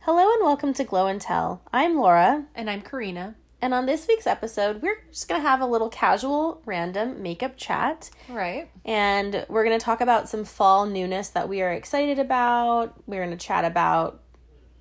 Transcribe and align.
Hello 0.00 0.30
and 0.32 0.44
welcome 0.44 0.74
to 0.74 0.84
Glow 0.84 1.06
and 1.06 1.20
Tell. 1.20 1.62
I'm 1.72 1.96
Laura, 1.96 2.44
And 2.54 2.68
I'm 2.68 2.82
Karina. 2.82 3.36
and 3.62 3.72
on 3.72 3.86
this 3.86 4.06
week's 4.06 4.26
episode, 4.26 4.82
we're 4.82 5.02
just 5.10 5.26
going 5.26 5.40
to 5.40 5.48
have 5.48 5.62
a 5.62 5.66
little 5.66 5.88
casual, 5.88 6.60
random 6.66 7.22
makeup 7.22 7.56
chat. 7.56 8.10
Right. 8.28 8.68
And 8.84 9.46
we're 9.48 9.64
going 9.64 9.78
to 9.78 9.84
talk 9.84 10.02
about 10.02 10.28
some 10.28 10.44
fall 10.44 10.84
newness 10.84 11.30
that 11.30 11.48
we 11.48 11.62
are 11.62 11.72
excited 11.72 12.18
about. 12.18 12.94
We're 13.06 13.24
going 13.24 13.36
to 13.36 13.42
chat 13.42 13.64
about 13.64 14.20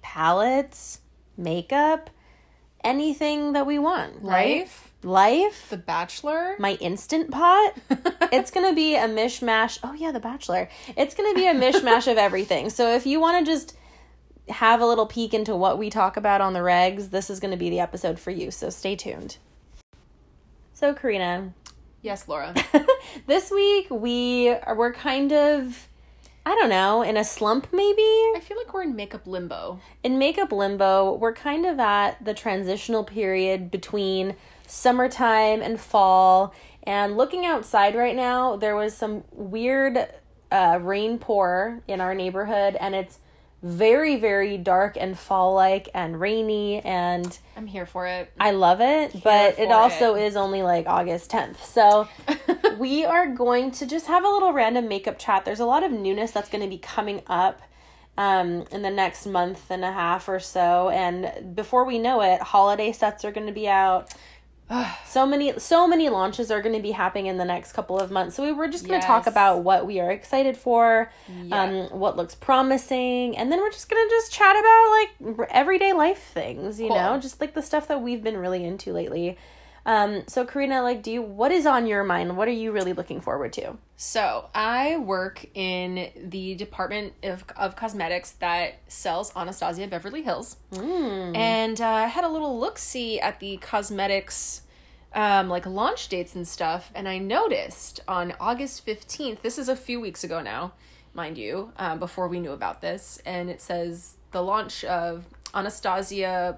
palettes, 0.02 1.00
makeup, 1.38 2.10
anything 2.84 3.54
that 3.54 3.66
we 3.66 3.80
want, 3.80 4.16
right? 4.22 4.70
Life. 5.04 5.70
The 5.70 5.78
Bachelor. 5.78 6.56
my 6.60 6.74
instant 6.76 7.32
pot. 7.32 7.74
it's 8.32 8.52
going 8.52 8.70
to 8.70 8.76
be 8.76 8.96
a 8.96 9.08
mishmash. 9.08 9.80
Oh, 9.84 9.94
yeah, 9.94 10.12
The 10.12 10.20
Bachelor. 10.20 10.70
It's 10.96 11.16
going 11.16 11.34
to 11.34 11.36
be 11.36 11.48
a 11.48 11.54
mishmash 11.54 12.10
of 12.12 12.18
everything. 12.18 12.70
So 12.70 12.94
if 12.94 13.06
you 13.06 13.20
want 13.20 13.46
to 13.46 13.52
just 13.52 13.76
have 14.50 14.82
a 14.82 14.86
little 14.86 15.06
peek 15.06 15.34
into 15.34 15.56
what 15.56 15.78
we 15.78 15.90
talk 15.90 16.18
about 16.18 16.42
on 16.42 16.54
the 16.54 16.60
regs, 16.60 17.10
this 17.10 17.30
is 17.30 17.40
going 17.40 17.52
to 17.52 17.58
be 17.58 17.70
the 17.70 17.80
episode 17.80 18.20
for 18.20 18.32
you. 18.32 18.52
So 18.52 18.70
stay 18.70 18.96
tuned. 18.96 19.38
So, 20.74 20.94
Karina, 20.94 21.54
yes, 22.02 22.28
Laura. 22.28 22.54
this 23.28 23.52
week 23.52 23.88
we 23.90 24.50
are, 24.50 24.76
we're 24.76 24.94
kind 24.94 25.32
of 25.32 25.88
I 26.44 26.56
don't 26.56 26.70
know, 26.70 27.04
in 27.04 27.18
a 27.18 27.24
slump 27.24 27.68
maybe. 27.72 28.02
I 28.02 28.42
feel 28.42 28.58
like 28.58 28.74
we're 28.74 28.82
in 28.82 28.96
makeup 28.96 29.28
limbo. 29.28 29.80
In 30.04 30.18
makeup 30.18 30.52
limbo, 30.52 31.14
we're 31.14 31.36
kind 31.36 31.68
of 31.68 31.80
at 31.80 32.24
the 32.26 32.34
transitional 32.34 33.04
period 33.04 33.70
between 33.70 34.36
summertime 34.72 35.62
and 35.62 35.80
fall. 35.80 36.54
And 36.84 37.18
looking 37.18 37.46
outside 37.46 37.96
right 37.96 38.16
now, 38.16 38.56
there 38.56 38.76
was 38.76 38.96
some 38.96 39.24
weird 39.32 40.08
uh, 40.52 40.80
rain 40.82 41.20
pour 41.20 41.82
in 41.88 42.02
our 42.02 42.16
neighborhood, 42.16 42.76
and 42.80 42.96
it's 42.96 43.20
very, 43.62 44.16
very 44.16 44.58
dark 44.58 44.98
and 45.00 45.20
fall 45.20 45.54
like 45.54 45.90
and 45.94 46.20
rainy. 46.20 46.80
And 46.80 47.38
I'm 47.56 47.68
here 47.68 47.86
for 47.86 48.08
it. 48.08 48.32
I 48.40 48.52
love 48.52 48.82
it, 48.82 49.22
but 49.24 49.60
it 49.60 49.72
also 49.72 50.16
it. 50.16 50.24
is 50.24 50.36
only 50.36 50.64
like 50.64 50.88
August 50.88 51.30
10th. 51.30 51.58
So 51.64 52.08
we 52.80 53.06
are 53.06 53.28
going 53.28 53.72
to 53.72 53.86
just 53.86 54.08
have 54.08 54.24
a 54.24 54.30
little 54.30 54.54
random 54.54 54.88
makeup 54.88 55.20
chat. 55.20 55.46
There's 55.46 55.60
a 55.60 55.66
lot 55.66 55.84
of 55.84 55.92
newness 55.92 56.32
that's 56.32 56.50
going 56.50 56.64
to 56.64 56.70
be 56.70 56.80
coming 56.80 57.22
up 57.28 57.62
um, 58.18 58.66
in 58.72 58.82
the 58.82 58.90
next 58.90 59.26
month 59.26 59.70
and 59.70 59.84
a 59.84 59.92
half 59.92 60.28
or 60.28 60.40
so. 60.40 60.90
And 60.90 61.56
before 61.56 61.86
we 61.86 62.00
know 62.00 62.22
it, 62.22 62.42
holiday 62.42 62.92
sets 62.92 63.24
are 63.26 63.32
going 63.32 63.48
to 63.48 63.54
be 63.54 63.68
out. 63.68 64.14
so 65.06 65.26
many 65.26 65.58
so 65.60 65.88
many 65.88 66.10
launches 66.10 66.50
are 66.52 66.62
going 66.62 66.76
to 66.76 66.82
be 66.82 66.92
happening 66.92 67.26
in 67.28 67.38
the 67.38 67.46
next 67.46 67.74
couple 67.74 68.00
of 68.00 68.10
months 68.12 68.36
so 68.36 68.44
we 68.44 68.52
were 68.52 68.68
just 68.68 68.88
going 68.88 69.00
to 69.00 69.06
talk 69.06 69.28
about 69.28 69.64
what 69.64 69.86
we 69.86 70.00
are 70.00 70.12
excited 70.12 70.56
for 70.58 71.12
Yeah. 71.46 71.64
um 71.64 72.00
what 72.00 72.16
looks 72.18 72.36
promising 72.36 73.38
and 73.38 73.52
then 73.52 73.60
we're 73.60 73.72
just 73.72 73.90
going 73.90 74.02
to 74.08 74.10
just 74.10 74.32
chat 74.32 74.56
about 74.56 75.38
like 75.40 75.48
everyday 75.52 75.94
life 75.94 76.22
things 76.34 76.80
you 76.80 76.88
Cool. 76.88 76.98
know 76.98 77.20
just 77.20 77.42
like 77.42 77.54
the 77.54 77.62
stuff 77.62 77.88
that 77.88 78.02
we've 78.02 78.24
been 78.24 78.38
really 78.38 78.64
into 78.64 78.94
lately 78.94 79.38
um 79.86 80.24
so 80.28 80.46
karina 80.46 80.84
like 80.84 81.02
do 81.04 81.12
you 81.12 81.22
what 81.22 81.52
is 81.52 81.66
on 81.66 81.88
your 81.88 82.04
mind? 82.04 82.38
What 82.38 82.48
are 82.48 82.52
you 82.52 82.72
really 82.72 82.94
looking 82.94 83.22
forward 83.22 83.54
to? 83.54 83.78
So 83.98 84.50
I 84.56 84.98
work 84.98 85.46
in 85.54 86.10
the 86.16 86.56
department 86.56 87.14
of, 87.22 87.44
of 87.56 87.76
cosmetics 87.76 88.32
that 88.40 88.80
sells 88.88 89.32
Anastasia 89.36 89.88
Beverly 89.88 90.24
Hills, 90.24 90.58
and 91.36 91.80
uh, 91.80 91.86
I 91.88 92.08
had 92.08 92.24
a 92.24 92.30
little 92.30 92.60
look 92.60 92.80
see 92.80 93.20
at 93.20 93.40
the 93.40 93.58
cosmetics, 93.58 94.64
um, 95.14 95.50
like 95.50 95.68
launch 95.68 96.10
dates 96.10 96.34
and 96.34 96.48
stuff, 96.48 96.92
and 96.96 97.08
I 97.08 97.20
noticed 97.20 98.00
on 98.08 98.34
August 98.40 98.84
fifteenth. 98.86 99.44
This 99.44 99.60
is 99.60 99.70
a 99.70 99.76
few 99.76 100.02
weeks 100.02 100.24
ago 100.24 100.42
now, 100.42 100.74
mind 101.14 101.38
you, 101.38 101.72
um, 101.78 102.00
before 102.00 102.28
we 102.28 102.40
knew 102.40 102.54
about 102.54 102.82
this, 102.82 103.22
and 103.24 103.52
it 103.52 103.62
says 103.62 104.16
the 104.32 104.42
launch 104.42 104.84
of 104.86 105.26
Anastasia 105.54 106.58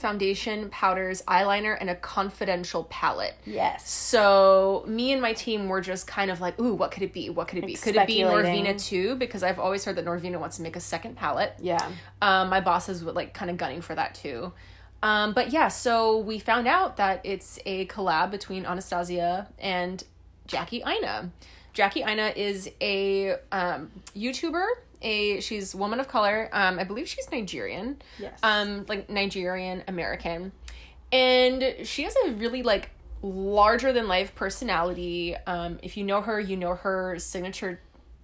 foundation, 0.00 0.70
powders, 0.70 1.22
eyeliner, 1.28 1.76
and 1.78 1.90
a 1.90 1.94
confidential 1.94 2.84
palette. 2.84 3.34
yes 3.44 3.90
So 3.90 4.84
me 4.86 5.12
and 5.12 5.20
my 5.20 5.32
team 5.32 5.68
were 5.68 5.80
just 5.80 6.06
kind 6.06 6.30
of 6.30 6.40
like, 6.40 6.58
ooh, 6.60 6.74
what 6.74 6.90
could 6.90 7.02
it 7.02 7.12
be? 7.12 7.30
What 7.30 7.48
could 7.48 7.58
it 7.58 7.66
be? 7.66 7.74
Could 7.74 7.96
it 7.96 8.06
be. 8.06 8.20
Norvina 8.20 8.80
too? 8.82 9.16
Because 9.16 9.42
I've 9.42 9.58
always 9.58 9.84
heard 9.84 9.96
that 9.96 10.04
Norvina 10.04 10.38
wants 10.40 10.56
to 10.56 10.62
make 10.62 10.76
a 10.76 10.80
second 10.80 11.16
palette. 11.16 11.54
yeah 11.60 11.90
Um, 12.20 12.48
my 12.48 12.60
bosses 12.60 13.04
would 13.04 13.14
like 13.14 13.34
kind 13.34 13.50
of 13.50 13.56
gunning 13.56 13.82
for 13.82 13.94
that 13.94 14.14
too. 14.14 14.52
Um, 15.02 15.32
but 15.32 15.50
yeah, 15.50 15.68
so 15.68 16.18
we 16.18 16.38
found 16.38 16.66
out 16.68 16.96
that 16.98 17.20
it's 17.24 17.58
a 17.64 17.86
collab 17.86 18.30
between 18.30 18.66
Anastasia 18.66 19.48
and 19.58 20.02
Jackie 20.46 20.82
Aina. 20.86 21.30
Jackie 21.72 22.02
Aina 22.02 22.32
is 22.36 22.70
a 22.80 23.36
um, 23.52 23.90
YouTuber. 24.16 24.66
A 25.02 25.40
she's 25.40 25.74
woman 25.74 26.00
of 26.00 26.08
color. 26.08 26.48
Um, 26.52 26.78
I 26.78 26.84
believe 26.84 27.08
she's 27.08 27.30
Nigerian 27.30 28.00
yes 28.18 28.38
um 28.42 28.84
like 28.88 29.08
Nigerian 29.08 29.82
American 29.88 30.52
and 31.12 31.74
she 31.84 32.02
has 32.04 32.14
a 32.26 32.32
really 32.32 32.62
like 32.62 32.90
larger 33.22 33.92
than 33.92 34.08
life 34.08 34.34
personality 34.34 35.36
um 35.46 35.78
if 35.82 35.96
you 35.96 36.04
know 36.04 36.20
her 36.20 36.40
you 36.40 36.56
know 36.56 36.74
her 36.74 37.18
signature 37.18 37.80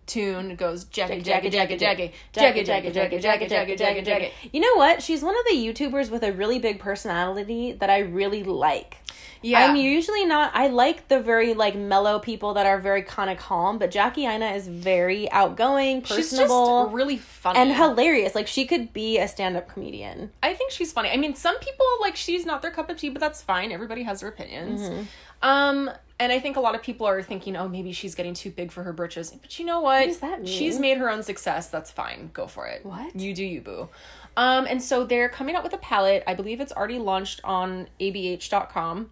tune 0.07 0.55
goes 0.57 0.85
Jackie 0.85 1.21
Jackie 1.21 1.51
Jackie 1.51 1.77
Jackie 1.77 2.13
Jackie 2.33 2.63
Jackie 2.63 2.93
Jackie 2.93 3.19
Jackie 3.19 3.47
Jackie 3.49 3.77
Jackie 3.77 4.03
Jackie 4.03 4.33
You 4.53 4.61
know 4.61 4.75
what? 4.77 5.03
She's 5.03 5.23
one 5.23 5.37
of 5.37 5.45
the 5.47 5.57
YouTubers 5.57 6.11
with 6.11 6.23
a 6.23 6.33
really 6.33 6.59
big 6.59 6.79
personality 6.79 7.73
that 7.73 7.91
I 7.91 7.99
really 7.99 8.43
like. 8.45 8.99
Yeah 9.43 9.67
I'm 9.67 9.77
usually 9.77 10.25
not. 10.25 10.51
I 10.55 10.69
like 10.69 11.09
the 11.09 11.21
very 11.21 11.55
like 11.55 11.77
mellow 11.77 12.19
people 12.19 12.55
that 12.55 12.67
are 12.67 12.81
very 12.81 13.03
kind 13.03 13.31
of 13.31 13.39
calm, 13.39 13.79
but 13.79 13.91
Jackie 13.91 14.27
Aina 14.27 14.53
is 14.53 14.69
very 14.69 15.31
outgoing, 15.31 16.03
she's 16.03 16.31
personable, 16.31 16.85
just 16.85 16.95
really 16.95 17.19
funny 17.19 17.59
and 17.59 17.73
hilarious. 17.73 18.35
Like 18.35 18.47
she 18.47 18.67
could 18.67 18.93
be 18.93 19.19
a 19.19 19.29
stand-up 19.29 19.69
comedian. 19.69 20.31
I 20.43 20.55
think 20.55 20.71
she's 20.71 20.93
funny. 20.93 21.11
I 21.11 21.17
mean, 21.17 21.35
some 21.35 21.59
people 21.59 21.87
like 22.01 22.17
she's 22.17 22.47
not 22.47 22.63
their 22.63 22.71
cup 22.71 22.91
of 22.91 22.97
tea, 22.97 23.11
but 23.11 23.21
that's 23.21 23.43
fine. 23.43 23.73
Everybody 23.73 24.03
has 24.03 24.21
their 24.21 24.29
opinions. 24.29 24.81
Mm-hmm. 24.81 25.03
Um, 25.43 25.91
and 26.19 26.33
I 26.33 26.41
think 26.41 26.57
a 26.57 26.61
lot 26.61 26.75
of 26.75 26.83
people 26.83 27.07
are 27.07 27.23
thinking, 27.23 27.57
oh, 27.57 27.69
maybe 27.69 27.93
she's 27.93 28.15
getting 28.15 28.33
too 28.35 28.51
big 28.51 28.73
for 28.73 28.83
her 28.83 28.93
britches. 28.93 29.31
But 29.33 29.59
you 29.59 29.67
know 29.67 29.81
what? 29.81 30.07
does 30.07 30.21
that 30.21 30.39
mean? 30.43 30.47
She's 30.47 30.79
made 30.79 30.97
her 30.99 31.11
own 31.11 31.23
success. 31.23 31.69
That's 31.69 31.91
fine. 31.91 32.31
Go 32.33 32.47
for 32.47 32.67
it. 32.67 32.85
What? 32.87 33.15
You 33.15 33.35
do 33.35 33.45
you, 33.45 33.61
boo. 33.61 33.89
Um, 34.37 34.67
and 34.67 34.83
so 34.83 35.05
they're 35.05 35.29
coming 35.29 35.55
out 35.57 35.63
with 35.63 35.73
a 35.75 35.79
palette. 35.79 36.23
I 36.27 36.35
believe 36.35 36.61
it's 36.61 36.73
already 36.73 36.99
launched 36.99 37.41
on 37.45 37.89
abh.com. 38.01 39.11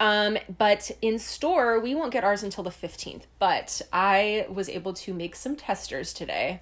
Um, 0.00 0.38
but 0.58 0.90
in 1.00 1.18
store, 1.18 1.80
we 1.80 1.94
won't 1.94 2.12
get 2.12 2.24
ours 2.24 2.42
until 2.42 2.64
the 2.64 2.70
15th. 2.70 3.22
But 3.38 3.80
I 3.92 4.46
was 4.50 4.68
able 4.68 4.92
to 4.94 5.14
make 5.14 5.34
some 5.36 5.56
testers 5.56 6.12
today. 6.12 6.60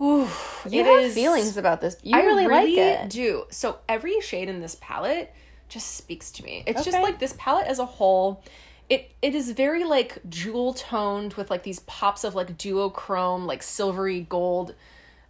Ooh, 0.00 0.28
You 0.68 0.84
have 0.84 1.04
is- 1.04 1.14
feelings 1.14 1.56
about 1.56 1.80
this. 1.80 1.96
You 2.02 2.16
I 2.16 2.20
really, 2.22 2.46
like 2.46 2.68
it. 2.68 3.10
do. 3.10 3.44
So 3.50 3.78
every 3.88 4.20
shade 4.20 4.48
in 4.48 4.60
this 4.60 4.76
palette 4.80 5.34
just 5.68 5.96
speaks 5.96 6.30
to 6.32 6.44
me. 6.44 6.62
It's 6.66 6.84
just 6.84 7.00
like 7.00 7.18
this 7.18 7.34
palette 7.38 7.66
as 7.66 7.78
a 7.78 7.86
whole. 7.86 8.42
It 8.88 9.10
it 9.20 9.34
is 9.34 9.50
very 9.50 9.84
like 9.84 10.18
jewel 10.28 10.74
toned 10.74 11.34
with 11.34 11.50
like 11.50 11.62
these 11.64 11.80
pops 11.80 12.24
of 12.24 12.34
like 12.34 12.56
duochrome, 12.56 13.46
like 13.46 13.62
silvery 13.62 14.26
gold. 14.28 14.74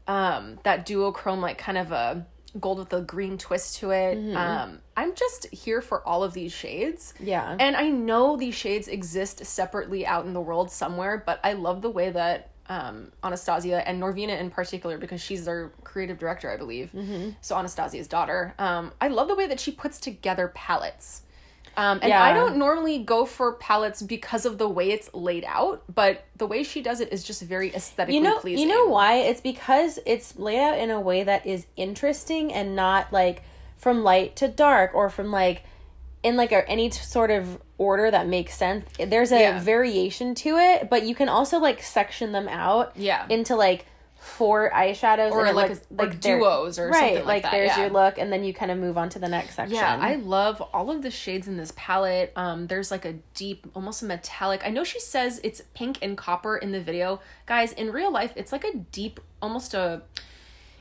Um, 0.06 0.58
that 0.62 0.86
duochrome 0.86 1.40
like 1.40 1.58
kind 1.58 1.78
of 1.78 1.90
a 1.90 2.26
gold 2.60 2.78
with 2.78 2.92
a 2.92 3.00
green 3.00 3.38
twist 3.38 3.78
to 3.78 3.90
it. 3.90 4.18
Mm-hmm. 4.18 4.36
Um, 4.36 4.80
I'm 4.96 5.14
just 5.14 5.46
here 5.52 5.80
for 5.80 6.06
all 6.06 6.22
of 6.22 6.32
these 6.32 6.52
shades. 6.52 7.14
Yeah. 7.20 7.56
And 7.58 7.76
I 7.76 7.88
know 7.88 8.36
these 8.36 8.54
shades 8.54 8.88
exist 8.88 9.44
separately 9.44 10.06
out 10.06 10.26
in 10.26 10.32
the 10.32 10.40
world 10.40 10.70
somewhere, 10.70 11.22
but 11.24 11.40
I 11.44 11.54
love 11.54 11.82
the 11.82 11.90
way 11.90 12.10
that 12.10 12.50
um, 12.68 13.12
Anastasia 13.22 13.86
and 13.88 14.02
Norvina 14.02 14.38
in 14.40 14.50
particular, 14.50 14.98
because 14.98 15.20
she's 15.20 15.44
their 15.44 15.70
creative 15.84 16.18
director, 16.18 16.50
I 16.50 16.56
believe. 16.56 16.90
Mm-hmm. 16.94 17.30
So 17.40 17.56
Anastasia's 17.56 18.08
daughter. 18.08 18.54
Um, 18.58 18.92
I 19.00 19.08
love 19.08 19.28
the 19.28 19.34
way 19.34 19.46
that 19.46 19.60
she 19.60 19.72
puts 19.72 19.98
together 20.00 20.48
palettes. 20.54 21.22
Um, 21.78 21.98
and 22.00 22.08
Yeah. 22.08 22.22
I 22.22 22.32
don't 22.32 22.56
normally 22.56 23.00
go 23.00 23.26
for 23.26 23.52
palettes 23.52 24.00
because 24.00 24.46
of 24.46 24.56
the 24.56 24.68
way 24.68 24.90
it's 24.92 25.12
laid 25.12 25.44
out, 25.46 25.82
but 25.94 26.24
the 26.36 26.46
way 26.46 26.62
she 26.62 26.80
does 26.80 27.00
it 27.00 27.12
is 27.12 27.22
just 27.22 27.42
very 27.42 27.74
aesthetically 27.74 28.16
you 28.16 28.22
know 28.22 28.38
pleasing. 28.38 28.66
you 28.66 28.74
know 28.74 28.86
why 28.86 29.16
it's 29.16 29.42
because 29.42 29.98
it's 30.06 30.38
laid 30.38 30.58
out 30.58 30.78
in 30.78 30.90
a 30.90 30.98
way 31.00 31.22
that 31.22 31.46
is 31.46 31.66
interesting 31.76 32.50
and 32.52 32.74
not 32.74 33.12
like 33.12 33.42
from 33.76 34.02
light 34.02 34.36
to 34.36 34.48
dark 34.48 34.94
or 34.94 35.10
from 35.10 35.30
like 35.30 35.64
in 36.22 36.36
like 36.36 36.52
a, 36.52 36.68
any 36.68 36.90
sort 36.90 37.30
of 37.30 37.60
order 37.78 38.10
that 38.10 38.26
makes 38.26 38.54
sense 38.56 38.84
there's 38.98 39.32
a 39.32 39.38
Yeah. 39.40 39.60
variation 39.60 40.34
to 40.34 40.56
it 40.56 40.88
but 40.90 41.02
you 41.04 41.14
can 41.14 41.28
also 41.28 41.58
like 41.58 41.82
section 41.82 42.32
them 42.32 42.48
out 42.48 42.92
Yeah. 42.96 43.26
into 43.28 43.54
like 43.54 43.86
four 44.18 44.70
eyeshadows 44.74 45.30
Or 45.30 45.52
like 45.52 45.70
a- 45.72 45.78
like 45.94 46.18
duos 46.20 46.78
or 46.80 46.88
right 46.88 47.10
something 47.12 47.26
like 47.26 47.42
that, 47.44 47.52
there's 47.52 47.68
yeah. 47.76 47.82
your 47.82 47.90
look 47.90 48.18
and 48.18 48.32
then 48.32 48.42
you 48.42 48.52
kind 48.52 48.72
of 48.72 48.78
move 48.78 48.98
on 48.98 49.08
to 49.10 49.18
the 49.20 49.28
next 49.28 49.54
section 49.54 49.76
Yeah, 49.76 49.96
I 50.00 50.16
love 50.16 50.60
all 50.72 50.90
of 50.90 51.02
the 51.02 51.10
shades 51.12 51.46
in 51.46 51.56
this 51.58 51.72
palette. 51.76 52.32
Um, 52.34 52.66
there's 52.66 52.90
like 52.90 53.04
a 53.04 53.12
deep, 53.34 53.66
almost 53.74 54.02
a 54.02 54.06
metallic. 54.06 54.62
I 54.66 54.70
know 54.70 54.82
she 54.82 54.98
says 54.98 55.38
it's 55.44 55.62
pink 55.74 55.98
and 56.02 56.16
copper 56.16 56.56
in 56.56 56.72
the 56.72 56.80
video, 56.80 57.20
guys. 57.44 57.70
In 57.72 57.92
real 57.92 58.10
life, 58.10 58.32
it's 58.34 58.50
like 58.50 58.64
a 58.64 58.74
deep, 58.76 59.20
almost 59.40 59.74
a. 59.74 60.02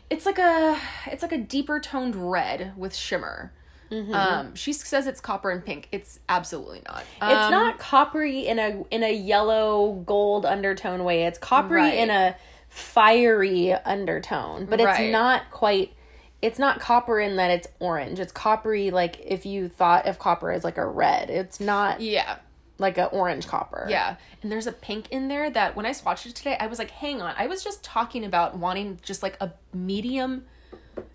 It's 0.10 0.26
like 0.26 0.40
a, 0.40 0.80
it's 1.08 1.22
like 1.22 1.32
a 1.34 1.38
deeper 1.38 1.80
toned 1.80 2.16
red 2.32 2.74
with 2.78 2.96
shimmer. 2.96 3.52
Um, 3.92 4.56
she 4.56 4.74
says 4.74 5.08
it's 5.08 5.22
copper 5.22 5.50
and 5.52 5.64
pink. 5.66 5.88
It's 5.92 6.20
absolutely 6.30 6.82
not. 6.88 7.04
It's 7.22 7.46
Um, 7.46 7.52
not 7.52 7.78
coppery 7.80 8.48
in 8.48 8.60
a 8.60 8.84
in 8.92 9.04
a 9.04 9.14
yellow 9.14 9.94
gold 10.06 10.46
undertone 10.46 11.04
way. 11.04 11.26
It's 11.26 11.38
coppery 11.38 11.82
Right. 11.82 11.94
in 11.96 12.10
a 12.10 12.36
fiery 12.70 13.74
undertone, 13.74 14.66
but 14.66 14.80
it's 14.80 14.86
Right. 15.00 15.12
not 15.12 15.50
quite. 15.52 15.94
It's 16.42 16.60
not 16.60 16.80
copper 16.80 17.20
in 17.20 17.38
that 17.38 17.50
it's 17.52 17.68
orange. 17.80 18.20
It's 18.20 18.32
coppery 18.32 18.92
like 18.92 19.20
if 19.26 19.46
you 19.46 19.68
thought 19.70 20.06
of 20.06 20.20
copper 20.20 20.52
as 20.52 20.64
like 20.64 20.78
a 20.78 20.86
red. 20.86 21.30
It's 21.30 21.60
not 21.60 22.02
Yeah. 22.02 22.36
like 22.78 22.98
an 22.98 23.08
orange 23.12 23.48
copper. 23.48 23.88
Yeah. 23.90 24.16
And 24.44 24.52
there's 24.52 24.68
a 24.68 24.72
pink 24.72 25.10
in 25.10 25.28
there 25.30 25.50
that 25.50 25.76
when 25.76 25.86
I 25.86 25.92
swatched 25.92 26.26
it 26.28 26.36
today, 26.36 26.58
I 26.60 26.68
was 26.68 26.78
like, 26.78 26.92
hang 26.92 27.22
on. 27.22 27.34
I 27.38 27.48
was 27.48 27.64
just 27.64 27.84
talking 27.84 28.24
about 28.26 28.58
wanting 28.58 29.00
just 29.02 29.24
like 29.24 29.38
a 29.42 29.54
medium 29.74 30.46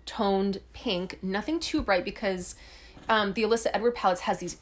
toned 0.05 0.61
pink, 0.73 1.19
nothing 1.21 1.59
too 1.59 1.81
bright 1.81 2.05
because 2.05 2.55
um, 3.09 3.33
the 3.33 3.43
Alyssa 3.43 3.67
Edward 3.73 3.95
palettes 3.95 4.21
has 4.21 4.39
these 4.39 4.57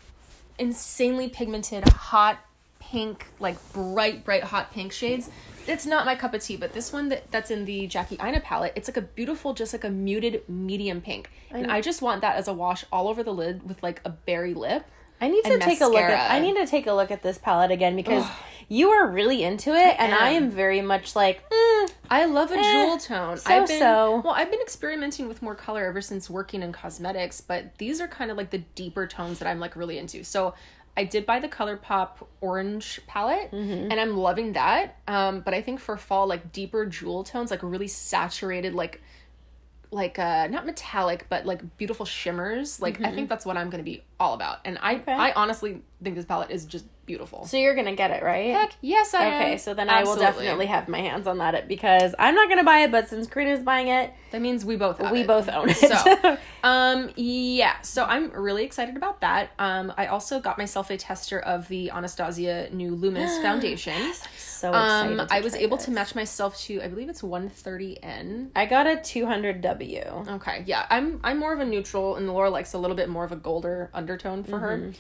insanely 0.58 1.30
pigmented, 1.30 1.88
hot 1.90 2.40
pink, 2.80 3.28
like 3.40 3.58
bright, 3.74 4.26
bright, 4.26 4.44
hot 4.44 4.72
pink 4.72 4.92
shades. 4.92 5.30
It's 5.68 5.86
not 5.86 6.06
my 6.06 6.16
cup 6.16 6.34
of 6.34 6.42
tea, 6.42 6.58
but 6.58 6.74
this 6.74 6.92
one 6.92 7.10
that, 7.10 7.30
that's 7.32 7.52
in 7.52 7.66
the 7.66 7.86
Jackie 7.88 8.18
Aina 8.22 8.40
palette, 8.40 8.74
it's 8.76 8.88
like 8.88 8.98
a 8.98 9.02
beautiful, 9.02 9.54
just 9.54 9.74
like 9.74 9.84
a 9.84 9.90
muted 9.90 10.48
medium 10.50 11.02
pink. 11.02 11.30
And 11.52 11.72
I 11.72 11.82
just 11.82 12.02
want 12.02 12.22
that 12.22 12.36
as 12.38 12.48
a 12.48 12.54
wash 12.54 12.86
all 12.92 13.08
over 13.08 13.24
the 13.24 13.34
lid 13.34 13.68
with 13.68 13.82
like 13.84 14.02
a 14.06 14.10
berry 14.10 14.54
lip. 14.54 14.86
I 15.22 15.28
need 15.28 15.44
to 15.44 15.60
take 15.60 15.82
a 15.82 15.86
look 15.86 16.00
at. 16.00 16.32
I 16.32 16.40
need 16.40 16.56
to 16.56 16.66
take 16.66 16.88
a 16.88 16.94
look 16.94 17.12
at 17.12 17.22
this 17.22 17.38
palette 17.38 17.72
again 17.72 17.96
because 17.96 18.26
you 18.70 18.90
are 18.92 19.08
really 19.08 19.44
into 19.44 19.72
it 19.76 19.96
and 20.00 20.14
I 20.14 20.30
am. 20.30 20.44
am 20.46 20.50
very 20.52 20.82
much 20.82 21.16
like 21.16 21.44
mm, 21.50 21.92
I 22.10 22.26
love 22.26 22.52
a 22.52 22.56
Eh, 22.58 22.62
jewel 22.62 22.98
tone. 22.98 23.38
I've 23.46 23.68
been 23.68 23.80
so-so. 23.80 24.22
well, 24.24 24.34
I've 24.34 24.50
been 24.52 24.62
experimenting 24.62 25.28
with 25.28 25.42
more 25.42 25.56
color 25.56 25.86
ever 25.86 26.02
since 26.02 26.30
working 26.30 26.62
in 26.64 26.72
cosmetics, 26.72 27.42
but 27.42 27.78
these 27.80 28.00
are 28.00 28.08
kind 28.08 28.30
of 28.32 28.38
like 28.38 28.52
the 28.52 28.60
deeper 28.76 29.08
tones 29.08 29.40
that 29.40 29.48
I'm 29.48 29.60
like 29.60 29.76
really 29.76 29.98
into. 29.98 30.24
So 30.24 30.54
I 30.98 31.04
did 31.06 31.26
buy 31.26 31.40
the 31.40 31.48
ColourPop 31.48 32.26
orange 32.42 33.00
palette, 33.08 33.52
Mm-hmm. 33.52 33.92
and 33.92 34.00
I'm 34.00 34.18
loving 34.18 34.54
that. 34.54 34.98
Um, 35.08 35.42
but 35.42 35.54
I 35.54 35.62
think 35.62 35.80
for 35.80 35.96
fall, 35.98 36.28
like 36.28 36.52
deeper 36.52 36.86
jewel 36.86 37.24
tones, 37.24 37.52
like 37.52 37.64
really 37.64 37.88
saturated, 37.88 38.74
like 38.74 39.02
like 39.92 40.20
uh 40.20 40.46
not 40.46 40.68
metallic 40.68 41.26
but 41.30 41.48
like 41.48 41.76
beautiful 41.80 42.06
shimmers 42.06 42.80
like 42.80 43.02
i 43.02 43.12
think 43.12 43.28
that's 43.28 43.44
what 43.44 43.58
i'm 43.58 43.72
gonna 43.72 43.82
be 43.82 44.04
all 44.20 44.36
about 44.36 44.60
and 44.64 44.78
i 44.84 44.94
Mm-hmm. 44.94 45.02
Okay. 45.10 45.14
i 45.14 45.32
honestly 45.32 45.82
think 46.04 46.16
this 46.16 46.26
palette 46.26 46.52
is 46.52 46.66
just 46.66 46.86
beautiful 47.10 47.44
so 47.46 47.58
you're 47.58 47.74
gonna 47.74 47.96
get 47.96 48.12
it 48.12 48.22
right. 48.22 48.52
heck 48.52 48.74
yes 48.82 49.16
i 49.16 49.24
am. 49.26 49.42
Okay, 49.42 49.58
so 49.58 49.74
then 49.74 49.90
I 49.90 50.04
will 50.04 50.16
definitely 50.16 50.68
have 50.68 50.88
my 50.88 51.00
hands 51.00 51.26
on 51.26 51.40
that 51.40 51.68
because 51.68 52.14
I'm 52.20 52.36
not 52.36 52.50
gonna 52.50 52.64
buy 52.64 52.80
it, 52.80 52.92
but 52.92 53.10
since 53.10 53.28
Karina's 53.28 53.64
buying 53.64 53.88
it, 53.88 54.14
that 54.32 54.42
means 54.42 54.66
we 54.66 54.76
both 54.76 55.00
have 55.00 55.12
we 55.12 55.22
it. 55.22 55.28
both 55.28 55.50
own 55.50 55.70
it. 55.70 55.78
So, 55.78 56.38
um, 56.64 57.10
yeah, 57.16 57.82
so 57.82 58.04
I'm 58.04 58.30
really 58.32 58.64
excited 58.64 58.96
about 58.98 59.22
that. 59.22 59.52
Um, 59.58 59.94
I 59.98 60.08
also 60.08 60.40
got 60.40 60.58
myself 60.58 60.90
a 60.90 60.98
tester 60.98 61.40
of 61.40 61.68
the 61.68 61.90
Anastasia 61.92 62.70
new 62.72 62.96
Luminous 62.96 63.38
foundation. 63.42 64.14
So 64.60 64.70
excited. 64.70 65.20
Um, 65.20 65.28
to 65.28 65.34
I 65.34 65.42
was 65.42 65.56
able 65.56 65.78
this. 65.78 65.86
to 65.86 65.92
match 65.92 66.16
myself 66.16 66.60
to, 66.62 66.82
I 66.82 66.88
believe 66.88 67.10
it's 67.10 67.22
130N. 67.22 68.50
I 68.56 68.66
got 68.66 68.88
a 68.88 68.92
200W. 68.92 70.28
Okay, 70.28 70.64
yeah, 70.66 70.86
I'm 70.90 71.20
I'm 71.24 71.40
more 71.40 71.54
of 71.54 71.60
a 71.60 71.66
neutral, 71.66 72.16
and 72.16 72.28
Laura 72.28 72.50
likes 72.50 72.74
a 72.74 72.78
little 72.78 72.96
bit 72.96 73.10
more 73.10 73.24
of 73.24 73.32
a 73.32 73.36
golder 73.36 73.90
undertone 73.94 74.44
for 74.44 74.60
her. 74.60 74.78
Mm-hmm. 74.78 74.92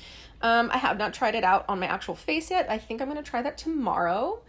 Um, 0.41 0.69
I 0.71 0.77
have 0.77 0.97
not 0.97 1.13
tried 1.13 1.35
it 1.35 1.43
out 1.43 1.65
on 1.67 1.79
my 1.79 1.87
actual 1.87 2.15
face 2.15 2.49
yet. 2.49 2.69
I 2.69 2.77
think 2.77 3.01
I'm 3.01 3.07
gonna 3.07 3.23
try 3.23 3.41
that 3.41 3.57
tomorrow. 3.57 4.41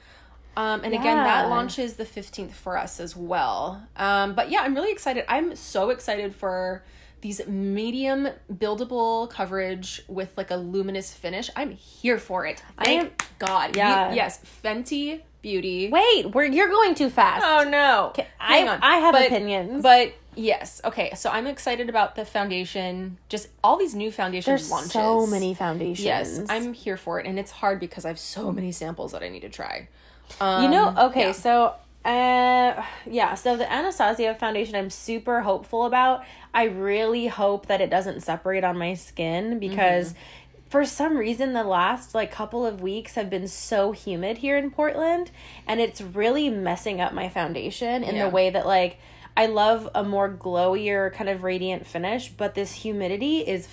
Um, 0.56 0.82
and 0.84 0.92
again, 0.94 1.16
that 1.16 1.48
launches 1.48 1.94
the 1.94 2.04
15th 2.04 2.50
for 2.52 2.76
us 2.76 2.98
as 2.98 3.16
well. 3.16 3.82
Um, 3.96 4.34
but 4.34 4.50
yeah, 4.50 4.62
I'm 4.62 4.74
really 4.74 4.90
excited. 4.90 5.24
I'm 5.28 5.54
so 5.54 5.90
excited 5.90 6.34
for 6.34 6.82
these 7.20 7.46
medium 7.46 8.28
buildable 8.52 9.28
coverage 9.30 10.02
with 10.08 10.36
like 10.36 10.50
a 10.50 10.56
luminous 10.56 11.12
finish. 11.12 11.50
I'm 11.56 11.70
here 11.72 12.18
for 12.18 12.46
it. 12.46 12.62
Thank 12.82 13.02
am- 13.04 13.10
God. 13.38 13.76
Yeah. 13.76 14.10
Ye- 14.10 14.16
yes, 14.16 14.40
Fenty 14.64 15.20
Beauty. 15.42 15.88
Wait, 15.90 16.30
we're 16.34 16.44
you're 16.44 16.68
going 16.68 16.94
too 16.94 17.10
fast. 17.10 17.44
Oh 17.46 17.68
no. 17.68 18.12
I- 18.38 18.56
Hang 18.56 18.68
on. 18.68 18.78
I 18.82 18.96
have 18.96 19.12
But- 19.12 19.26
opinions. 19.26 19.82
But 19.82 20.12
yes, 20.34 20.80
okay. 20.84 21.12
So 21.14 21.30
I'm 21.30 21.46
excited 21.46 21.88
about 21.88 22.14
the 22.16 22.24
foundation. 22.24 23.18
Just 23.28 23.48
all 23.64 23.76
these 23.76 23.94
new 23.94 24.10
foundation 24.10 24.50
There's 24.50 24.70
launches. 24.70 24.92
so 24.92 25.26
many 25.26 25.54
foundations. 25.54 26.04
Yes, 26.04 26.40
I'm 26.48 26.72
here 26.72 26.96
for 26.96 27.20
it, 27.20 27.26
and 27.26 27.38
it's 27.38 27.50
hard 27.50 27.80
because 27.80 28.04
I 28.04 28.08
have 28.08 28.18
so 28.18 28.50
many 28.52 28.72
samples 28.72 29.12
that 29.12 29.22
I 29.22 29.28
need 29.28 29.40
to 29.40 29.48
try. 29.48 29.88
Um, 30.40 30.62
You 30.64 30.68
know, 30.70 30.94
okay, 31.08 31.26
yeah. 31.28 31.32
so 31.32 31.74
uh 32.04 32.82
yeah, 33.06 33.34
so 33.34 33.56
the 33.56 33.70
Anastasia 33.70 34.34
foundation 34.34 34.74
I'm 34.74 34.90
super 34.90 35.42
hopeful 35.42 35.84
about. 35.84 36.24
I 36.54 36.64
really 36.64 37.26
hope 37.26 37.66
that 37.66 37.80
it 37.80 37.90
doesn't 37.90 38.22
separate 38.22 38.64
on 38.64 38.78
my 38.78 38.94
skin 38.94 39.58
because 39.58 40.12
Mm-hmm. 40.12 40.60
for 40.70 40.84
some 40.84 41.16
reason 41.18 41.52
the 41.52 41.64
last 41.64 42.14
like 42.14 42.30
couple 42.32 42.64
of 42.64 42.80
weeks 42.80 43.14
have 43.16 43.28
been 43.28 43.48
so 43.48 43.92
humid 43.92 44.38
here 44.38 44.56
in 44.56 44.70
Portland 44.70 45.30
and 45.66 45.80
it's 45.80 46.00
really 46.00 46.48
messing 46.48 47.00
up 47.00 47.12
my 47.12 47.28
foundation 47.28 48.02
in 48.02 48.14
Yeah. 48.16 48.24
the 48.24 48.30
way 48.30 48.50
that 48.50 48.66
like 48.66 48.98
I 49.36 49.46
love 49.46 49.88
a 49.94 50.02
more 50.02 50.28
glowier 50.28 51.12
kind 51.12 51.28
of 51.30 51.42
radiant 51.44 51.86
finish, 51.86 52.30
but 52.30 52.54
this 52.54 52.72
humidity 52.72 53.38
is 53.40 53.68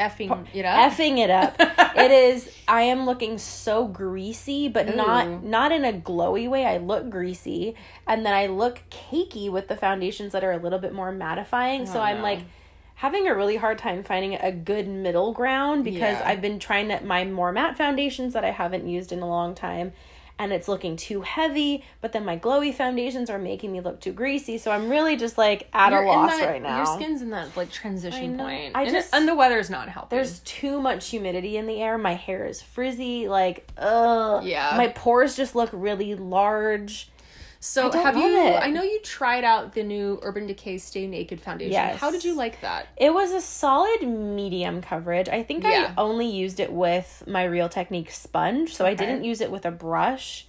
effing 0.00 0.46
it 0.54 0.64
up. 0.64 0.92
effing 0.92 1.18
it 1.18 1.30
up. 1.30 1.54
it 1.96 2.10
is. 2.10 2.50
I 2.66 2.82
am 2.82 3.06
looking 3.06 3.38
so 3.38 3.86
greasy, 3.86 4.68
but 4.68 4.88
Ooh. 4.88 4.96
not 4.96 5.44
not 5.44 5.70
in 5.72 5.84
a 5.84 5.92
glowy 5.92 6.48
way. 6.48 6.64
I 6.66 6.78
look 6.78 7.10
greasy, 7.10 7.74
and 8.06 8.24
then 8.24 8.34
I 8.34 8.46
look 8.46 8.80
cakey 8.90 9.50
with 9.50 9.68
the 9.68 9.76
foundations 9.76 10.32
that 10.32 10.42
are 10.42 10.52
a 10.52 10.58
little 10.58 10.78
bit 10.78 10.92
more 10.92 11.12
mattifying. 11.12 11.86
so 11.86 11.98
Oh, 11.98 12.02
I'm 12.02 12.18
no. 12.18 12.22
like 12.22 12.40
having 12.96 13.26
a 13.28 13.34
really 13.34 13.56
hard 13.56 13.78
time 13.78 14.02
finding 14.02 14.34
a 14.34 14.52
good 14.52 14.86
middle 14.86 15.32
ground 15.32 15.84
because 15.84 16.18
Yeah. 16.18 16.22
I've 16.28 16.40
been 16.42 16.58
trying 16.58 16.88
to 16.88 17.00
my 17.02 17.24
more 17.24 17.50
matte 17.52 17.76
foundations 17.76 18.34
that 18.34 18.44
I 18.44 18.50
haven't 18.50 18.86
used 18.88 19.10
in 19.12 19.20
a 19.20 19.28
long 19.28 19.54
time. 19.54 19.92
And 20.40 20.54
it's 20.54 20.68
looking 20.68 20.96
too 20.96 21.20
heavy, 21.20 21.84
but 22.00 22.12
then 22.12 22.24
my 22.24 22.38
glowy 22.38 22.72
foundations 22.74 23.28
are 23.28 23.38
making 23.38 23.72
me 23.72 23.82
look 23.82 24.00
too 24.00 24.12
greasy. 24.12 24.56
So 24.56 24.70
I'm 24.70 24.88
really 24.88 25.14
just 25.18 25.36
like 25.36 25.68
at 25.74 25.92
You're 25.92 26.02
a 26.04 26.06
loss 26.08 26.30
that- 26.38 26.48
right 26.48 26.62
now. 26.62 26.78
Your 26.78 26.86
skin's 26.86 27.20
in 27.20 27.28
that 27.30 27.54
like 27.58 27.70
transition 27.70 28.38
know. 28.38 28.44
point. 28.44 28.74
I 28.74 28.84
and, 28.84 28.90
just- 28.90 29.12
it, 29.12 29.16
and 29.18 29.28
the 29.28 29.34
weather's 29.34 29.68
not 29.68 29.90
helping. 29.90 30.16
There's 30.16 30.38
too 30.40 30.80
much 30.80 31.10
humidity 31.10 31.58
in 31.58 31.66
the 31.66 31.82
air. 31.82 31.98
My 31.98 32.14
hair 32.14 32.46
is 32.46 32.62
frizzy. 32.62 33.28
Like, 33.28 33.68
ugh. 33.76 34.42
Yeah. 34.42 34.72
My 34.78 34.88
pores 34.88 35.36
just 35.36 35.54
look 35.54 35.68
really 35.74 36.14
large. 36.14 37.10
So 37.60 37.90
have 37.92 38.16
you? 38.16 38.46
it. 38.46 38.62
I 38.62 38.70
know 38.70 38.82
you 38.82 39.00
tried 39.02 39.44
out 39.44 39.74
the 39.74 39.82
new 39.82 40.18
Urban 40.22 40.46
Decay 40.46 40.78
Stay 40.78 41.06
Naked 41.06 41.40
foundation. 41.40 41.72
Yes. 41.72 41.98
How 41.98 42.10
did 42.10 42.24
you 42.24 42.34
like 42.34 42.60
that? 42.62 42.88
It 42.96 43.12
was 43.12 43.32
a 43.32 43.40
solid 43.40 44.02
medium 44.02 44.80
coverage. 44.80 45.28
I 45.28 45.42
think 45.42 45.64
Yeah. 45.64 45.92
I 45.96 46.00
only 46.00 46.26
used 46.26 46.58
it 46.58 46.72
with 46.72 47.22
my 47.26 47.44
Real 47.44 47.68
Technique 47.68 48.10
sponge, 48.10 48.74
so 48.74 48.86
I 48.86 48.94
didn't 48.94 49.24
use 49.24 49.40
it 49.40 49.50
with 49.50 49.66
a 49.66 49.70
brush. 49.70 50.46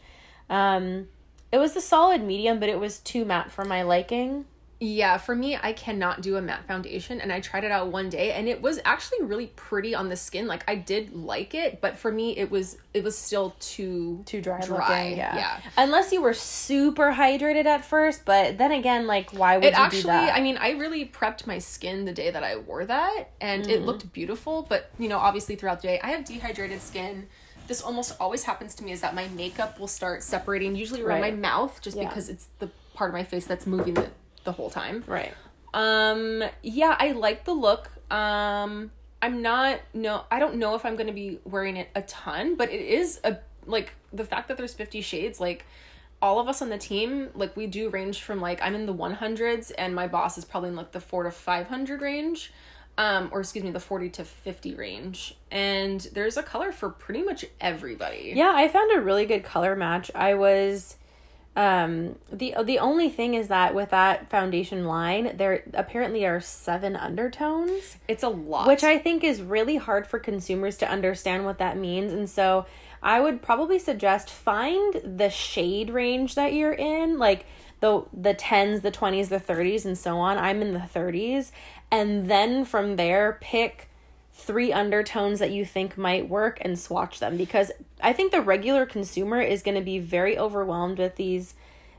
Um, 0.49 1.09
it 1.51 1.57
was 1.57 1.75
a 1.75 1.81
solid 1.81 2.23
medium, 2.23 2.59
but 2.59 2.69
it 2.69 2.79
was 2.79 2.99
too 2.99 3.25
matte 3.25 3.51
for 3.51 3.65
my 3.65 3.81
liking. 3.83 4.45
Yeah, 4.83 5.17
for 5.17 5.35
me, 5.35 5.55
I 5.61 5.73
cannot 5.73 6.21
do 6.21 6.37
a 6.37 6.41
matte 6.41 6.65
foundation, 6.67 7.21
and 7.21 7.31
I 7.31 7.39
tried 7.39 7.63
it 7.63 7.71
out 7.71 7.89
one 7.89 8.09
day, 8.09 8.31
and 8.31 8.47
it 8.49 8.63
was 8.63 8.79
actually 8.83 9.21
really 9.21 9.45
pretty 9.55 9.93
on 9.93 10.09
the 10.09 10.15
skin. 10.15 10.47
Like 10.47 10.63
I 10.67 10.73
did 10.73 11.13
like 11.15 11.53
it, 11.53 11.79
but 11.81 11.97
for 11.97 12.11
me, 12.11 12.35
it 12.35 12.49
was 12.49 12.77
it 12.91 13.03
was 13.03 13.15
still 13.15 13.55
too 13.59 14.23
Too 14.25 14.41
dry, 14.41 14.59
Dry, 14.61 15.03
looking. 15.03 15.17
Yeah. 15.19 15.35
yeah. 15.35 15.59
Unless 15.77 16.11
you 16.11 16.19
were 16.23 16.33
super 16.33 17.11
hydrated 17.11 17.65
at 17.65 17.85
first, 17.85 18.25
but 18.25 18.57
then 18.57 18.71
again, 18.71 19.05
like, 19.05 19.29
why 19.29 19.57
would 19.57 19.65
It 19.65 19.73
you 19.73 19.75
do 19.75 19.81
actually? 19.83 20.09
I 20.31 20.41
mean, 20.41 20.57
I 20.57 20.71
really 20.71 21.05
prepped 21.05 21.45
my 21.45 21.59
skin 21.59 22.05
the 22.05 22.11
day 22.13 22.31
that 22.31 22.43
I 22.43 22.57
wore 22.57 22.83
that, 22.83 23.25
and 23.39 23.61
Mm-hmm. 23.61 23.71
it 23.71 23.81
looked 23.83 24.11
beautiful. 24.13 24.65
But 24.67 24.89
you 24.97 25.09
know, 25.09 25.19
obviously 25.19 25.55
throughout 25.57 25.83
the 25.83 25.89
day, 25.89 25.99
I 26.03 26.09
have 26.09 26.25
dehydrated 26.25 26.81
skin. 26.81 27.27
This 27.67 27.81
almost 27.83 28.15
always 28.19 28.45
happens 28.45 28.73
to 28.75 28.83
me 28.83 28.93
is 28.93 29.01
that 29.01 29.13
my 29.13 29.27
makeup 29.27 29.79
will 29.79 29.87
start 29.87 30.23
separating, 30.23 30.75
usually 30.75 31.03
around 31.03 31.21
Right. 31.21 31.33
my 31.35 31.39
mouth, 31.39 31.79
just 31.83 31.97
Yeah. 31.97 32.07
because 32.09 32.29
it's 32.29 32.47
the 32.57 32.71
part 32.95 33.11
of 33.11 33.13
my 33.13 33.23
face 33.23 33.45
that's 33.45 33.67
moving 33.67 33.93
the, 33.93 34.09
the 34.43 34.51
whole 34.51 34.69
time. 34.69 35.03
right. 35.07 35.33
Um 35.73 36.43
yeah, 36.63 36.95
I 36.99 37.11
like 37.11 37.45
the 37.45 37.53
look. 37.53 37.89
Um 38.11 38.91
I'm 39.21 39.41
not 39.41 39.79
no 39.93 40.25
I 40.31 40.39
don't 40.39 40.55
know 40.55 40.75
if 40.75 40.85
I'm 40.85 40.95
going 40.95 41.07
to 41.07 41.13
be 41.13 41.39
wearing 41.45 41.77
it 41.77 41.89
a 41.95 42.01
ton, 42.01 42.55
but 42.55 42.71
it 42.71 42.81
is 42.81 43.19
a 43.23 43.37
like 43.65 43.93
the 44.11 44.25
fact 44.25 44.47
that 44.47 44.57
there's 44.57 44.73
50 44.73 45.01
shades 45.01 45.39
like 45.39 45.65
all 46.21 46.39
of 46.39 46.47
us 46.47 46.61
on 46.61 46.69
the 46.69 46.77
team 46.77 47.29
like 47.35 47.55
we 47.55 47.67
do 47.67 47.89
range 47.89 48.21
from 48.21 48.41
like 48.41 48.61
I'm 48.61 48.75
in 48.75 48.85
the 48.85 48.93
100s 48.93 49.71
and 49.77 49.95
my 49.95 50.07
boss 50.07 50.37
is 50.37 50.45
probably 50.45 50.69
in 50.69 50.75
like 50.75 50.91
the 50.91 50.99
4 50.99 51.23
to 51.23 51.31
500 51.31 52.01
range. 52.01 52.51
Um 52.97 53.29
or 53.31 53.39
excuse 53.39 53.63
me, 53.63 53.71
the 53.71 53.79
40 53.79 54.09
to 54.09 54.25
50 54.25 54.75
range. 54.75 55.37
And 55.51 56.01
there's 56.13 56.37
a 56.37 56.43
color 56.43 56.71
for 56.71 56.89
pretty 56.89 57.21
much 57.21 57.45
everybody. 57.59 58.33
Yeah, 58.35 58.51
I 58.53 58.67
found 58.67 58.91
a 58.95 59.01
really 59.01 59.25
good 59.25 59.43
color 59.43 59.75
match. 59.75 60.11
I 60.13 60.33
was 60.33 60.97
Um, 61.55 62.15
the 62.31 62.55
the 62.63 62.79
only 62.79 63.09
thing 63.09 63.33
is 63.33 63.49
that 63.49 63.75
with 63.75 63.89
that 63.89 64.29
foundation 64.29 64.85
line, 64.85 65.35
there 65.35 65.63
apparently 65.73 66.25
are 66.25 66.39
seven 66.39 66.95
undertones, 66.95 67.97
It's 68.07 68.23
a 68.23 68.29
lot. 68.29 68.67
which 68.67 68.83
I 68.85 68.97
think 68.97 69.23
is 69.23 69.41
really 69.41 69.75
hard 69.75 70.07
for 70.07 70.17
consumers 70.17 70.77
to 70.77 70.89
understand 70.89 71.43
what 71.43 71.57
that 71.57 71.75
means. 71.77 72.13
And 72.13 72.29
so 72.29 72.65
I 73.03 73.19
would 73.19 73.41
probably 73.41 73.79
suggest 73.79 74.29
find 74.29 74.93
the 75.03 75.29
shade 75.29 75.89
range 75.89 76.35
that 76.35 76.53
you're 76.53 76.71
in, 76.71 77.19
like 77.19 77.45
the 77.81 78.05
the 78.13 78.33
10s, 78.33 78.81
the 78.81 78.91
20s, 78.91 79.27
the 79.27 79.39
30s 79.39 79.83
and 79.83 79.97
so 79.97 80.19
on. 80.19 80.37
I'm 80.37 80.61
in 80.61 80.73
the 80.73 80.79
30s, 80.79 81.51
and 81.91 82.31
then 82.31 82.63
from 82.63 82.95
there 82.95 83.37
pick 83.41 83.89
three 84.41 84.73
undertones 84.73 85.39
that 85.39 85.51
you 85.51 85.65
think 85.65 85.97
might 85.97 86.29
work 86.29 86.59
and 86.61 86.79
swatch 86.79 87.19
them 87.19 87.37
because 87.37 87.71
I 88.01 88.13
think 88.13 88.31
the 88.31 88.41
regular 88.41 88.85
consumer 88.85 89.41
is 89.41 89.63
going 89.63 89.75
to 89.75 89.81
be 89.81 89.99
very 89.99 90.37
overwhelmed 90.37 90.97
with 90.97 91.15
these 91.15 91.53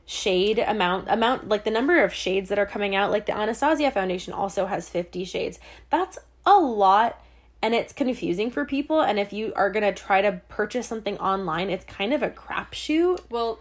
shade 0.05 0.59
amount 0.59 1.09
amount 1.09 1.49
like 1.49 1.65
the 1.65 1.71
number 1.71 2.03
of 2.03 2.13
shades 2.13 2.49
that 2.49 2.59
are 2.59 2.67
coming 2.67 2.95
out 2.95 3.11
like 3.11 3.27
the 3.27 3.37
Anastasia 3.37 3.91
foundation 3.91 4.33
also 4.33 4.67
has 4.67 4.89
50 4.89 5.25
shades. 5.25 5.59
That's 5.91 6.19
a 6.45 6.59
lot 6.59 7.23
and 7.63 7.75
it's 7.75 7.93
confusing 7.93 8.51
for 8.51 8.65
people 8.65 9.01
and 9.01 9.19
if 9.19 9.33
you 9.33 9.53
are 9.55 9.71
going 9.71 9.85
to 9.85 9.93
try 9.93 10.21
to 10.21 10.41
purchase 10.49 10.87
something 10.87 11.17
online, 11.19 11.71
it's 11.71 11.85
kind 11.85 12.13
of 12.13 12.23
a 12.23 12.31
crapshoot. 12.31 13.21
well, 13.31 13.61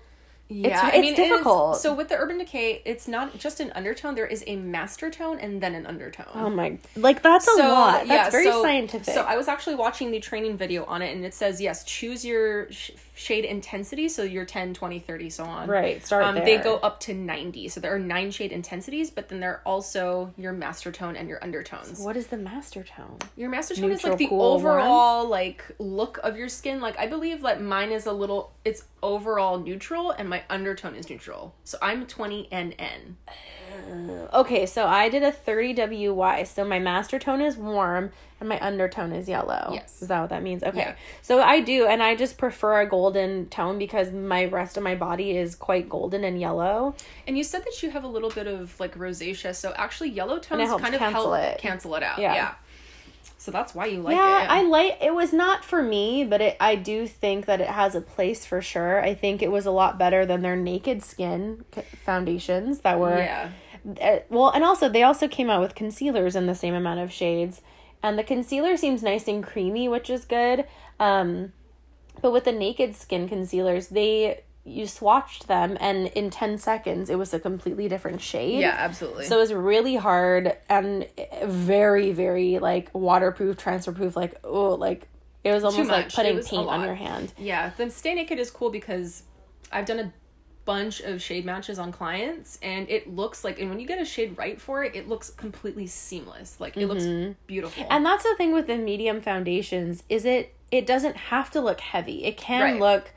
yeah, 0.51 0.87
it's 0.87 0.95
I 0.95 0.99
mean, 1.01 1.13
it 1.13 1.19
is- 1.19 1.29
difficult. 1.29 1.77
so 1.77 1.93
with 1.93 2.09
the 2.09 2.15
Urban 2.17 2.37
Decay, 2.37 2.81
it's 2.85 3.07
not 3.07 3.37
just 3.37 3.59
an 3.59 3.71
undertone. 3.73 4.15
There 4.15 4.27
is 4.27 4.43
a 4.47 4.55
master 4.57 5.09
tone 5.09 5.39
and 5.39 5.61
then 5.61 5.73
an 5.75 5.85
undertone. 5.87 6.25
Oh 6.33 6.49
my 6.49 6.77
like 6.95 7.21
that's 7.21 7.47
a 7.47 7.55
lot. 7.57 8.07
That's 8.07 8.31
very 8.31 8.45
so- 8.45 8.61
scientific. 8.61 9.13
So 9.13 9.21
I 9.21 9.37
was 9.37 9.47
actually 9.47 9.75
watching 9.75 10.11
the 10.11 10.19
training 10.19 10.57
video 10.57 10.83
on 10.85 11.01
it, 11.01 11.15
and 11.15 11.23
it 11.25 11.33
says 11.33 11.61
yes, 11.61 11.83
choose 11.83 12.25
your 12.25 12.71
sh- 12.71 12.91
shade 13.21 13.45
intensity. 13.45 14.09
So 14.09 14.23
your 14.23 14.45
10, 14.45 14.73
20, 14.73 14.99
30, 14.99 15.29
so 15.29 15.43
on. 15.45 15.69
Right, 15.69 16.03
start 16.05 16.23
Um, 16.23 16.35
They 16.43 16.57
go 16.57 16.77
up 16.77 16.99
to 17.01 17.13
ninety. 17.13 17.67
So 17.67 17.79
there 17.79 17.93
are 17.93 17.99
nine 17.99 18.31
shade 18.31 18.51
intensities, 18.51 19.11
but 19.11 19.29
then 19.29 19.39
there 19.39 19.51
are 19.51 19.61
also 19.65 20.33
your 20.37 20.53
master 20.53 20.91
tone 20.91 21.15
and 21.15 21.29
your 21.29 21.43
undertones. 21.43 21.99
what 21.99 22.17
is 22.17 22.27
the 22.27 22.37
master 22.37 22.83
tone? 22.83 23.17
Your 23.37 23.49
master 23.49 23.75
tone 23.75 23.91
is 23.91 24.03
like 24.03 24.17
the 24.17 24.27
cool, 24.27 24.41
overall 24.41 25.27
like 25.27 25.63
look 25.79 26.19
of 26.23 26.35
your 26.37 26.49
skin. 26.49 26.81
Like 26.81 26.97
I 26.97 27.07
believe 27.07 27.41
that 27.43 27.61
mine 27.61 27.91
is 27.91 28.05
a 28.05 28.13
little. 28.13 28.51
It's 28.65 28.83
overall 29.03 29.59
neutral, 29.59 30.11
and 30.11 30.27
my 30.29 30.43
undertone 30.49 30.95
is 30.95 31.09
neutral. 31.09 31.53
So 31.63 31.77
I'm 31.81 32.05
twenty 32.07 32.47
NN. 32.51 33.15
Okay, 34.33 34.65
so 34.65 34.87
I 34.87 35.09
did 35.09 35.23
a 35.23 35.31
30 35.31 35.73
WY. 35.75 36.43
So 36.43 36.63
my 36.63 36.79
master 36.79 37.19
tone 37.19 37.41
is 37.41 37.57
warm 37.57 38.11
and 38.39 38.49
my 38.49 38.59
undertone 38.59 39.11
is 39.11 39.29
yellow. 39.29 39.69
Yes. 39.73 40.01
Is 40.01 40.07
that 40.07 40.19
what 40.19 40.29
that 40.31 40.41
means? 40.41 40.63
Okay. 40.63 40.79
Yeah. 40.79 40.95
So 41.21 41.41
I 41.41 41.61
do, 41.61 41.85
and 41.85 42.01
I 42.01 42.15
just 42.15 42.37
prefer 42.37 42.81
a 42.81 42.87
golden 42.87 43.47
tone 43.49 43.77
because 43.77 44.11
my 44.11 44.45
rest 44.45 44.77
of 44.77 44.83
my 44.83 44.95
body 44.95 45.37
is 45.37 45.55
quite 45.55 45.87
golden 45.87 46.23
and 46.23 46.39
yellow. 46.39 46.95
And 47.27 47.37
you 47.37 47.43
said 47.43 47.63
that 47.63 47.83
you 47.83 47.91
have 47.91 48.03
a 48.03 48.07
little 48.07 48.31
bit 48.31 48.47
of 48.47 48.79
like 48.79 48.97
rosacea, 48.97 49.55
so 49.55 49.73
actually 49.75 50.09
yellow 50.09 50.39
tones 50.39 50.69
kind 50.81 50.95
of 50.95 50.99
cancel 50.99 51.33
help 51.33 51.53
it. 51.53 51.59
cancel 51.59 51.95
it 51.95 52.03
out. 52.03 52.19
Yeah. 52.19 52.33
Yeah. 52.33 52.53
So 53.41 53.49
that's 53.49 53.73
why 53.73 53.87
you 53.87 54.03
like 54.03 54.15
yeah, 54.15 54.43
it. 54.43 54.49
I 54.51 54.61
like 54.61 54.99
it 55.01 55.15
was 55.15 55.33
not 55.33 55.65
for 55.65 55.81
me, 55.81 56.23
but 56.23 56.41
it 56.41 56.57
I 56.59 56.75
do 56.75 57.07
think 57.07 57.47
that 57.47 57.59
it 57.59 57.69
has 57.69 57.95
a 57.95 58.01
place 58.01 58.45
for 58.45 58.61
sure. 58.61 59.03
I 59.03 59.15
think 59.15 59.41
it 59.41 59.49
was 59.49 59.65
a 59.65 59.71
lot 59.71 59.97
better 59.97 60.27
than 60.27 60.43
their 60.43 60.55
naked 60.55 61.01
skin 61.01 61.65
foundations 62.05 62.81
that 62.81 62.99
were 62.99 63.17
yeah. 63.17 63.49
uh, 63.99 64.19
well 64.29 64.49
and 64.49 64.63
also 64.63 64.87
they 64.87 65.01
also 65.01 65.27
came 65.27 65.49
out 65.49 65.59
with 65.59 65.73
concealers 65.73 66.35
in 66.35 66.45
the 66.45 66.53
same 66.53 66.75
amount 66.75 66.99
of 66.99 67.11
shades 67.11 67.61
and 68.03 68.19
the 68.19 68.23
concealer 68.23 68.77
seems 68.77 69.01
nice 69.01 69.27
and 69.27 69.43
creamy 69.43 69.89
which 69.89 70.11
is 70.11 70.23
good 70.23 70.67
um 70.99 71.51
but 72.21 72.31
with 72.31 72.43
the 72.43 72.51
naked 72.51 72.95
skin 72.95 73.27
concealers 73.27 73.87
they 73.87 74.41
you 74.63 74.83
swatched 74.85 75.47
them 75.47 75.75
and 75.79 76.07
in 76.09 76.29
10 76.29 76.57
seconds 76.59 77.09
it 77.09 77.17
was 77.17 77.33
a 77.33 77.39
completely 77.39 77.87
different 77.89 78.21
shade 78.21 78.59
Yeah, 78.59 78.75
absolutely. 78.77 79.25
so 79.25 79.37
it 79.37 79.39
was 79.39 79.53
really 79.53 79.95
hard 79.95 80.55
and 80.69 81.07
very 81.45 82.11
very 82.11 82.59
like 82.59 82.89
waterproof 82.93 83.57
transfer 83.57 83.91
proof 83.91 84.15
like 84.15 84.35
oh 84.43 84.75
like 84.75 85.07
it 85.43 85.51
was 85.51 85.63
almost 85.63 85.89
like 85.89 86.13
putting 86.13 86.33
It 86.33 86.35
was 86.35 86.47
a 86.47 86.49
paint 86.51 86.67
on 86.69 86.83
your 86.85 86.93
hand 86.95 87.33
yeah, 87.39 87.71
the 87.77 87.89
Stay 87.89 88.13
Naked 88.13 88.37
is 88.37 88.51
cool 88.51 88.69
because 88.69 89.23
I've 89.71 89.85
done 89.85 89.97
a 89.99 90.13
bunch 90.63 90.99
of 90.99 91.19
shade 91.19 91.43
matches 91.43 91.79
on 91.79 91.91
clients 91.91 92.59
and 92.61 92.87
it 92.87 93.11
looks 93.11 93.43
like 93.43 93.59
and 93.59 93.67
when 93.67 93.79
you 93.79 93.87
get 93.87 93.99
a 93.99 94.05
shade 94.05 94.37
right 94.37 94.61
for 94.61 94.83
it, 94.83 94.95
it 94.95 95.07
looks 95.09 95.31
completely 95.31 95.87
seamless. 95.87 96.59
Like 96.59 96.77
it 96.77 96.85
looks 96.85 97.05
beautiful. 97.47 97.83
Mm-hmm. 97.83 97.91
And 97.93 98.05
that's 98.05 98.23
the 98.23 98.35
thing 98.37 98.53
with 98.53 98.67
the 98.67 98.77
medium 98.77 99.19
foundations 99.21 100.03
is 100.07 100.23
it 100.25 100.53
it 100.69 100.85
doesn't 100.85 101.17
have 101.17 101.49
to 101.51 101.61
look 101.61 101.79
heavy. 101.81 102.25
It 102.25 102.37
can 102.37 102.61
Right. 102.61 102.79
look 102.79 103.11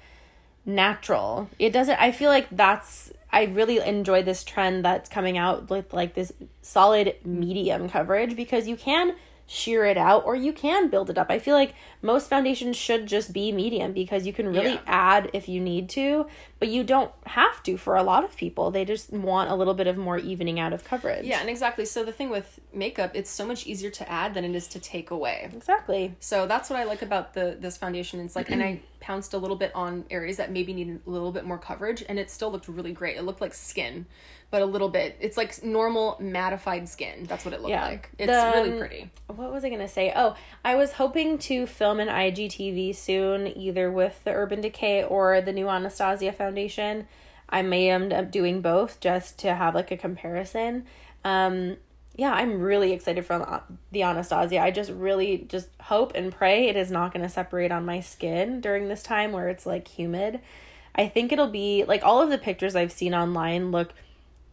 natural. 0.66 1.48
It 1.58 1.72
doesn't 1.72 2.00
I 2.00 2.12
feel 2.12 2.30
like 2.30 2.48
that's 2.50 3.12
I 3.32 3.44
really 3.44 3.78
enjoy 3.78 4.22
this 4.22 4.44
trend 4.44 4.84
that's 4.84 5.08
coming 5.08 5.36
out 5.36 5.68
with 5.68 5.92
like 5.92 6.14
this 6.14 6.32
solid 6.62 7.16
medium 7.24 7.88
coverage 7.88 8.36
because 8.36 8.68
you 8.68 8.76
can 8.76 9.16
sheer 9.46 9.84
it 9.84 9.98
out 9.98 10.24
or 10.24 10.34
you 10.34 10.52
can 10.52 10.88
build 10.88 11.10
it 11.10 11.18
up. 11.18 11.26
I 11.30 11.38
feel 11.38 11.54
like 11.54 11.74
most 12.00 12.30
foundations 12.30 12.76
should 12.76 13.06
just 13.06 13.32
be 13.32 13.52
medium 13.52 13.92
because 13.92 14.26
you 14.26 14.32
can 14.32 14.48
really 14.48 14.72
Yeah. 14.74 14.80
add 14.86 15.30
if 15.34 15.48
you 15.48 15.60
need 15.60 15.90
to, 15.90 16.26
but 16.58 16.68
you 16.68 16.82
don't 16.82 17.12
have 17.26 17.62
to 17.64 17.76
for 17.76 17.94
a 17.96 18.02
lot 18.02 18.24
of 18.24 18.36
people. 18.36 18.70
They 18.70 18.84
just 18.86 19.12
want 19.12 19.50
a 19.50 19.54
little 19.54 19.74
bit 19.74 19.86
of 19.86 19.98
more 19.98 20.16
evening 20.18 20.58
out 20.58 20.72
of 20.72 20.82
coverage. 20.84 21.26
yeah, 21.26 21.40
and 21.40 21.50
exactly. 21.50 21.84
So 21.84 22.04
the 22.04 22.12
thing 22.12 22.30
with 22.30 22.58
makeup, 22.72 23.10
it's 23.14 23.28
so 23.30 23.44
much 23.46 23.66
easier 23.66 23.90
to 23.90 24.10
add 24.10 24.32
than 24.32 24.44
it 24.44 24.54
is 24.54 24.66
to 24.68 24.78
take 24.80 25.10
away. 25.10 25.50
Exactly. 25.54 26.14
So 26.20 26.46
that's 26.46 26.70
what 26.70 26.78
I 26.78 26.84
like 26.84 27.02
about 27.02 27.34
the 27.34 27.56
this 27.60 27.76
foundation. 27.76 28.20
It's 28.20 28.34
like, 28.36 28.50
and 28.50 28.62
I 28.62 28.80
pounced 29.00 29.34
a 29.34 29.38
little 29.38 29.56
bit 29.56 29.70
on 29.74 30.06
areas 30.10 30.38
that 30.38 30.50
maybe 30.50 30.72
needed 30.72 31.00
a 31.06 31.10
little 31.10 31.32
bit 31.32 31.44
more 31.44 31.58
coverage, 31.58 32.02
and 32.08 32.18
it 32.18 32.30
still 32.30 32.50
looked 32.50 32.68
really 32.68 32.92
great. 32.92 33.18
It 33.18 33.22
looked 33.22 33.42
like 33.42 33.52
skin, 33.52 34.06
but 34.54 34.62
a 34.62 34.66
little 34.66 34.88
bit. 34.88 35.16
It's 35.18 35.36
like 35.36 35.64
normal 35.64 36.16
mattified 36.22 36.86
skin. 36.86 37.24
That's 37.24 37.44
what 37.44 37.52
it 37.54 37.60
looked 37.60 37.70
Yeah. 37.70 37.86
like. 37.88 38.08
It's 38.20 38.30
The, 38.30 38.52
really 38.54 38.70
um, 38.74 38.78
pretty. 38.78 39.10
what 39.26 39.50
was 39.52 39.64
I 39.64 39.68
gonna 39.68 39.88
say? 39.88 40.12
Oh, 40.14 40.36
I 40.64 40.76
was 40.76 40.92
hoping 40.92 41.38
to 41.38 41.66
film 41.66 41.98
an 41.98 42.06
IGTV 42.06 42.94
soon, 42.94 43.48
either 43.58 43.90
with 43.90 44.22
the 44.22 44.30
Urban 44.32 44.60
Decay 44.60 45.02
or 45.02 45.40
the 45.40 45.52
new 45.52 45.68
Anastasia 45.68 46.30
Foundation. 46.30 47.08
I 47.48 47.62
may 47.62 47.90
end 47.90 48.12
up 48.12 48.30
doing 48.30 48.60
both 48.60 49.00
just 49.00 49.40
to 49.40 49.54
have 49.56 49.74
like 49.74 49.90
a 49.90 49.96
comparison. 49.96 50.84
Um, 51.24 51.78
yeah, 52.14 52.32
I'm 52.32 52.60
really 52.60 52.92
excited 52.92 53.26
for 53.26 53.38
the- 53.40 53.62
the 53.90 54.02
Anastasia. 54.04 54.60
I 54.62 54.70
just 54.70 54.92
really 54.92 55.38
just 55.48 55.66
hope 55.80 56.12
and 56.14 56.32
pray 56.32 56.68
it 56.68 56.76
is 56.76 56.92
not 56.92 57.12
going 57.12 57.24
to 57.24 57.28
separate 57.28 57.72
on 57.72 57.84
my 57.84 57.98
skin 57.98 58.60
during 58.60 58.86
this 58.86 59.02
time 59.02 59.32
where 59.32 59.48
it's 59.48 59.66
like 59.66 59.88
humid. 59.88 60.38
I 60.94 61.08
think 61.08 61.32
it'll 61.32 61.48
be 61.50 61.82
like 61.82 62.04
all 62.04 62.22
of 62.22 62.30
the 62.30 62.38
pictures 62.38 62.76
I've 62.76 62.92
seen 62.92 63.14
online 63.16 63.72
look 63.72 63.92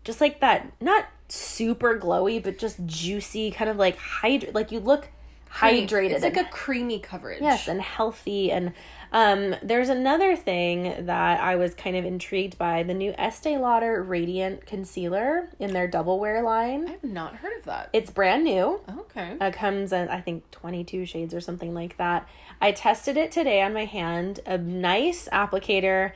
just 0.04 0.20
like 0.22 0.40
that 0.40 0.72
not 0.82 1.06
super 1.30 1.98
glowy 1.98 2.42
but 2.44 2.58
just 2.58 2.86
juicy 2.86 3.52
kind 3.52 3.70
of 3.70 3.78
like 3.78 3.98
hydra 3.98 4.52
like 4.52 4.72
you 4.72 4.80
look 4.80 5.10
hydrated 5.54 6.12
It's 6.12 6.24
like 6.24 6.38
and- 6.38 6.48
a 6.48 6.50
creamy 6.50 7.00
coverage. 7.00 7.42
yes 7.42 7.68
and 7.68 7.82
healthy 7.82 8.52
and 8.52 8.72
um 9.12 9.54
there's 9.62 9.90
another 9.90 10.34
thing 10.38 11.06
that 11.06 11.42
i 11.42 11.58
was 11.58 11.74
kind 11.76 11.98
of 11.98 12.06
intrigued 12.06 12.58
by 12.58 12.84
the 12.84 12.94
new 12.94 13.14
estee 13.18 13.58
lauder 13.58 14.02
radiant 14.02 14.66
concealer 14.66 15.50
in 15.60 15.74
their 15.74 15.88
double 15.90 16.20
wear 16.20 16.42
line 16.42 16.88
I've 16.88 17.04
not 17.04 17.36
heard 17.36 17.58
of 17.60 17.66
that. 17.66 17.90
it's 17.92 18.10
brand 18.12 18.46
new 18.46 18.80
okay. 19.00 19.36
it 19.42 19.54
comes 19.54 19.92
in, 19.92 20.08
I 20.08 20.22
think, 20.22 20.50
22 20.52 21.06
shades 21.06 21.34
or 21.34 21.42
something 21.42 21.74
like 21.74 21.98
that. 21.98 22.28
I 22.62 22.72
tested 22.72 23.18
it 23.18 23.32
today 23.32 23.62
on 23.62 23.74
my 23.74 23.84
hand. 23.86 24.40
A 24.46 24.58
nice 24.58 25.28
applicator. 25.34 26.14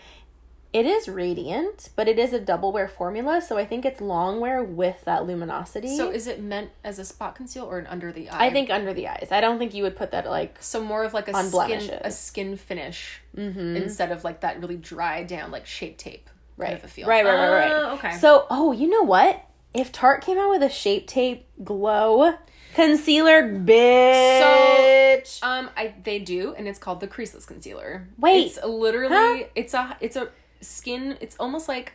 It 0.76 0.86
is 0.86 1.08
radiant, 1.08 1.88
but 1.96 2.10
it 2.10 2.20
is 2.20 2.34
a 2.34 2.40
double 2.40 2.74
wear 2.74 2.90
formula, 2.90 3.42
so 3.42 3.58
I 3.58 3.66
think 3.66 3.86
it's 3.86 4.02
long 4.02 4.42
wear 4.42 4.62
with 4.62 5.06
that 5.06 5.26
luminosity. 5.26 5.96
So 5.96 6.12
is 6.12 6.28
it 6.28 6.42
meant 6.42 6.72
as 6.84 7.00
a 7.00 7.06
spot 7.06 7.34
conceal 7.34 7.64
or 7.64 7.80
an 7.80 7.88
under 7.88 8.12
the 8.12 8.30
eye? 8.30 8.48
I 8.48 8.50
think 8.50 8.70
under 8.70 8.94
the 8.94 9.08
eyes. 9.08 9.30
I 9.32 9.40
don't 9.40 9.58
think 9.58 9.74
you 9.74 9.84
would 9.84 9.96
put 9.96 10.12
that 10.12 10.26
like 10.26 10.58
so. 10.62 10.84
More 10.84 11.06
of 11.06 11.14
like 11.14 11.30
a 11.30 11.34
skin, 11.34 11.50
blemishes. 11.50 12.02
a 12.04 12.12
skin 12.12 12.58
finish 12.58 13.22
instead 13.38 14.12
of 14.12 14.26
like 14.26 14.42
that 14.42 14.60
really 14.60 14.76
dry 14.76 15.24
down 15.24 15.50
like 15.50 15.66
shape 15.66 15.98
tape 15.98 16.30
right. 16.58 16.68
kind 16.68 16.78
of 16.80 16.84
a 16.84 16.88
feel. 16.90 17.08
Right, 17.08 17.24
right, 17.24 17.36
right, 17.36 17.52
right. 17.52 17.72
Oh, 17.72 17.94
okay. 17.94 18.18
So, 18.18 18.46
oh, 18.50 18.74
you 18.74 18.90
know 18.90 19.04
what? 19.04 19.46
If 19.74 19.94
Tarte 19.94 20.24
came 20.24 20.38
out 20.38 20.50
with 20.50 20.62
a 20.62 20.70
Shape 20.70 21.08
Tape 21.08 21.48
Glow 21.64 22.36
concealer, 22.74 23.44
bitch. 23.44 25.42
Um, 25.42 25.70
I 25.78 25.94
they 26.04 26.20
do, 26.20 26.54
and 26.58 26.68
it's 26.68 26.80
called 26.80 27.00
the 27.00 27.08
creaseless 27.08 27.46
concealer. 27.46 28.08
Wait. 28.18 28.48
it's 28.48 28.64
literally 28.64 29.44
Huh? 29.44 29.48
it's 29.56 29.74
a 29.74 29.98
it's 30.00 30.16
a 30.16 30.30
skin. 30.66 31.18
It's 31.22 31.36
almost 31.40 31.68
like 31.68 31.94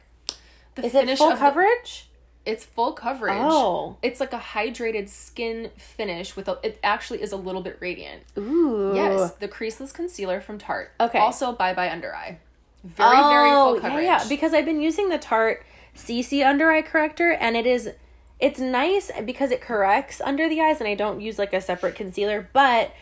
the 0.74 0.86
is 0.86 0.94
it 0.94 1.00
finish 1.00 1.18
full 1.18 1.30
of 1.32 1.38
the- 1.38 1.44
coverage? 1.44 2.06
it's 2.46 2.64
full 2.64 2.92
coverage. 2.92 3.36
Oh. 3.38 3.96
it's 4.02 4.18
like 4.18 4.32
a 4.32 4.38
hydrated 4.38 5.08
skin 5.10 5.70
finish 5.76 6.36
with 6.36 6.48
a. 6.48 6.58
It 6.62 6.78
actually 6.82 7.20
is 7.22 7.32
a 7.32 7.36
little 7.36 7.60
bit 7.60 7.76
radiant. 7.80 8.22
Ooh. 8.38 8.92
Yes, 8.94 9.32
the 9.32 9.46
creaseless 9.48 9.92
concealer 9.92 10.40
from 10.40 10.58
Tarte. 10.58 10.88
Okay. 10.98 11.18
Also, 11.18 11.52
bye 11.52 11.74
bye 11.74 11.90
under 11.90 12.14
eye. 12.14 12.38
Very 12.82 13.16
very 13.16 13.50
full 13.50 13.74
coverage. 13.80 13.92
Oh, 13.92 13.98
Yeah, 13.98 14.22
yeah, 14.22 14.28
because 14.28 14.54
I've 14.54 14.64
been 14.64 14.80
using 14.80 15.10
the 15.10 15.18
Tarte 15.18 15.62
CC 15.94 16.44
under 16.44 16.70
eye 16.70 16.82
corrector 16.82 17.30
and 17.32 17.56
it 17.56 17.66
is 17.66 17.90
it's 18.38 18.58
nice 18.58 19.10
because 19.26 19.50
it 19.50 19.60
corrects 19.60 20.20
under 20.22 20.48
the 20.48 20.62
eyes 20.62 20.78
and 20.80 20.88
I 20.88 20.94
don't 20.94 21.20
use 21.20 21.38
like 21.38 21.52
a 21.52 21.60
separate 21.60 21.94
concealer, 21.94 22.48
but 22.54 22.92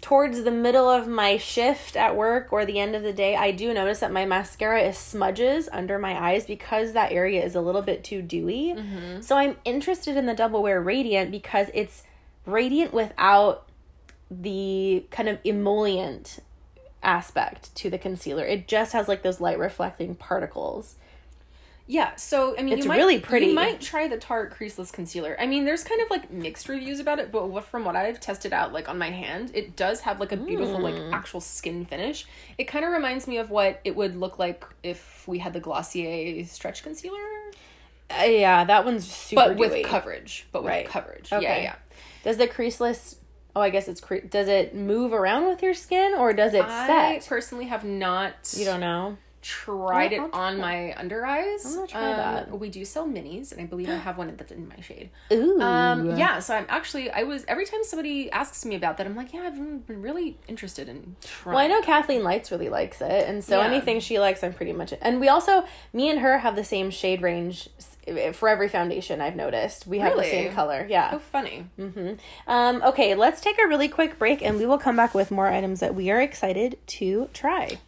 towards 0.00 0.42
the 0.44 0.50
middle 0.50 0.88
of 0.88 1.08
my 1.08 1.36
shift 1.36 1.96
at 1.96 2.16
work 2.16 2.52
or 2.52 2.64
the 2.64 2.78
end 2.78 2.94
of 2.94 3.02
the 3.02 3.12
day, 3.12 3.34
I 3.34 3.50
do 3.50 3.74
notice 3.74 4.00
that 4.00 4.12
my 4.12 4.24
mascara 4.24 4.82
is 4.82 4.96
smudges 4.96 5.68
under 5.72 5.98
my 5.98 6.30
eyes 6.30 6.46
because 6.46 6.92
that 6.92 7.12
area 7.12 7.44
is 7.44 7.54
a 7.54 7.60
little 7.60 7.82
bit 7.82 8.04
too 8.04 8.22
dewy. 8.22 8.74
Mm-hmm. 8.76 9.20
So 9.20 9.36
I'm 9.36 9.56
interested 9.64 10.16
in 10.16 10.26
the 10.26 10.34
Double 10.34 10.62
Wear 10.62 10.80
Radiant 10.80 11.30
because 11.30 11.68
it's 11.74 12.04
radiant 12.46 12.94
without 12.94 13.68
the 14.30 15.04
kind 15.10 15.28
of 15.28 15.38
emollient 15.44 16.40
aspect 17.02 17.74
to 17.76 17.90
the 17.90 17.98
concealer. 17.98 18.44
It 18.44 18.68
just 18.68 18.92
has 18.92 19.08
like 19.08 19.22
those 19.22 19.40
light 19.40 19.58
reflecting 19.58 20.14
particles. 20.14 20.96
Yeah, 21.90 22.14
so 22.16 22.54
I 22.58 22.62
mean, 22.62 22.74
It's 22.74 22.84
you 22.84 22.88
might, 22.88 22.98
really 22.98 23.18
pretty. 23.18 23.46
You 23.46 23.54
might 23.54 23.80
try 23.80 24.08
the 24.08 24.18
Tarte 24.18 24.50
creaseless 24.52 24.92
concealer. 24.92 25.34
I 25.40 25.46
mean, 25.46 25.64
there's 25.64 25.82
kind 25.84 26.02
of 26.02 26.10
like 26.10 26.30
mixed 26.30 26.68
reviews 26.68 27.00
about 27.00 27.18
it, 27.18 27.32
but 27.32 27.62
from 27.64 27.86
what 27.86 27.96
I've 27.96 28.20
tested 28.20 28.52
out, 28.52 28.74
like 28.74 28.90
on 28.90 28.98
my 28.98 29.10
hand, 29.10 29.52
it 29.54 29.74
does 29.74 30.02
have 30.02 30.20
like 30.20 30.30
a 30.30 30.36
beautiful 30.36 30.78
like 30.80 30.94
Mm. 30.96 31.14
actual 31.14 31.40
skin 31.40 31.86
finish. 31.86 32.26
It 32.58 32.64
kind 32.64 32.84
of 32.84 32.92
reminds 32.92 33.26
me 33.26 33.38
of 33.38 33.48
what 33.50 33.80
it 33.84 33.96
would 33.96 34.16
look 34.16 34.38
like 34.38 34.66
if 34.82 35.26
we 35.26 35.38
had 35.38 35.54
the 35.54 35.60
Glossier 35.60 36.44
stretch 36.46 36.82
concealer, 36.82 37.16
Uh, 38.10 38.24
yeah, 38.24 38.64
that 38.64 38.84
one's 38.84 39.10
super 39.10 39.48
but 39.48 39.56
with 39.56 39.86
coverage. 39.86 40.46
But 40.52 40.64
with 40.64 40.70
Right. 40.70 40.86
coverage. 40.86 41.32
Okay. 41.32 41.42
Yeah, 41.42 41.58
yeah. 41.62 41.74
Does 42.22 42.36
the 42.36 42.46
creaseless? 42.48 43.16
Oh, 43.56 43.60
I 43.62 43.70
guess 43.70 43.88
it's 43.88 44.00
cre- 44.02 44.26
does 44.28 44.46
it 44.48 44.74
move 44.74 45.12
around 45.14 45.46
with 45.46 45.62
your 45.62 45.74
skin 45.74 46.14
or 46.14 46.32
does 46.34 46.52
it 46.52 46.62
set? 46.68 46.90
I 46.90 47.18
set? 47.18 47.28
personally 47.28 47.64
have 47.66 47.82
not. 47.84 48.34
You 48.56 48.64
don't 48.66 48.80
know. 48.80 49.16
Tried 49.48 50.12
it 50.12 50.18
try 50.18 50.28
on 50.32 50.58
my 50.58 50.92
under 50.96 51.24
eyes. 51.24 51.64
I'm 51.64 51.74
gonna 51.76 51.86
try 51.86 52.00
that. 52.16 52.58
We 52.58 52.68
do 52.68 52.84
sell 52.84 53.06
minis, 53.06 53.50
and 53.52 53.60
I 53.60 53.64
believe 53.64 53.88
I 53.88 53.94
have 53.96 54.18
one 54.18 54.34
that's 54.36 54.52
in 54.52 54.68
my 54.68 54.80
shade. 54.80 55.08
Ooh. 55.32 55.58
Um, 55.60 56.18
yeah, 56.18 56.38
so 56.38 56.54
I'm 56.54 56.66
actually 56.68 57.10
I 57.10 57.22
was 57.22 57.46
every 57.48 57.64
time 57.64 57.80
somebody 57.82 58.30
asks 58.30 58.64
me 58.66 58.74
about 58.76 58.98
that, 58.98 59.06
I'm 59.06 59.16
like, 59.16 59.32
yeah, 59.32 59.42
I've 59.42 59.86
been 59.86 60.02
really 60.02 60.36
interested 60.48 60.88
in 60.88 61.16
trying. 61.24 61.54
Well, 61.54 61.64
I 61.64 61.66
know 61.66 61.80
Kathleen 61.80 62.22
Lights 62.22 62.50
really 62.50 62.68
likes 62.68 63.00
it, 63.00 63.26
and 63.28 63.42
so 63.42 63.60
Yeah. 63.60 63.66
anything 63.66 64.00
she 64.00 64.18
likes, 64.18 64.44
I'm 64.44 64.52
pretty 64.52 64.72
much. 64.74 64.92
And 65.00 65.18
we 65.20 65.28
also, 65.28 65.64
me 65.94 66.10
and 66.10 66.20
her 66.20 66.38
have 66.38 66.54
the 66.54 66.64
same 66.64 66.90
shade 66.90 67.22
range 67.22 67.70
for 68.34 68.48
every 68.48 68.68
foundation. 68.68 69.20
I've 69.22 69.36
noticed 69.36 69.86
we 69.86 69.98
have 70.00 70.12
Really? 70.12 70.24
the 70.24 70.30
same 70.30 70.52
color. 70.52 70.86
Yeah. 70.88 71.10
Oh, 71.14 71.18
funny. 71.18 71.64
Um, 72.46 72.82
okay, 72.82 73.14
let's 73.14 73.40
take 73.40 73.58
a 73.58 73.66
really 73.66 73.88
quick 73.88 74.18
break, 74.18 74.42
and 74.42 74.58
we 74.58 74.66
will 74.66 74.78
come 74.78 74.96
back 74.96 75.14
with 75.14 75.30
more 75.30 75.46
items 75.46 75.80
that 75.80 75.94
we 75.94 76.10
are 76.10 76.20
excited 76.20 76.78
to 76.98 77.28
try. 77.32 77.78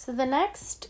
So 0.00 0.12
the 0.12 0.24
next 0.24 0.88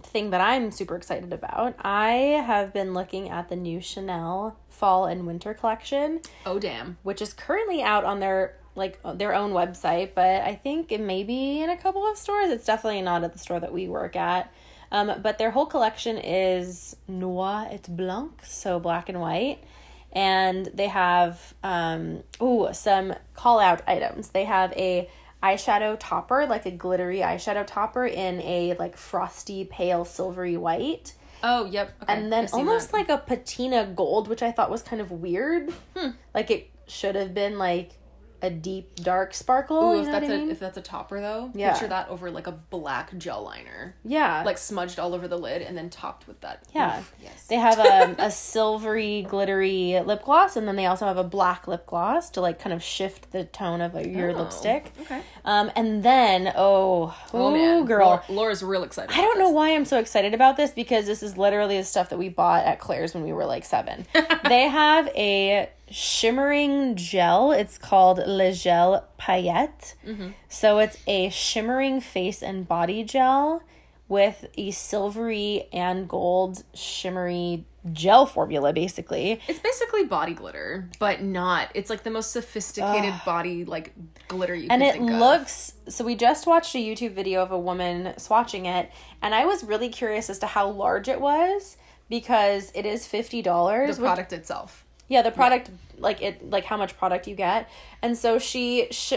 thing 0.00 0.30
that 0.30 0.40
I'm 0.40 0.70
super 0.70 0.94
excited 0.94 1.32
about, 1.32 1.74
I 1.80 2.10
have 2.46 2.72
been 2.72 2.94
looking 2.94 3.28
at 3.28 3.48
the 3.48 3.56
new 3.56 3.80
Chanel 3.80 4.56
fall 4.68 5.06
and 5.06 5.26
winter 5.26 5.54
collection, 5.54 6.20
Oh, 6.46 6.60
damn. 6.60 6.98
which 7.02 7.20
is 7.20 7.34
currently 7.34 7.82
out 7.82 8.04
on 8.04 8.20
their 8.20 8.54
like 8.76 9.00
their 9.16 9.34
own 9.34 9.50
website, 9.50 10.10
but 10.14 10.42
I 10.42 10.54
think 10.54 10.92
it 10.92 11.00
may 11.00 11.24
be 11.24 11.60
in 11.60 11.68
a 11.68 11.76
couple 11.76 12.08
of 12.08 12.16
stores. 12.16 12.50
It's 12.52 12.64
definitely 12.64 13.02
not 13.02 13.24
at 13.24 13.32
the 13.32 13.40
store 13.40 13.58
that 13.58 13.72
we 13.72 13.88
work 13.88 14.14
at. 14.14 14.54
Um, 14.92 15.20
but 15.20 15.38
their 15.38 15.50
whole 15.50 15.66
collection 15.66 16.16
is 16.16 16.94
noir 17.08 17.66
et 17.72 17.88
blanc, 17.88 18.40
so 18.44 18.78
black 18.78 19.08
and 19.08 19.20
white. 19.20 19.64
And 20.12 20.66
they 20.66 20.86
have 20.86 21.54
um 21.64 22.22
ooh, 22.40 22.68
some 22.72 23.14
call 23.34 23.58
out 23.58 23.82
items. 23.88 24.28
They 24.28 24.44
have 24.44 24.72
a 24.74 25.10
eyeshadow 25.42 25.96
topper, 25.98 26.46
like 26.46 26.66
a 26.66 26.70
glittery 26.70 27.18
eyeshadow 27.18 27.66
topper 27.66 28.06
in 28.06 28.40
a 28.42 28.74
like 28.78 28.96
frosty 28.96 29.64
pale 29.64 30.04
silvery 30.04 30.56
white. 30.56 31.14
Oh, 31.42 31.66
yep. 31.66 31.94
Okay. 32.02 32.12
And 32.12 32.32
then 32.32 32.48
almost 32.52 32.90
that. 32.90 32.96
like 32.96 33.08
a 33.08 33.18
patina 33.18 33.86
gold, 33.86 34.28
which 34.28 34.42
I 34.42 34.50
thought 34.50 34.70
was 34.70 34.82
kind 34.82 35.00
of 35.00 35.10
weird. 35.10 35.72
Hmm. 35.96 36.10
Like 36.34 36.50
it 36.50 36.70
should 36.86 37.14
have 37.14 37.34
been 37.34 37.58
like 37.58 37.92
a 38.42 38.50
deep 38.50 38.94
dark 38.96 39.34
sparkle. 39.34 39.90
Ooh, 39.92 39.94
you 39.94 40.00
if 40.00 40.06
know 40.06 40.12
that's 40.12 40.22
what 40.24 40.32
I 40.32 40.34
a 40.36 40.38
mean? 40.38 40.50
if 40.50 40.60
that's 40.60 40.78
a 40.78 40.82
topper 40.82 41.20
though, 41.20 41.50
Yeah. 41.54 41.72
picture 41.72 41.88
that 41.88 42.08
over 42.08 42.30
like 42.30 42.46
a 42.46 42.52
black 42.52 43.16
gel 43.18 43.42
liner, 43.42 43.96
yeah. 44.04 44.42
like 44.44 44.58
smudged 44.58 44.98
all 44.98 45.14
over 45.14 45.26
the 45.26 45.36
lid, 45.38 45.62
and 45.62 45.76
then 45.76 45.90
topped 45.90 46.28
with 46.28 46.40
that. 46.42 46.62
Yeah. 46.74 47.00
Oof, 47.00 47.12
yes. 47.22 47.46
They 47.48 47.56
have 47.56 47.78
a, 47.78 48.14
a 48.18 48.30
silvery, 48.30 49.26
glittery 49.28 50.00
lip 50.04 50.24
gloss, 50.24 50.56
and 50.56 50.68
then 50.68 50.76
they 50.76 50.86
also 50.86 51.06
have 51.06 51.16
a 51.16 51.24
black 51.24 51.66
lip 51.66 51.86
gloss 51.86 52.30
to 52.30 52.40
like 52.40 52.58
kind 52.58 52.72
of 52.72 52.82
shift 52.82 53.32
the 53.32 53.44
tone 53.44 53.80
of 53.80 53.96
uh, 53.96 54.00
your 54.00 54.30
Oh, 54.30 54.42
lipstick. 54.42 54.92
Okay. 55.00 55.20
Um, 55.44 55.70
and 55.74 56.02
then 56.02 56.52
oh, 56.56 57.16
Oh 57.32 57.48
ooh, 57.48 57.52
man, 57.52 57.84
girl, 57.86 58.06
Laura- 58.08 58.22
Laura's 58.28 58.62
real 58.62 58.82
excited. 58.84 59.12
I 59.16 59.20
don't 59.20 59.38
know 59.38 59.50
why 59.50 59.74
I'm 59.74 59.84
so 59.84 59.98
excited 59.98 60.34
about 60.34 60.56
this 60.56 60.70
because 60.70 61.06
this 61.06 61.22
is 61.22 61.36
literally 61.36 61.78
the 61.78 61.84
stuff 61.84 62.10
that 62.10 62.18
we 62.18 62.28
bought 62.28 62.64
at 62.64 62.78
Claire's 62.78 63.14
when 63.14 63.24
we 63.24 63.32
were 63.32 63.46
like 63.46 63.64
seven. 63.64 64.06
they 64.48 64.68
have 64.68 65.08
a 65.16 65.68
shimmering 65.90 66.96
gel. 66.96 67.52
It's 67.52 67.78
called 67.78 68.18
Le 68.18 68.52
Gel 68.52 69.06
Paillette. 69.18 69.94
Mm-hmm. 70.06 70.28
So 70.48 70.78
it's 70.78 70.98
a 71.06 71.28
shimmering 71.30 72.00
face 72.00 72.42
and 72.42 72.66
body 72.66 73.04
gel 73.04 73.62
with 74.08 74.46
a 74.56 74.70
silvery 74.70 75.68
and 75.72 76.08
gold 76.08 76.64
shimmery 76.74 77.66
gel 77.92 78.24
formula, 78.26 78.72
basically. 78.72 79.40
It's 79.46 79.58
basically 79.58 80.04
body 80.04 80.32
glitter, 80.34 80.88
but 80.98 81.22
not. 81.22 81.70
It's 81.74 81.90
like 81.90 82.02
the 82.04 82.10
most 82.10 82.32
sophisticated 82.32 83.14
body 83.26 83.64
like 83.66 83.92
glitter 84.28 84.54
you 84.54 84.68
and 84.70 84.80
can 84.82 84.88
it 84.88 84.92
think 84.94 85.10
of. 85.10 85.18
looks 85.18 85.74
so 85.88 86.04
we 86.04 86.14
just 86.14 86.46
watched 86.46 86.74
a 86.74 86.78
youtube 86.78 87.12
video 87.12 87.42
of 87.42 87.50
a 87.50 87.58
woman 87.58 88.12
swatching 88.18 88.66
it 88.66 88.90
and 89.22 89.34
i 89.34 89.46
was 89.46 89.64
really 89.64 89.88
curious 89.88 90.28
as 90.28 90.38
to 90.38 90.46
how 90.46 90.68
large 90.68 91.08
it 91.08 91.18
was 91.18 91.78
because 92.10 92.70
it 92.74 92.84
is 92.84 93.06
$50 93.06 93.42
the 93.42 93.86
which- 93.92 93.98
product 93.98 94.32
itself. 94.34 94.84
Yeah 95.08 95.22
the 95.22 95.30
product 95.30 95.70
like 95.98 96.22
it 96.22 96.48
like 96.50 96.64
how 96.64 96.76
much 96.76 96.96
product 96.96 97.26
you 97.26 97.34
get. 97.34 97.68
And 98.02 98.16
so 98.16 98.38
she 98.38 98.88
sh- 98.90 99.14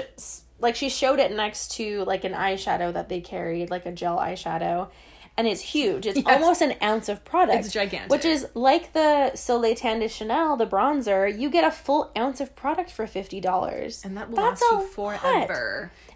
like 0.59 0.75
she 0.75 0.89
showed 0.89 1.19
it 1.19 1.31
next 1.35 1.71
to 1.73 2.03
like 2.05 2.23
an 2.23 2.33
eyeshadow 2.33 2.93
that 2.93 3.09
they 3.09 3.21
carried 3.21 3.69
like 3.69 3.85
a 3.85 3.91
gel 3.91 4.17
eyeshadow. 4.17 4.89
And 5.37 5.47
it's 5.47 5.61
huge. 5.61 6.05
It's 6.07 6.21
almost 6.25 6.61
an 6.61 6.75
ounce 6.83 7.07
of 7.07 7.23
product. 7.23 7.65
It's 7.65 7.73
gigantic. 7.73 8.11
which 8.11 8.25
is 8.25 8.47
like 8.53 8.93
the 8.93 9.33
soleil 9.35 9.75
tan 9.75 9.99
de 9.99 10.07
chanel 10.09 10.57
the 10.57 10.67
bronzer 10.67 11.27
you 11.39 11.49
get 11.49 11.63
a 11.63 11.71
full 11.71 12.11
ounce 12.17 12.41
of 12.41 12.55
product 12.55 12.91
for 12.91 13.05
$50 13.05 14.05
And 14.05 14.17
that 14.17 14.29
will 14.29 14.35
That's 14.35 14.61
last 14.61 14.71
you 14.71 14.77
lot. 14.79 14.89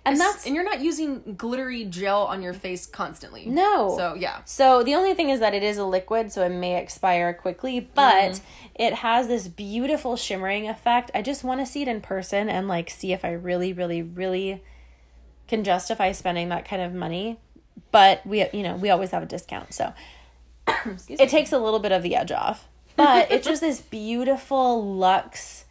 And 0.05 0.19
that's- 0.19 0.45
and 0.45 0.53
you're 0.53 0.63
not 0.63 0.81
using 0.81 1.35
glittery 1.35 1.83
gel 1.85 2.23
on 2.23 2.41
your 2.41 2.53
face 2.53 2.85
constantly. 2.85 3.45
No. 3.47 3.95
So 3.97 4.13
yeah. 4.13 4.41
So 4.45 4.83
the 4.83 4.93
only 4.93 5.15
thing 5.15 5.29
is 5.29 5.39
that 5.39 5.53
it 5.53 5.63
is 5.63 5.77
a 5.77 5.85
liquid, 5.85 6.31
so 6.31 6.45
it 6.45 6.49
may 6.49 6.79
expire 6.79 7.33
quickly, 7.33 7.79
but 7.79 8.33
mm-hmm. 8.33 8.45
it 8.75 8.93
has 8.95 9.27
this 9.27 9.47
beautiful 9.47 10.15
shimmering 10.15 10.69
effect. 10.69 11.09
I 11.15 11.21
just 11.21 11.43
want 11.43 11.59
to 11.61 11.65
see 11.65 11.81
it 11.81 11.87
in 11.87 12.01
person 12.01 12.49
and 12.49 12.67
like 12.67 12.89
see 12.89 13.13
if 13.13 13.25
I 13.25 13.31
really, 13.31 13.73
really, 13.73 14.03
really 14.03 14.63
can 15.47 15.63
justify 15.63 16.11
spending 16.11 16.49
that 16.49 16.67
kind 16.67 16.81
of 16.81 16.93
money. 16.93 17.39
But 17.91 18.25
we, 18.25 18.47
you 18.51 18.63
know, 18.63 18.75
we 18.75 18.89
always 18.89 19.11
have 19.11 19.23
a 19.23 19.25
discount, 19.25 19.73
so 19.73 19.93
it 21.07 21.29
takes 21.29 21.51
a 21.51 21.59
little 21.59 21.79
bit 21.79 21.91
of 21.91 22.03
the 22.03 22.15
edge 22.15 22.31
off. 22.31 22.67
But 22.95 23.31
it's 23.31 23.47
just 23.47 23.61
this 23.61 23.81
beautiful 23.81 24.95
luxe 24.95 25.65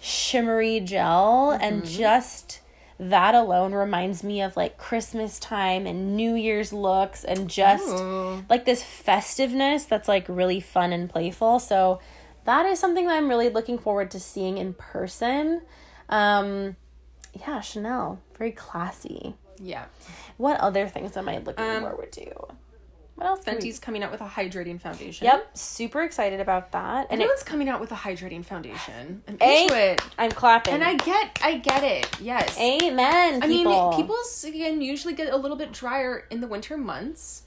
shimmery 0.00 0.80
gel 0.80 1.50
and 1.50 1.82
mm-hmm. 1.82 1.94
just 1.94 2.60
that 2.98 3.34
alone 3.34 3.72
reminds 3.72 4.22
me 4.22 4.40
of 4.42 4.56
like 4.56 4.78
Christmas 4.78 5.38
time 5.38 5.86
and 5.86 6.16
New 6.16 6.34
Year's 6.34 6.72
looks 6.72 7.24
and 7.24 7.48
just 7.50 7.88
Ooh. 7.88 8.44
like 8.48 8.64
this 8.64 8.82
festiveness 8.82 9.84
that's 9.84 10.08
like 10.08 10.26
really 10.28 10.60
fun 10.60 10.92
and 10.92 11.10
playful. 11.10 11.58
So 11.58 12.00
that 12.44 12.66
is 12.66 12.78
something 12.78 13.06
that 13.06 13.16
I'm 13.16 13.28
really 13.28 13.48
looking 13.48 13.78
forward 13.78 14.10
to 14.12 14.20
seeing 14.20 14.58
in 14.58 14.74
person. 14.74 15.62
Um 16.08 16.76
yeah, 17.40 17.60
Chanel, 17.60 18.20
very 18.38 18.52
classy. 18.52 19.34
Yeah. 19.60 19.86
What 20.36 20.60
other 20.60 20.86
things 20.88 21.16
am 21.16 21.28
I 21.28 21.38
looking 21.38 21.64
Um, 21.64 21.82
forward 21.82 22.12
to? 22.12 22.32
What 23.16 23.26
else? 23.28 23.44
Fenty's 23.44 23.78
coming 23.78 24.02
out 24.02 24.10
with 24.10 24.20
a 24.20 24.26
hydrating 24.26 24.80
foundation. 24.80 25.24
Yep, 25.26 25.56
super 25.56 26.02
excited 26.02 26.40
about 26.40 26.72
that. 26.72 27.06
And 27.10 27.20
it, 27.20 27.24
Everyone's 27.24 27.44
coming 27.44 27.68
out 27.68 27.80
with 27.80 27.92
a 27.92 27.94
hydrating 27.94 28.44
foundation. 28.44 29.22
I'm 29.28 29.34
into 29.40 29.76
it. 29.78 30.00
I'm 30.18 30.32
clapping. 30.32 30.74
And 30.74 30.82
I 30.82 30.94
get 30.96 31.38
I 31.42 31.58
get 31.58 31.84
it. 31.84 32.20
Yes. 32.20 32.58
Amen. 32.58 33.42
I 33.42 33.46
mean, 33.46 33.66
people's 33.94 34.34
skin 34.34 34.80
usually 34.82 35.14
get 35.14 35.32
a 35.32 35.36
little 35.36 35.56
bit 35.56 35.72
drier 35.72 36.24
in 36.30 36.40
the 36.40 36.48
winter 36.48 36.76
months. 36.76 37.42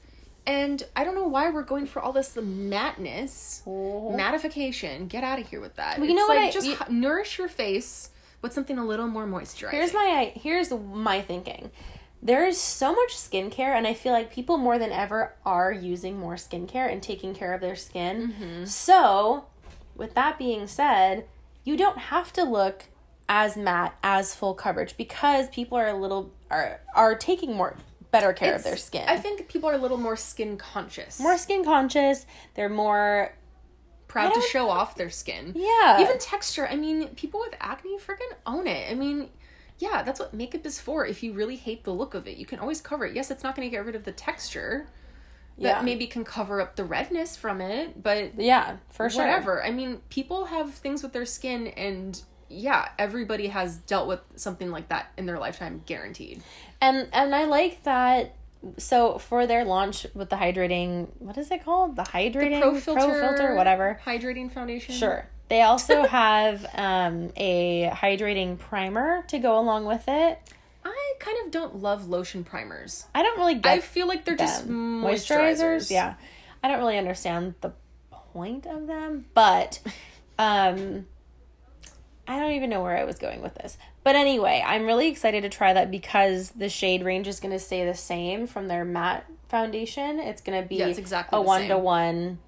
And 0.46 0.82
I 0.96 1.04
don't 1.04 1.16
know 1.16 1.28
why 1.28 1.50
we're 1.50 1.64
going 1.64 1.86
for 1.88 2.02
all 2.02 2.14
this 2.14 2.34
matness, 2.36 3.62
mattification. 3.66 5.10
Get 5.10 5.24
out 5.24 5.40
of 5.40 5.50
here 5.50 5.60
with 5.60 5.76
that. 5.76 5.98
Well, 6.00 6.08
you 6.08 6.14
It's 6.14 6.22
know 6.22 6.28
what 6.28 6.38
I- 6.38 6.52
just 6.52 6.68
you- 6.68 6.78
nourish 6.90 7.38
your 7.38 7.50
face 7.50 8.12
with 8.42 8.54
something 8.54 8.78
a 8.78 8.86
little 8.86 9.08
more 9.08 9.26
moisturizing. 9.26 9.72
Here's 9.72 9.94
my 9.94 10.32
here's 10.36 10.72
my 10.72 11.22
thinking. 11.22 11.72
There 12.22 12.46
is 12.46 12.60
so 12.60 12.94
much 12.94 13.16
skincare, 13.16 13.76
and 13.76 13.86
I 13.86 13.94
feel 13.94 14.12
like 14.12 14.34
people 14.34 14.58
more 14.58 14.80
than 14.80 14.92
ever 14.92 15.36
are 15.46 15.72
using 15.72 16.18
more 16.18 16.36
skincare 16.36 16.92
and 16.92 17.02
taking 17.02 17.36
care 17.36 17.54
of 17.54 17.62
their 17.62 17.76
skin. 17.76 18.34
Mm-hmm. 18.34 18.66
So, 18.66 19.46
with 19.96 20.16
that 20.16 20.38
being 20.38 20.68
said, 20.68 21.26
you 21.64 21.78
don't 21.78 21.98
have 21.98 22.34
to 22.34 22.44
look 22.44 22.86
as 23.30 23.58
matte 23.58 23.96
as 24.04 24.34
full 24.34 24.54
coverage 24.54 24.96
because 24.98 25.50
people 25.50 25.78
are 25.78 25.88
a 25.88 25.94
little 25.94 26.32
are 26.50 26.80
are 26.96 27.14
taking 27.16 27.54
more 27.54 27.76
better 28.12 28.34
care 28.34 28.56
of 28.56 28.64
their 28.64 28.78
skin. 28.78 29.04
I 29.08 29.18
think 29.18 29.48
people 29.48 29.70
are 29.70 29.74
a 29.74 29.78
little 29.78 29.98
more 29.98 30.16
skin 30.16 30.58
conscious. 30.58 31.20
more 31.20 31.38
skin 31.38 31.64
conscious. 31.64 32.26
They're 32.56 32.70
more 32.70 33.34
proud 34.08 34.34
to 34.34 34.42
show 34.42 34.70
off 34.70 34.96
their 34.96 35.10
skin. 35.10 35.54
Yeah. 35.56 36.02
Even 36.02 36.18
texture. 36.18 36.68
I 36.68 36.76
mean, 36.76 37.10
people 37.10 37.42
with 37.42 37.56
acne 37.60 37.98
freaking 38.00 38.34
own 38.46 38.68
it. 38.68 38.90
I 38.90 38.96
mean, 38.96 39.30
yeah, 39.80 40.04
that's 40.04 40.20
what 40.20 40.34
makeup 40.34 40.66
is 40.66 40.80
for. 40.80 41.06
If 41.06 41.22
you 41.24 41.34
really 41.34 41.56
hate 41.56 41.84
the 41.84 41.94
look 41.94 42.14
of 42.14 42.28
it, 42.28 42.38
you 42.38 42.46
can 42.46 42.60
always 42.60 42.82
cover 42.82 43.06
it. 43.06 43.16
Yes, 43.16 43.30
it's 43.32 43.44
not 43.44 43.56
going 43.56 43.68
to 43.68 43.72
get 43.76 43.86
rid 43.86 43.96
of 43.96 44.04
the 44.04 44.12
texture. 44.12 44.88
That 45.60 45.78
Yeah. 45.78 45.82
maybe 45.82 46.06
can 46.06 46.24
cover 46.24 46.62
up 46.62 46.76
the 46.76 46.84
redness 46.84 47.36
from 47.36 47.62
it, 47.62 48.02
but 48.04 48.40
yeah, 48.40 48.78
for 48.92 49.10
sure. 49.10 49.24
whatever. 49.24 49.64
I 49.64 49.72
mean, 49.72 50.02
people 50.10 50.46
have 50.46 50.74
things 50.76 51.02
with 51.02 51.14
their 51.14 51.26
skin, 51.26 51.68
and 51.70 52.22
yeah, 52.48 52.90
everybody 53.00 53.48
has 53.48 53.78
dealt 53.78 54.08
with 54.08 54.20
something 54.36 54.70
like 54.70 54.90
that 54.90 55.08
in 55.18 55.26
their 55.26 55.40
lifetime, 55.40 55.82
guaranteed. 55.88 56.44
And 56.80 57.10
and 57.12 57.34
I 57.34 57.46
like 57.46 57.82
that. 57.84 58.36
So 58.78 59.18
for 59.18 59.48
their 59.48 59.66
launch 59.66 60.06
with 60.14 60.30
the 60.30 60.36
hydrating, 60.36 61.08
what 61.18 61.38
is 61.40 61.50
it 61.50 61.64
called? 61.66 61.96
The 61.96 62.04
hydrating 62.04 62.62
Pro 62.62 62.76
filter, 62.80 63.20
filter, 63.20 63.56
whatever. 63.56 64.00
hydrating 64.06 64.52
foundation. 64.52 64.94
Sure. 64.94 65.28
They 65.50 65.62
also 65.62 66.04
have 66.08 66.66
um, 66.74 67.32
a 67.36 67.90
hydrating 67.94 68.58
primer 68.58 69.24
to 69.28 69.40
go 69.40 69.60
along 69.60 69.86
with 69.86 70.04
it. 70.08 70.40
I 70.84 71.14
kind 71.20 71.38
of 71.46 71.52
don't 71.52 71.78
love 71.78 72.08
lotion 72.08 72.44
primers. 72.44 73.06
I 73.14 73.24
don't 73.24 73.38
really 73.38 73.56
get 73.56 73.74
I 73.74 73.80
feel 73.80 74.08
like 74.08 74.26
they're 74.26 74.36
just 74.36 74.68
them. 74.68 75.02
moisturizers. 75.04 75.92
Yeah, 75.92 76.16
I 76.64 76.68
don't 76.68 76.80
really 76.80 76.98
understand 76.98 77.56
the 77.62 77.74
point 78.12 78.66
of 78.66 78.88
them, 78.88 79.26
but 79.34 79.80
um, 80.40 81.06
I 82.28 82.40
don't 82.40 82.54
even 82.54 82.70
know 82.70 82.82
where 82.82 82.98
I 82.98 83.04
was 83.04 83.18
going 83.18 83.42
with 83.42 83.56
this. 83.56 83.78
But 84.04 84.16
anyway, 84.16 84.64
I'm 84.66 84.86
really 84.86 85.08
excited 85.08 85.44
to 85.44 85.50
try 85.50 85.74
that 85.74 85.92
because 85.92 86.52
the 86.52 86.70
shade 86.70 87.04
range 87.04 87.28
is 87.28 87.40
going 87.40 87.52
to 87.52 87.60
stay 87.60 87.86
the 87.86 87.94
same 87.94 88.48
from 88.48 88.68
their 88.68 88.86
matte 88.86 89.26
foundation. 89.50 90.20
It's 90.20 90.42
going 90.42 90.62
to 90.62 90.68
be 90.68 90.76
Yeah, 90.76 90.88
exactly 90.88 91.38
a 91.38 91.42
one 91.42 91.68
to 91.68 91.78
one, 91.78 92.40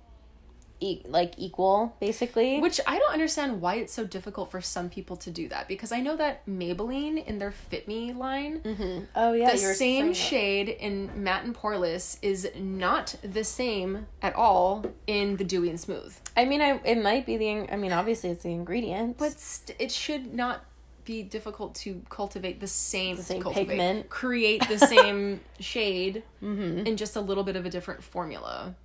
e- 0.80 1.02
like 1.08 1.34
equal, 1.38 1.96
basically. 2.00 2.60
Which 2.60 2.80
I 2.88 3.00
don't 3.00 3.12
understand 3.14 3.62
why 3.62 3.76
it's 3.76 3.94
so 3.94 4.06
difficult 4.06 4.52
for 4.52 4.62
some 4.62 4.90
people 4.90 5.16
to 5.18 5.32
do 5.32 5.48
that 5.50 5.68
because 5.68 5.92
I 5.92 6.00
know 6.02 6.16
that 6.18 6.46
Maybelline 6.46 7.26
in 7.26 7.40
their 7.40 7.52
Fit 7.52 7.88
Me 7.88 8.14
line, 8.14 8.60
mm-hmm. 8.62 9.06
oh 9.16 9.34
yeah, 9.34 9.52
the 9.52 9.58
same 9.58 10.14
shade 10.14 10.70
in 10.70 11.12
matte 11.24 11.44
and 11.44 11.56
poreless 11.56 12.18
is 12.22 12.50
not 12.58 13.16
the 13.24 13.44
same 13.44 14.08
at 14.22 14.36
all 14.36 14.86
in 15.08 15.38
the 15.38 15.44
dewy 15.44 15.70
and 15.70 15.80
smooth. 15.80 16.16
I 16.36 16.46
mean, 16.46 16.62
I 16.62 16.80
it 16.84 17.02
might 17.02 17.26
be 17.26 17.38
the. 17.38 17.50
I 17.72 17.76
mean, 17.76 17.92
obviously 17.92 18.30
it's 18.30 18.44
the 18.44 18.52
ingredients, 18.52 19.20
But 19.20 19.40
st- 19.40 19.76
it 19.80 19.92
should 19.92 20.34
not 20.34 20.66
be 21.06 21.24
difficult 21.24 21.74
to 21.74 22.02
cultivate 22.10 22.60
the 22.60 22.68
same, 22.68 23.18
The 23.18 23.24
same 23.24 23.44
pigment. 23.44 24.10
create 24.10 24.68
the 24.68 24.78
same 24.78 25.40
shade 25.60 26.22
mm-hmm. 26.42 26.86
in 26.86 26.98
just 26.98 27.16
a 27.16 27.22
little 27.22 27.44
bit 27.44 27.56
of 27.56 27.66
a 27.66 27.70
different 27.70 28.04
formula. 28.04 28.76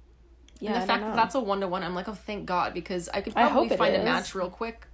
Yeah, 0.60 0.72
and 0.72 0.82
the 0.82 0.86
don't 0.86 0.86
fact 0.86 1.02
that 1.02 1.16
that's 1.16 1.34
a 1.34 1.40
one 1.40 1.60
to 1.60 1.68
one, 1.68 1.82
I'm 1.82 1.94
like, 1.94 2.08
oh, 2.08 2.14
thank 2.14 2.46
God, 2.46 2.74
because 2.74 3.08
I 3.08 3.20
could 3.20 3.34
I 3.36 3.48
probably 3.48 3.68
hope 3.68 3.78
find 3.78 3.96
a 3.96 4.04
match 4.04 4.34
real 4.34 4.50
quick 4.50 4.86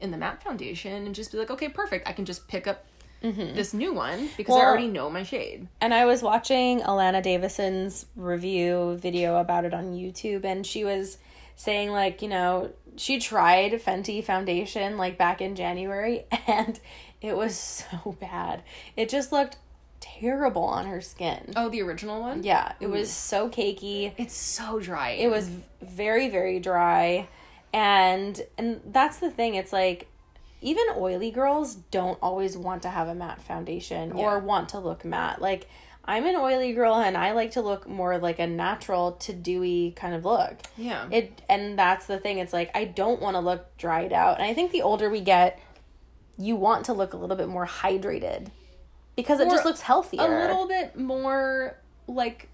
in 0.00 0.10
the 0.10 0.16
matte 0.16 0.42
foundation 0.42 1.06
and 1.06 1.14
just 1.14 1.32
be 1.32 1.38
like, 1.38 1.50
okay, 1.50 1.68
perfect. 1.68 2.08
I 2.08 2.12
can 2.12 2.24
just 2.24 2.48
pick 2.48 2.66
up 2.66 2.84
mm-hmm. 3.22 3.54
this 3.54 3.72
new 3.72 3.92
one 3.92 4.28
because 4.36 4.56
I 4.56 4.60
already 4.60 4.88
know 4.88 5.10
my 5.10 5.22
shade. 5.22 5.68
And 5.80 5.94
I 5.94 6.04
was 6.04 6.22
watching 6.22 6.80
Alana 6.80 7.22
Davison's 7.22 8.06
review 8.14 8.96
video 9.00 9.36
about 9.36 9.64
it 9.64 9.74
on 9.74 9.94
YouTube, 9.94 10.44
and 10.44 10.66
she 10.66 10.84
was 10.84 11.18
saying, 11.56 11.90
like, 11.90 12.22
you 12.22 12.28
know, 12.28 12.70
she 12.96 13.18
tried 13.18 13.72
Fenty 13.72 14.22
foundation 14.22 14.96
like 14.96 15.18
back 15.18 15.40
in 15.40 15.56
January, 15.56 16.24
and 16.46 16.78
it 17.20 17.36
was 17.36 17.56
so 17.56 18.16
bad. 18.20 18.62
It 18.96 19.08
just 19.08 19.32
looked 19.32 19.56
terrible 20.20 20.64
on 20.64 20.86
her 20.86 21.00
skin. 21.00 21.52
Oh, 21.56 21.68
the 21.68 21.82
original 21.82 22.20
one? 22.20 22.42
Yeah, 22.42 22.72
it 22.80 22.88
was 22.88 23.10
so 23.10 23.48
cakey. 23.48 24.12
It's 24.16 24.34
so 24.34 24.80
dry. 24.80 25.10
It 25.10 25.30
was 25.30 25.50
very, 25.80 26.28
very 26.28 26.60
dry. 26.60 27.28
And 27.72 28.40
and 28.56 28.80
that's 28.86 29.18
the 29.18 29.30
thing, 29.30 29.54
it's 29.54 29.72
like 29.72 30.08
even 30.62 30.84
oily 30.96 31.30
girls 31.30 31.74
don't 31.74 32.18
always 32.22 32.56
want 32.56 32.82
to 32.82 32.88
have 32.88 33.08
a 33.08 33.14
matte 33.14 33.42
foundation 33.42 34.12
or 34.12 34.38
want 34.38 34.70
to 34.70 34.78
look 34.78 35.04
matte. 35.04 35.40
Like 35.40 35.68
I'm 36.04 36.24
an 36.24 36.36
oily 36.36 36.72
girl 36.72 36.94
and 36.94 37.16
I 37.16 37.32
like 37.32 37.52
to 37.52 37.60
look 37.60 37.86
more 37.86 38.16
like 38.18 38.38
a 38.38 38.46
natural 38.46 39.12
to 39.12 39.32
dewy 39.32 39.92
kind 39.94 40.14
of 40.14 40.24
look. 40.24 40.56
Yeah. 40.76 41.06
It 41.10 41.42
and 41.48 41.78
that's 41.78 42.06
the 42.06 42.18
thing. 42.18 42.38
It's 42.38 42.52
like 42.52 42.70
I 42.74 42.84
don't 42.84 43.20
want 43.20 43.34
to 43.34 43.40
look 43.40 43.76
dried 43.76 44.12
out. 44.12 44.38
And 44.38 44.46
I 44.46 44.54
think 44.54 44.72
the 44.72 44.82
older 44.82 45.10
we 45.10 45.20
get, 45.20 45.60
you 46.38 46.56
want 46.56 46.86
to 46.86 46.94
look 46.94 47.12
a 47.12 47.16
little 47.16 47.36
bit 47.36 47.48
more 47.48 47.66
hydrated 47.66 48.48
because 49.16 49.40
it 49.40 49.48
just 49.50 49.64
looks 49.64 49.80
healthier. 49.80 50.20
a 50.22 50.40
little 50.40 50.68
bit 50.68 50.98
more 50.98 51.78
like 52.06 52.48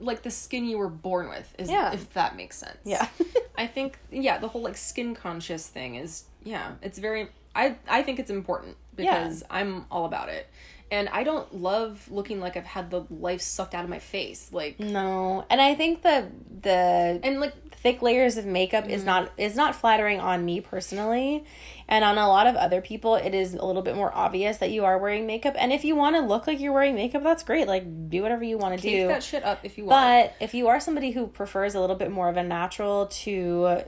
like 0.00 0.22
the 0.22 0.30
skin 0.30 0.64
you 0.64 0.76
were 0.78 0.88
born 0.88 1.28
with 1.28 1.54
is 1.58 1.70
Yeah. 1.70 1.92
if 1.92 2.12
that 2.14 2.36
makes 2.36 2.58
sense. 2.58 2.78
Yeah. 2.84 3.06
I 3.56 3.66
think 3.66 3.98
yeah, 4.10 4.38
the 4.38 4.48
whole 4.48 4.62
like 4.62 4.76
skin 4.76 5.14
conscious 5.14 5.68
thing 5.68 5.94
is 5.96 6.24
yeah, 6.42 6.72
it's 6.82 6.98
very 6.98 7.28
I 7.54 7.76
I 7.88 8.02
think 8.02 8.18
it's 8.18 8.30
important 8.30 8.76
because 8.96 9.44
I'm 9.50 9.86
all 9.90 10.04
about 10.04 10.28
it. 10.28 10.48
And 10.90 11.08
I 11.08 11.24
don't 11.24 11.52
love 11.54 12.06
looking 12.10 12.40
like 12.40 12.56
I've 12.56 12.64
had 12.66 12.90
the 12.90 13.04
life 13.10 13.40
sucked 13.40 13.74
out 13.74 13.84
of 13.84 13.90
my 13.90 13.98
face. 13.98 14.50
Like 14.52 14.78
no. 14.80 15.44
And 15.48 15.60
I 15.60 15.74
think 15.74 16.02
the 16.02 16.28
the 16.60 17.20
and 17.22 17.40
like 17.40 17.54
thick 17.84 18.00
layers 18.00 18.38
of 18.38 18.46
makeup 18.46 18.88
is 18.88 19.02
mm-hmm. 19.02 19.06
not 19.06 19.32
is 19.36 19.54
not 19.54 19.74
flattering 19.74 20.18
on 20.18 20.44
me 20.44 20.60
personally. 20.60 21.44
And 21.86 22.02
on 22.02 22.16
a 22.16 22.26
lot 22.26 22.46
of 22.46 22.56
other 22.56 22.80
people 22.80 23.14
it 23.14 23.34
is 23.34 23.52
a 23.52 23.64
little 23.64 23.82
bit 23.82 23.94
more 23.94 24.10
obvious 24.12 24.56
that 24.56 24.70
you 24.70 24.86
are 24.86 24.98
wearing 24.98 25.26
makeup. 25.26 25.54
And 25.58 25.70
if 25.70 25.84
you 25.84 25.94
want 25.94 26.16
to 26.16 26.22
look 26.22 26.46
like 26.46 26.58
you're 26.58 26.72
wearing 26.72 26.94
makeup 26.94 27.22
that's 27.22 27.44
great. 27.44 27.68
Like 27.68 28.08
do 28.08 28.22
whatever 28.22 28.42
you 28.42 28.56
want 28.56 28.80
to 28.80 28.88
do. 28.88 29.06
that 29.08 29.22
shit 29.22 29.44
up 29.44 29.60
if 29.62 29.76
you 29.76 29.84
want. 29.84 30.30
but 30.30 30.42
if 30.42 30.54
you 30.54 30.68
are 30.68 30.80
somebody 30.80 31.10
who 31.10 31.26
prefers 31.26 31.74
a 31.74 31.80
little 31.80 31.94
bit 31.94 32.10
more 32.10 32.28
of 32.30 32.38
a 32.38 32.42
natural 32.42 33.06
to 33.06 33.82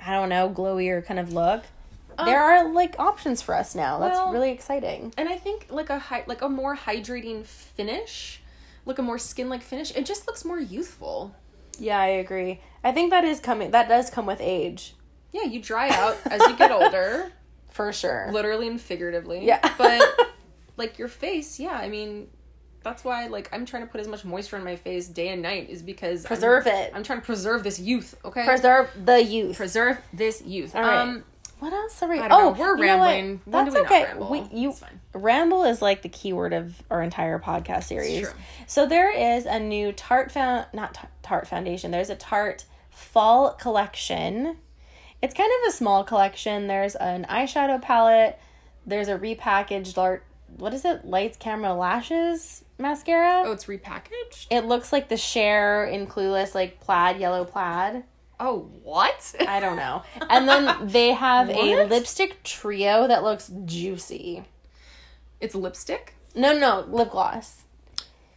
i 0.00 0.12
don't 0.12 0.28
know 0.28 0.48
glowier 0.48 1.04
kind 1.04 1.18
of 1.18 1.32
look 1.32 1.64
there 2.24 2.42
um, 2.42 2.66
are 2.66 2.72
like 2.72 2.98
options 2.98 3.42
for 3.42 3.54
us 3.54 3.76
now. 3.76 3.98
That's 4.00 4.18
well- 4.18 4.32
really 4.32 4.50
exciting. 4.50 5.12
and 5.16 5.28
I 5.28 5.36
think 5.36 5.66
like 5.70 5.88
a 5.90 5.98
high 5.98 6.24
like 6.26 6.42
a 6.42 6.48
more 6.48 6.76
hydrating 6.76 7.44
finish, 7.44 8.40
like 8.84 8.98
a 8.98 9.02
more 9.02 9.18
skin 9.18 9.48
like 9.48 9.62
finish, 9.62 9.94
it 9.94 10.04
just 10.04 10.26
looks 10.26 10.44
more 10.44 10.58
youthful. 10.58 11.34
Yeah 11.78 11.98
i 11.98 12.06
agree 12.06 12.60
i 12.84 12.92
think 12.92 13.10
that 13.10 13.24
is 13.24 13.40
coming 13.40 13.70
that 13.70 13.88
does 13.88 14.10
come 14.10 14.26
with 14.26 14.40
age 14.40 14.94
Yeah, 15.32 15.44
you 15.44 15.60
dry 15.62 15.88
out 15.90 16.16
as 16.26 16.40
you 16.48 16.56
get 16.56 16.70
older. 16.70 17.32
for 17.68 17.92
sure 17.92 18.30
literally 18.32 18.66
and 18.66 18.80
figuratively. 18.80 19.44
Yeah. 19.46 19.60
but 19.78 20.02
like 20.76 20.98
your 20.98 21.08
face, 21.08 21.60
yeah, 21.60 21.72
I 21.74 21.88
mean 21.88 22.28
that's 22.82 23.04
why 23.04 23.26
like 23.26 23.48
I'm 23.52 23.66
trying 23.66 23.84
to 23.84 23.88
put 23.92 24.00
as 24.00 24.08
much 24.08 24.24
moisture 24.24 24.56
on 24.56 24.64
my 24.64 24.76
face 24.76 25.06
day 25.08 25.28
and 25.28 25.42
night 25.42 25.68
is 25.68 25.82
because 25.82 26.24
I'm- 26.24 26.28
Preserve 26.28 26.66
it. 26.66 26.92
I'm 26.94 27.02
trying 27.04 27.20
to 27.20 27.24
preserve 27.26 27.62
this 27.62 27.78
youth, 27.78 28.14
okay? 28.24 28.44
preserve 28.44 28.88
the 29.04 29.22
youth 29.22 29.56
preserve 29.56 29.98
this 30.12 30.42
youth. 30.42 30.74
All 30.74 30.82
right. 30.82 30.98
Um 31.02 31.24
What 31.58 31.72
else 31.72 32.02
are 32.02 32.08
we? 32.08 32.20
Oh, 32.20 32.28
know. 32.28 32.50
We're 32.50 32.76
rambling. 32.76 33.40
That's 33.46 33.74
we 33.74 33.80
okay. 33.80 34.04
ramble? 34.04 34.30
We 34.30 34.44
you 34.52 34.74
ramble 35.12 35.64
is 35.64 35.82
like 35.82 36.02
the 36.02 36.08
keyword 36.08 36.52
of 36.52 36.82
our 36.90 37.02
entire 37.02 37.38
podcast 37.38 37.84
series. 37.84 38.32
So 38.66 38.86
there 38.86 39.10
is 39.10 39.46
a 39.46 39.58
new 39.58 39.92
Tarte 39.92 40.30
found 40.30 40.66
not 40.72 41.08
Tarte 41.22 41.46
foundation. 41.46 41.90
There's 41.90 42.10
a 42.10 42.16
Tarte 42.16 42.64
fall 42.90 43.52
collection. 43.52 44.56
It's 45.20 45.34
kind 45.34 45.50
of 45.62 45.68
a 45.68 45.72
small 45.72 46.04
collection. 46.04 46.68
There's 46.68 46.94
an 46.94 47.26
eyeshadow 47.28 47.82
palette. 47.82 48.38
There's 48.86 49.08
a 49.08 49.18
repackaged 49.18 49.98
art. 49.98 50.24
What 50.56 50.72
is 50.72 50.84
it? 50.84 51.04
Lights, 51.04 51.36
camera, 51.36 51.74
lashes 51.74 52.64
mascara. 52.78 53.42
Oh, 53.44 53.52
it's 53.52 53.66
repackaged? 53.66 54.46
It 54.50 54.64
looks 54.64 54.92
like 54.92 55.08
the 55.08 55.16
Cher 55.16 55.84
in 55.84 56.06
Clueless, 56.06 56.54
like 56.54 56.80
plaid, 56.80 57.18
yellow 57.18 57.44
plaid. 57.44 58.04
Oh, 58.40 58.70
what? 58.82 59.34
I 59.46 59.58
don't 59.60 59.76
know. 59.76 60.02
And 60.30 60.48
then 60.48 60.74
they 60.88 61.12
have 61.12 61.50
a 61.50 61.86
lipstick 61.86 62.42
trio 62.44 63.08
that 63.08 63.24
looks 63.24 63.50
juicy. 63.64 64.44
it's 65.40 65.54
lipstick? 65.54 66.14
No, 66.34 66.56
no, 66.56 66.84
lip 66.88 67.10
gloss 67.10 67.64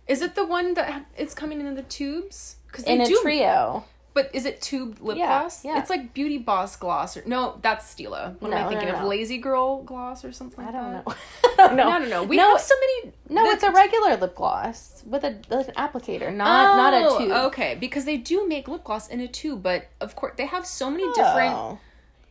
Is 0.08 0.22
it 0.22 0.34
the 0.36 0.46
one 0.46 0.74
that 0.74 0.90
ha- 0.90 1.06
it's 1.16 1.34
coming 1.36 1.60
in 1.60 1.76
the 1.76 1.84
tubes? 1.84 2.56
Cuz 2.72 2.86
in 2.86 3.02
a 3.02 3.06
do 3.06 3.20
trio. 3.22 3.86
But 4.13 4.30
is 4.34 4.45
it 4.45 4.62
tube 4.62 4.97
lip 5.00 5.17
Yeah, 5.17 5.39
gloss? 5.39 5.63
yeah. 5.63 5.80
It's 5.80 5.89
like 5.89 6.13
Beauty 6.13 6.38
Boss 6.38 6.76
gloss 6.76 7.15
or 7.15 7.24
no, 7.26 7.58
that's 7.62 7.93
Stila. 7.95 8.36
What 8.41 8.52
am 8.52 8.65
I 8.65 8.67
thinking 8.67 8.89
no, 8.89 8.95
of? 8.95 9.02
no. 9.04 9.08
Lazy 9.08 9.38
Girl 9.38 9.84
gloss 9.84 10.26
or 10.26 10.34
something 10.34 10.60
I 10.65 10.67
like 10.69 10.74
don't 10.74 10.91
that? 10.91 11.08
know. 11.08 11.15
I. 11.60 11.74
No, 11.76 11.97
no, 12.00 12.06
no. 12.06 12.24
We 12.24 12.36
no, 12.36 12.52
have 12.52 12.60
so 12.62 12.76
many. 12.80 13.13
no, 13.30 13.43
that- 13.45 13.54
it's 13.54 13.63
a 13.63 13.71
regular 13.71 14.17
lip 14.17 14.36
gloss 14.36 15.02
with 15.06 15.24
a 15.24 15.39
like 15.50 15.69
an 15.69 15.74
applicator, 15.76 16.34
not 16.34 16.76
not 16.76 16.93
a 16.93 17.08
Oh, 17.08 17.17
tube. 17.19 17.32
Okay, 17.32 17.78
because 17.80 18.04
they 18.04 18.17
do 18.17 18.45
make 18.47 18.67
lip 18.67 18.84
gloss 18.84 19.08
in 19.08 19.21
a 19.21 19.28
tube, 19.30 19.63
but 19.63 19.88
of 20.02 20.15
course 20.17 20.34
they 20.36 20.45
have 20.45 20.65
so 20.65 20.89
many 20.91 21.06
different 21.13 21.54
Oh. 21.56 21.80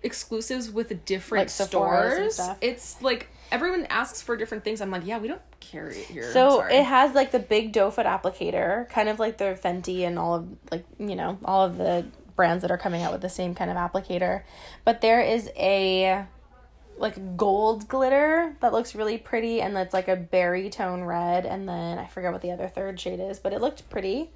exclusives 0.03 0.71
with 0.71 1.05
different 1.05 1.43
Like 1.59 1.69
stores. 1.69 2.35
stuff. 2.35 2.59
It's 2.61 3.01
like 3.03 3.29
everyone 3.51 3.87
asks 3.91 4.23
for 4.23 4.37
different 4.37 4.65
things. 4.65 4.81
I'm 4.81 4.91
like, 4.91 5.07
yeah, 5.07 5.19
we 5.19 5.29
don't 5.29 5.43
carry 5.61 5.97
it 5.97 6.07
here. 6.07 6.33
So 6.33 6.61
it 6.61 6.85
has 6.85 7.15
like 7.15 7.31
the 7.31 7.39
big 7.39 7.73
doe 7.73 7.91
foot 7.91 8.07
applicator, 8.07 8.89
kind 8.89 9.09
of 9.09 9.19
like 9.19 9.39
the 9.39 9.59
Fenty 9.63 10.07
and 10.07 10.19
all 10.19 10.35
of 10.37 10.49
like 10.71 10.85
you 10.99 11.17
know 11.17 11.39
all 11.45 11.65
of 11.65 11.77
the 11.77 12.07
brands 12.37 12.63
that 12.63 12.71
are 12.71 12.79
coming 12.79 13.03
out 13.03 13.13
with 13.13 13.21
the 13.21 13.29
same 13.29 13.55
kind 13.55 13.71
of 13.71 13.77
applicator. 13.77 14.43
But 14.85 15.01
there 15.01 15.21
is 15.21 15.51
a 15.57 16.25
like 16.97 17.37
gold 17.37 17.89
glitter 17.89 18.55
that 18.61 18.73
looks 18.73 18.95
really 18.95 19.19
pretty, 19.19 19.61
and 19.61 19.75
that's 19.75 19.95
like 19.95 20.09
a 20.09 20.17
berry 20.17 20.71
tone 20.71 21.03
red, 21.03 21.47
and 21.47 21.69
then 21.69 21.99
I 21.99 22.07
forget 22.07 22.33
what 22.33 22.43
the 22.43 22.51
other 22.51 22.69
third 22.69 23.01
shade 23.01 23.21
is, 23.21 23.39
but 23.39 23.53
it 23.53 23.61
looked 23.61 23.89
pretty. 23.89 24.31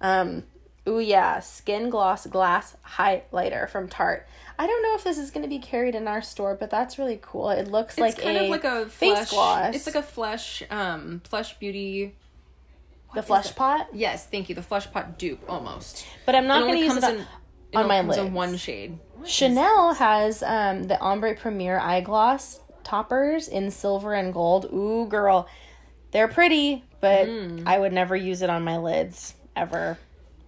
Um, 0.00 0.44
Ooh 0.88 0.98
yeah, 0.98 1.38
skin 1.40 1.90
gloss 1.90 2.26
glass 2.26 2.76
highlighter 2.96 3.68
from 3.68 3.88
Tarte. 3.88 4.24
I 4.58 4.66
don't 4.66 4.82
know 4.82 4.94
if 4.94 5.04
this 5.04 5.16
is 5.18 5.30
going 5.30 5.42
to 5.44 5.48
be 5.48 5.58
carried 5.58 5.94
in 5.94 6.08
our 6.08 6.20
store, 6.22 6.54
but 6.54 6.70
that's 6.70 6.98
really 6.98 7.18
cool. 7.22 7.50
It 7.50 7.68
looks 7.68 7.98
like 7.98 8.20
kind 8.20 8.36
a 8.36 8.44
of 8.44 8.50
like 8.50 8.64
a 8.64 8.86
face 8.86 9.12
flesh, 9.14 9.30
gloss. 9.30 9.74
It's 9.76 9.86
like 9.86 9.94
a 9.94 10.02
flesh, 10.02 10.62
um, 10.70 11.20
flesh 11.24 11.58
beauty. 11.58 12.14
the 13.14 13.22
flesh 13.22 13.54
pot, 13.54 13.88
Yes, 13.92 14.26
thank 14.26 14.48
you. 14.48 14.54
The 14.54 14.62
flesh 14.62 14.90
pot 14.90 15.18
dupe 15.18 15.42
almost. 15.48 16.04
but 16.26 16.34
I'm 16.34 16.46
not 16.46 16.62
going 16.62 16.74
to 16.78 16.84
use 16.84 16.96
it 16.96 17.04
on, 17.04 17.14
in- 17.14 17.20
it 17.20 17.26
on 17.76 17.82
only 17.84 17.88
my 17.88 18.00
comes 18.02 18.16
in 18.18 18.34
one 18.34 18.56
shade. 18.56 18.98
Chanel 19.24 19.94
has 19.94 20.42
um, 20.42 20.84
the 20.84 20.98
Ombre 21.00 21.36
Premier 21.36 21.78
eye 21.78 22.00
gloss 22.00 22.60
toppers 22.84 23.46
in 23.48 23.70
silver 23.70 24.14
and 24.14 24.32
gold. 24.34 24.66
Ooh, 24.72 25.06
girl, 25.06 25.48
they're 26.10 26.28
pretty, 26.28 26.84
but 27.00 27.26
Mm. 27.28 27.62
I 27.66 27.78
would 27.78 27.92
never 27.92 28.16
use 28.16 28.42
it 28.42 28.50
on 28.50 28.64
my 28.64 28.76
lids 28.78 29.34
ever. 29.56 29.98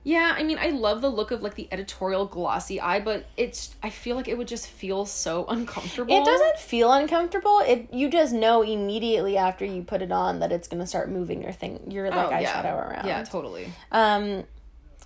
Yeah, 0.07 0.35
I 0.37 0.43
mean, 0.43 0.59
I 0.61 0.69
love 0.69 1.01
the 1.01 1.09
look 1.09 1.31
of 1.31 1.41
like 1.41 1.55
the 1.55 1.67
editorial 1.73 2.27
glossy 2.27 2.79
eye, 2.79 3.01
but 3.01 3.25
it's. 3.39 3.75
I 3.83 3.89
feel 3.89 4.17
like 4.17 4.29
it 4.29 4.37
would 4.37 4.47
just 4.49 4.67
feel 4.69 5.07
so 5.07 5.47
uncomfortable. 5.49 6.15
It 6.15 6.25
doesn't 6.27 6.59
feel 6.59 6.93
uncomfortable. 6.93 7.61
It 7.61 7.89
you 7.93 8.11
just 8.11 8.33
know 8.35 8.61
immediately 8.63 9.37
after 9.39 9.65
you 9.65 9.83
put 9.83 10.03
it 10.03 10.13
on 10.13 10.41
that 10.41 10.53
it's 10.53 10.69
gonna 10.69 10.87
start 10.87 11.11
moving 11.11 11.43
your 11.43 11.53
thing, 11.53 11.91
your 11.91 12.11
like 12.11 12.29
Oh, 12.29 12.31
eyeshadow 12.35 12.65
yeah. 12.65 12.75
around. 12.89 13.07
Yeah, 13.07 13.25
totally. 13.25 13.73
Um, 13.91 14.45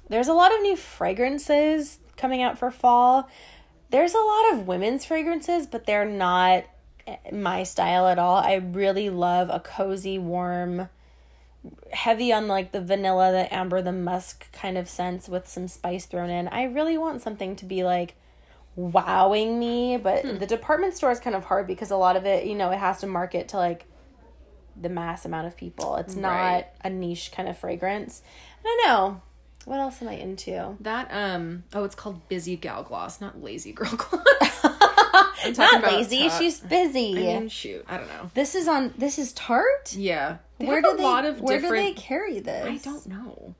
there's 0.09 0.29
a 0.29 0.35
lot 0.35 0.53
of 0.53 0.61
new 0.63 0.75
fragrances 0.77 1.99
coming 2.17 2.43
out 2.43 2.59
for 2.59 2.71
fall. 2.71 3.29
There's 3.91 4.15
a 4.15 4.19
lot 4.19 4.53
of 4.53 4.67
women's 4.67 5.05
fragrances, 5.05 5.67
but 5.67 5.87
they're 5.87 6.05
not 6.05 6.65
my 7.33 7.63
style 7.63 8.07
at 8.07 8.19
all. 8.19 8.37
I 8.37 8.55
really 8.57 9.09
love 9.11 9.49
a 9.51 9.61
cozy, 9.61 10.19
warm, 10.19 10.89
heavy 11.93 12.33
on 12.33 12.49
like 12.49 12.73
the 12.73 12.81
vanilla, 12.81 13.33
the 13.33 13.53
amber, 13.55 13.83
the 13.83 13.93
musk 13.93 14.51
kind 14.53 14.79
of 14.79 14.89
scents 14.89 15.29
with 15.29 15.49
some 15.49 15.69
spice 15.69 16.07
thrown 16.07 16.31
in. 16.31 16.49
I 16.49 16.65
really 16.65 16.97
want 16.99 17.23
something 17.23 17.57
to 17.57 17.65
be 17.65 17.85
like 17.85 18.15
wowing 18.77 19.59
me, 19.59 19.97
but 19.97 20.25
Hmm. 20.25 20.39
the 20.39 20.47
department 20.47 20.95
store 20.95 21.11
is 21.11 21.19
kind 21.21 21.35
of 21.35 21.45
hard 21.47 21.67
because 21.67 21.91
a 21.91 21.97
lot 21.97 22.17
of 22.17 22.25
it, 22.27 22.47
you 22.47 22.55
know, 22.55 22.71
it 22.71 22.79
has 22.79 23.01
to 23.01 23.07
market 23.07 23.49
to 23.49 23.57
like 23.57 23.87
the 24.81 24.89
mass 24.89 25.25
amount 25.25 25.47
of 25.49 25.57
people. 25.57 25.97
It's 25.97 26.15
not 26.15 26.31
Right. 26.31 26.67
a 26.85 26.91
niche 26.91 27.33
kind 27.33 27.49
of 27.49 27.59
fragrance. 27.59 28.23
I 28.65 28.65
don't 28.65 28.87
know. 28.89 29.23
What 29.65 29.81
else 29.81 30.01
am 30.01 30.09
I 30.09 30.13
into? 30.15 30.77
That 30.81 31.09
um 31.11 31.65
oh, 31.75 31.85
it's 31.85 31.97
called 31.97 32.29
Busy 32.29 32.57
Gal 32.57 32.85
Gloss, 32.85 33.21
not 33.21 33.43
Lazy 33.43 33.73
Girl 33.73 33.91
Gloss. 33.97 34.65
I'm 35.45 35.53
Not 35.55 35.83
lazy. 35.85 36.29
Tarte. 36.29 36.39
She's 36.39 36.61
busy. 36.61 37.13
I 37.17 37.39
mean, 37.41 37.49
shoot, 37.49 37.85
I 37.89 37.97
don't 37.99 38.09
know. 38.09 38.31
this 38.35 38.55
is 38.55 38.67
on. 38.69 38.93
This 38.99 39.19
is 39.19 39.33
Tarte. 39.33 39.95
Yeah, 39.97 40.39
they 40.59 40.67
where 40.67 40.77
have 40.77 40.85
do 40.85 40.91
a 40.91 40.97
they? 40.97 41.03
lot 41.03 41.25
of 41.25 41.41
where 41.41 41.61
different. 41.61 41.85
do 41.87 41.95
they 41.95 42.01
carry 42.01 42.41
this? 42.41 42.67
I 42.67 42.77
don't 42.79 43.07
know. 43.07 43.55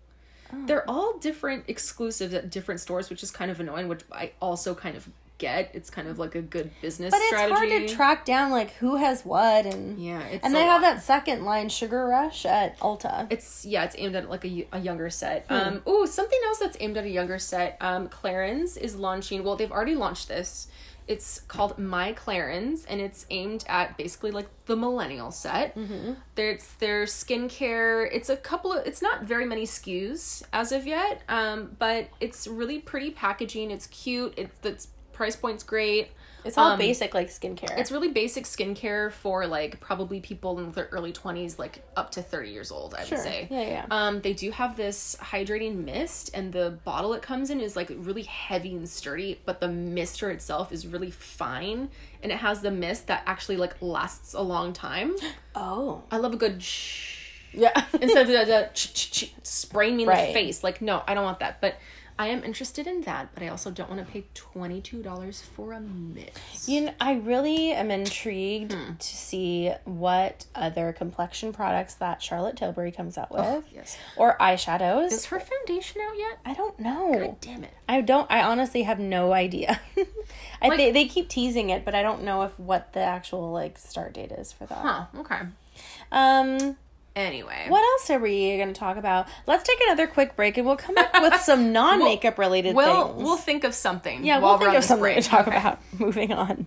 Oh. 0.53 0.65
They're 0.67 0.89
all 0.89 1.19
different 1.19 1.65
exclusives 1.69 2.33
at 2.35 2.51
different 2.51 2.81
stores, 2.81 3.11
which 3.11 3.23
is 3.23 3.31
kind 3.31 3.51
of 3.51 3.61
annoying. 3.61 3.89
Which 3.89 4.01
I 4.11 4.33
also 4.41 4.75
kind 4.75 4.97
of 4.97 5.09
get. 5.37 5.71
It's 5.73 5.89
kind 5.89 6.09
of 6.09 6.19
like 6.19 6.35
a 6.35 6.43
good 6.43 6.71
business 6.83 7.13
But 7.13 7.19
it's 7.19 7.29
strategy. 7.29 7.55
hard 7.55 7.69
to 7.89 7.95
track 7.95 8.25
down 8.25 8.51
like 8.51 8.73
who 8.73 8.97
has 8.97 9.25
what 9.25 9.67
and 9.67 9.97
Yeah, 10.03 10.19
it's 10.23 10.45
and 10.45 10.53
they 10.53 10.63
have 10.65 10.83
lot. 10.83 10.95
that 10.97 11.03
second 11.05 11.45
line 11.45 11.69
Sugar 11.69 12.07
Rush 12.07 12.45
at 12.45 12.77
Ulta. 12.81 13.29
It's 13.31 13.65
yeah, 13.65 13.85
it's 13.85 13.95
aimed 13.99 14.17
at 14.17 14.29
like 14.29 14.45
a, 14.45 14.67
a 14.73 14.81
younger 14.81 15.11
set. 15.11 15.45
Hmm. 15.49 15.55
Um, 15.55 15.83
ooh, 15.87 16.07
something 16.09 16.41
else 16.47 16.59
that's 16.59 16.77
aimed 16.81 16.97
at 16.97 17.05
a 17.05 17.09
younger 17.11 17.39
set. 17.39 17.77
Um, 17.81 18.09
Clarins 18.09 18.77
is 18.77 18.97
launching. 18.97 19.45
Well, 19.45 19.55
they've 19.55 19.71
already 19.71 19.95
launched 19.95 20.27
this. 20.27 20.67
It's 21.09 21.41
called 21.41 21.79
My 21.79 22.13
Clarins, 22.13 22.85
and 22.87 23.01
it's 23.01 23.25
aimed 23.31 23.65
at 23.67 23.97
basically 23.97 24.31
like 24.31 24.47
the 24.67 24.77
millennial 24.77 25.31
set. 25.31 25.75
Mm-hmm. 25.75 26.13
There's 26.35 26.69
their 26.79 27.05
skincare. 27.05 28.09
It's 28.13 28.29
a 28.29 28.37
couple 28.37 28.75
of. 28.75 28.87
It's 28.87 29.01
not 29.01 29.25
very 29.25 29.47
many 29.47 29.65
SKUs 29.65 30.43
as 30.53 30.71
of 30.71 30.87
yet. 30.87 31.23
Um, 31.29 31.77
but 31.79 32.09
it's 32.21 32.47
really 32.47 32.79
pretty 32.79 33.11
packaging. 33.11 33.71
It's 33.71 33.87
cute. 33.87 34.35
It's 34.37 34.59
the 34.61 34.87
price 35.13 35.35
point's 35.35 35.65
great. 35.65 36.11
It's 36.49 36.59
all 36.59 36.73
um, 36.73 36.79
basic 36.79 37.15
like 37.15 37.29
skincare. 37.29 37.79
It's 37.79 37.93
really 37.93 38.09
basic 38.09 38.45
skincare 38.45 39.13
for 39.13 39.47
like 39.47 39.79
probably 39.81 40.21
people 40.21 40.59
in 40.59 40.73
their 40.73 40.89
early 40.91 41.13
20s, 41.13 41.59
like 41.59 41.83
up 41.97 42.11
to 42.13 42.23
30 42.23 42.51
years 42.51 42.71
old, 42.73 42.95
I 42.95 43.05
Sure. 43.05 43.19
would 43.19 43.25
say. 43.25 43.47
Yeah, 43.51 43.61
yeah. 43.61 43.87
Um, 43.91 44.21
they 44.21 44.33
do 44.33 44.51
have 44.51 44.77
this 44.77 45.17
hydrating 45.21 45.85
mist, 45.85 46.31
and 46.35 46.53
the 46.53 46.79
bottle 46.85 47.13
it 47.15 47.23
comes 47.23 47.51
in 47.51 47.61
is 47.61 47.77
like 47.77 47.91
really 47.95 48.23
heavy 48.23 48.75
and 48.75 48.89
sturdy, 48.89 49.41
but 49.45 49.61
the 49.61 49.69
mister 49.69 50.31
itself 50.31 50.73
is 50.73 50.87
really 50.87 51.11
fine, 51.11 51.91
and 52.23 52.33
it 52.33 52.39
has 52.39 52.63
the 52.63 52.71
mist 52.71 53.07
that 53.07 53.23
actually 53.27 53.57
like 53.59 53.81
lasts 53.81 54.35
a 54.35 54.43
long 54.43 54.73
time. 54.73 55.15
oh. 55.55 56.03
I 56.11 56.17
love 56.17 56.33
a 56.35 56.37
good 56.37 56.63
shh 56.63 57.51
Yeah. 57.53 57.85
instead 58.01 58.23
of 58.23 58.29
the, 58.29 58.45
the 58.45 58.71
ch- 58.75 58.95
ch- 58.95 59.11
ch- 59.13 59.35
spraying 59.43 59.97
me 59.97 60.03
in 60.05 60.09
Right. 60.09 60.29
the 60.29 60.33
face. 60.33 60.65
Like, 60.65 60.81
no, 60.83 61.03
I 61.07 61.15
don't 61.15 61.25
want 61.25 61.41
that. 61.41 61.61
But 61.61 61.77
I 62.21 62.27
am 62.29 62.43
interested 62.43 62.87
in 62.89 63.03
that, 63.03 63.29
but 63.33 63.45
I 63.45 63.49
also 63.49 63.71
don't 63.71 63.89
want 63.89 64.05
to 64.05 64.13
pay 64.13 64.25
$22 64.35 65.43
for 65.55 65.73
a 65.73 65.81
mist. 65.81 66.69
You 66.69 66.81
know, 66.87 66.95
I 67.01 67.15
really 67.15 67.73
am 67.73 67.91
intrigued 67.93 68.73
Hmm. 68.73 68.95
to 68.97 69.07
see 69.17 69.73
what 69.85 70.47
other 70.55 70.93
complexion 70.93 71.53
products 71.53 71.95
that 71.95 72.21
Charlotte 72.21 72.57
Tilbury 72.57 72.91
comes 72.91 73.17
out 73.17 73.31
with, 73.31 73.65
yes. 73.73 73.97
or 74.17 74.37
eyeshadows. 74.39 75.13
Is 75.13 75.27
her 75.27 75.39
foundation 75.39 76.01
out 76.03 76.19
yet? 76.19 76.39
I 76.45 76.55
don't 76.55 76.79
know. 76.81 77.13
God 77.19 77.41
damn 77.41 77.63
it. 77.65 77.71
I 77.89 78.01
don't. 78.01 78.29
I 78.31 78.43
honestly 78.43 78.83
have 78.83 78.99
no 78.99 79.33
idea. 79.33 79.81
I 80.61 80.69
Like- 80.69 80.77
they, 80.79 80.91
they 80.91 81.05
keep 81.07 81.29
teasing 81.29 81.71
it, 81.71 81.85
but 81.85 81.95
I 81.95 82.03
don't 82.03 82.25
know 82.25 82.43
if 82.43 82.59
what 82.59 82.93
the 82.95 83.01
actual 83.01 83.53
like 83.53 83.79
start 83.79 84.15
date 84.15 84.33
is 84.33 84.51
for 84.53 84.67
that. 84.67 84.79
Huh, 84.79 85.05
okay. 85.19 85.41
Um, 86.11 86.77
Anyway. 87.19 87.65
what 87.69 87.83
else 87.83 88.11
are 88.11 88.21
we 88.21 88.57
going 88.57 88.69
to 88.73 88.79
talk 88.79 88.97
about? 88.97 89.27
Let's 89.47 89.65
take 89.65 89.81
another 89.83 90.07
quick 90.07 90.37
break, 90.37 90.57
and 90.57 90.65
we'll 90.67 90.77
come 90.77 90.95
back 90.95 91.13
with 91.21 91.35
some 91.41 91.73
non 91.73 91.99
makeup 91.99 92.39
related 92.39 92.77
We'll, 92.77 93.09
things. 93.09 93.23
we'll 93.25 93.37
think 93.37 93.65
of 93.65 93.75
something. 93.75 94.25
yeah, 94.25 94.39
while 94.39 94.53
we'll 94.59 94.59
we're 94.61 94.65
think 94.67 94.71
on 94.71 94.77
of 94.77 94.85
something 94.85 95.03
break. 95.03 95.23
to 95.25 95.29
talk 95.29 95.49
Okay. 95.49 95.57
about. 95.57 95.81
Moving 95.99 96.33
on. 96.33 96.67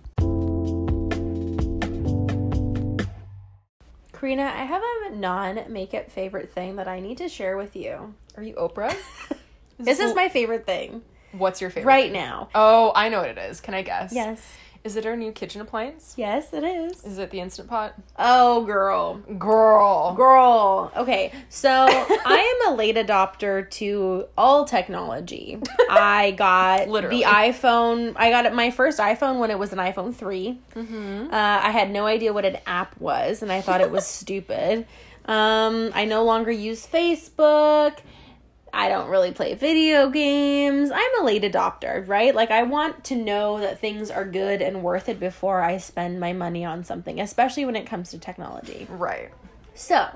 Karina, 4.12 4.42
I 4.44 4.64
have 4.64 4.82
a 5.10 5.16
non 5.16 5.60
makeup 5.68 6.10
favorite 6.10 6.52
thing 6.52 6.76
that 6.76 6.86
I 6.86 7.00
need 7.00 7.18
to 7.18 7.28
share 7.28 7.56
with 7.56 7.74
you. 7.74 8.14
Are 8.36 8.42
you 8.42 8.54
Oprah? 8.54 8.94
This 9.78 9.98
is 9.98 10.14
my 10.14 10.28
favorite 10.28 10.64
thing 10.64 11.02
What's 11.32 11.60
your 11.60 11.68
favorite? 11.70 11.90
right 11.90 12.12
now. 12.12 12.50
Oh, 12.54 12.92
I 12.94 13.08
know 13.08 13.18
what 13.20 13.30
it 13.30 13.38
is. 13.38 13.60
Can 13.60 13.74
I 13.74 13.82
guess? 13.82 14.12
Yes. 14.12 14.40
Is 14.84 14.96
it 14.96 15.06
our 15.06 15.14
new 15.16 15.30
kitchen 15.30 15.60
appliance? 15.60 16.14
Yes, 16.16 16.52
it 16.52 16.64
is. 16.64 17.04
Is 17.04 17.18
it 17.18 17.30
the 17.30 17.38
Instant 17.38 17.68
Pot? 17.68 17.94
Oh, 18.18 18.64
girl. 18.64 19.14
Girl. 19.38 20.12
Girl. 20.16 20.90
Okay. 20.96 21.32
So 21.48 21.70
I 21.70 22.60
am 22.64 22.72
a 22.72 22.76
late 22.76 22.96
adopter 22.96 23.70
to 23.72 24.24
all 24.36 24.64
technology. 24.64 25.60
I 25.88 26.32
got 26.32 26.88
Literally. 26.88 27.18
the 27.18 27.28
iPhone. 27.28 28.14
I 28.16 28.30
got 28.30 28.52
my 28.54 28.72
first 28.72 28.98
iPhone 28.98 29.38
when 29.38 29.52
it 29.52 29.58
was 29.58 29.72
an 29.72 29.78
iPhone 29.78 30.12
3. 30.12 30.58
Uh, 30.76 31.28
I 31.30 31.70
had 31.70 31.92
no 31.92 32.06
idea 32.06 32.32
what 32.32 32.44
an 32.44 32.58
app 32.66 33.00
was 33.00 33.40
and 33.42 33.52
I 33.52 33.60
thought 33.60 33.80
it 33.82 33.90
was 33.92 34.04
stupid. 34.20 34.86
Um, 35.26 35.92
I 35.94 36.06
no 36.06 36.24
longer 36.24 36.50
use 36.50 36.84
Facebook. 36.84 37.98
I 38.74 38.88
don't 38.88 39.08
really 39.10 39.32
play 39.32 39.54
video 39.54 40.08
games. 40.08 40.90
I'm 40.92 41.20
a 41.20 41.24
late 41.24 41.42
adopter, 41.42 42.06
right? 42.08 42.34
Like, 42.34 42.50
I 42.50 42.62
want 42.62 43.04
to 43.04 43.16
know 43.16 43.60
that 43.60 43.78
things 43.80 44.10
are 44.10 44.24
good 44.24 44.62
and 44.62 44.82
worth 44.82 45.08
it 45.10 45.20
before 45.20 45.60
I 45.60 45.76
spend 45.76 46.18
my 46.18 46.32
money 46.32 46.64
on 46.64 46.82
something, 46.82 47.20
especially 47.20 47.66
when 47.66 47.76
it 47.76 47.86
comes 47.86 48.10
to 48.10 48.18
technology. 48.18 48.86
Right. 48.88 49.30
So, 49.74 50.08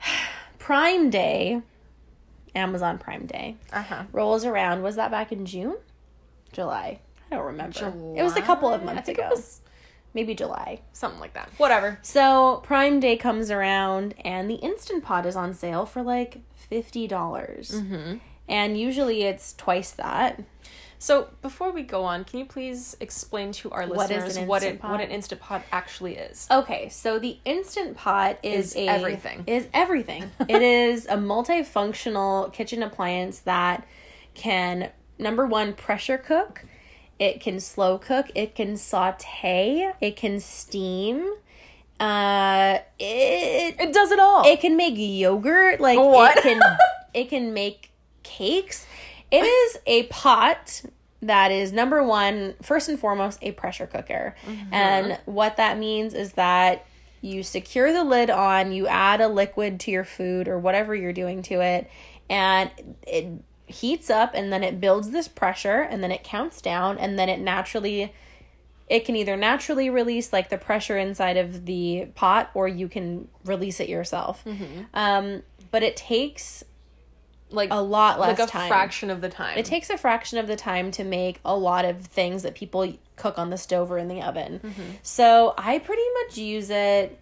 Prime 0.58 1.10
Day, 1.10 1.62
Amazon 2.54 2.98
Prime 2.98 3.26
Day, 3.26 3.56
Uh 3.72 3.82
huh. 3.82 4.02
rolls 4.12 4.44
around. 4.44 4.82
Was 4.82 4.96
that 4.96 5.10
back 5.10 5.32
in 5.32 5.44
June? 5.44 5.76
July? 6.52 7.00
I 7.30 7.36
don't 7.36 7.46
remember. 7.46 7.92
It 8.16 8.22
was 8.22 8.36
a 8.36 8.42
couple 8.42 8.72
of 8.72 8.84
months 8.84 9.08
ago. 9.08 9.24
It 9.24 9.30
was 9.30 9.60
Maybe 10.14 10.34
July. 10.34 10.80
something 10.92 11.20
like 11.20 11.34
that. 11.34 11.48
Whatever. 11.56 11.98
So, 12.02 12.60
Prime 12.64 13.00
Day 13.00 13.16
comes 13.16 13.50
around 13.50 14.14
and 14.24 14.50
the 14.50 14.56
Instant 14.56 15.02
Pot 15.04 15.24
is 15.26 15.36
on 15.36 15.54
sale 15.54 15.86
for 15.86 16.02
like 16.02 16.40
$50. 16.70 17.08
Mm-hmm. 17.08 18.16
And 18.48 18.78
usually 18.78 19.22
it's 19.22 19.54
twice 19.54 19.92
that. 19.92 20.42
So 21.02 21.30
before 21.42 21.72
we 21.72 21.82
go 21.82 22.04
on, 22.04 22.22
can 22.22 22.38
you 22.38 22.44
please 22.44 22.96
explain 23.00 23.50
to 23.54 23.72
our 23.72 23.88
What 23.88 24.08
is 24.12 24.22
listeners 24.22 24.36
an 24.36 24.46
what 24.46 24.62
it 24.62 24.74
Instant 24.74 24.92
what 24.92 25.00
an 25.00 25.10
Instant 25.10 25.40
Pot 25.40 25.64
actually 25.72 26.14
is? 26.14 26.46
Okay, 26.48 26.90
so 26.90 27.18
the 27.18 27.38
Instant 27.44 27.96
Pot 27.96 28.38
is, 28.44 28.66
Is 28.66 28.76
a 28.76 28.86
everything. 28.86 29.42
Is 29.48 29.66
everything. 29.74 30.30
it 30.48 30.62
is 30.62 31.06
a 31.06 31.16
multifunctional 31.16 32.52
kitchen 32.52 32.84
appliance 32.84 33.40
that 33.40 33.84
can 34.34 34.90
number 35.18 35.44
one 35.44 35.72
pressure 35.72 36.18
cook, 36.18 36.64
it 37.22 37.40
can 37.40 37.60
slow 37.60 37.98
cook, 37.98 38.30
it 38.34 38.54
can 38.56 38.76
saute, 38.76 39.92
it 40.00 40.16
can 40.16 40.40
steam. 40.40 41.32
Uh, 42.00 42.78
it 42.98 43.76
It 43.78 43.92
does 43.92 44.10
it 44.10 44.18
all. 44.18 44.44
it 44.44 44.60
can 44.60 44.76
make 44.76 44.94
yogurt. 44.96 45.80
Like 45.80 45.98
What? 45.98 46.38
it 46.38 46.42
can 46.42 46.60
it 47.14 47.28
can 47.28 47.54
make 47.54 47.92
cakes. 48.24 48.86
It 49.30 49.44
is 49.44 49.78
a 49.86 50.02
pot 50.04 50.82
that 51.22 51.52
is 51.52 51.72
number 51.72 52.02
one, 52.02 52.54
first 52.60 52.88
and 52.88 52.98
foremost, 52.98 53.38
a 53.42 53.52
pressure 53.52 53.86
cooker. 53.86 54.34
And 54.72 55.18
what 55.26 55.56
that 55.58 55.78
means 55.78 56.12
is 56.12 56.32
that 56.32 56.84
you 57.20 57.44
secure 57.44 57.92
the 57.92 58.02
lid 58.02 58.30
on, 58.30 58.72
you 58.72 58.88
add 58.88 59.20
a 59.20 59.28
liquid 59.28 59.78
to 59.80 59.92
your 59.92 60.02
food 60.04 60.48
or 60.48 60.58
whatever 60.58 60.92
you're 60.92 61.12
doing 61.12 61.42
to 61.42 61.60
it, 61.60 61.88
and 62.28 62.68
it 63.06 63.28
heats 63.72 64.08
up 64.10 64.32
and 64.34 64.52
then 64.52 64.62
it 64.62 64.80
builds 64.80 65.10
this 65.10 65.26
pressure 65.28 65.80
and 65.80 66.02
then 66.02 66.12
it 66.12 66.22
counts 66.22 66.60
down 66.60 66.98
and 66.98 67.18
then 67.18 67.28
it 67.28 67.40
naturally 67.40 68.12
it 68.88 69.04
can 69.06 69.16
either 69.16 69.36
naturally 69.36 69.88
release 69.88 70.32
like 70.32 70.50
the 70.50 70.58
pressure 70.58 70.98
inside 70.98 71.36
of 71.38 71.64
the 71.66 72.06
pot 72.14 72.50
or 72.52 72.68
you 72.68 72.88
can 72.88 73.26
release 73.44 73.80
it 73.80 73.88
yourself. 73.88 74.44
Um, 74.92 75.42
but 75.70 75.82
it 75.82 75.96
takes 75.96 76.62
Like 77.50 77.70
a 77.72 77.80
lot 77.80 78.20
less 78.20 78.38
like 78.38 78.48
a 78.48 78.50
time. 78.50 78.68
fraction 78.68 79.08
of 79.08 79.20
the 79.22 79.30
time. 79.30 79.56
It 79.56 79.64
takes 79.64 79.88
a 79.88 79.96
fraction 79.96 80.36
of 80.38 80.46
the 80.46 80.56
time 80.56 80.90
to 80.92 81.04
make 81.04 81.40
a 81.44 81.56
lot 81.56 81.86
of 81.86 82.02
things 82.02 82.42
that 82.42 82.54
people 82.54 82.92
cook 83.16 83.38
on 83.38 83.48
the 83.50 83.56
stove 83.56 83.90
or 83.90 83.96
in 83.98 84.08
the 84.08 84.20
oven. 84.20 84.60
Mm-hmm. 84.62 84.82
So 85.02 85.54
I 85.56 85.78
pretty 85.78 86.02
much 86.24 86.36
use 86.36 86.68
it 86.68 87.18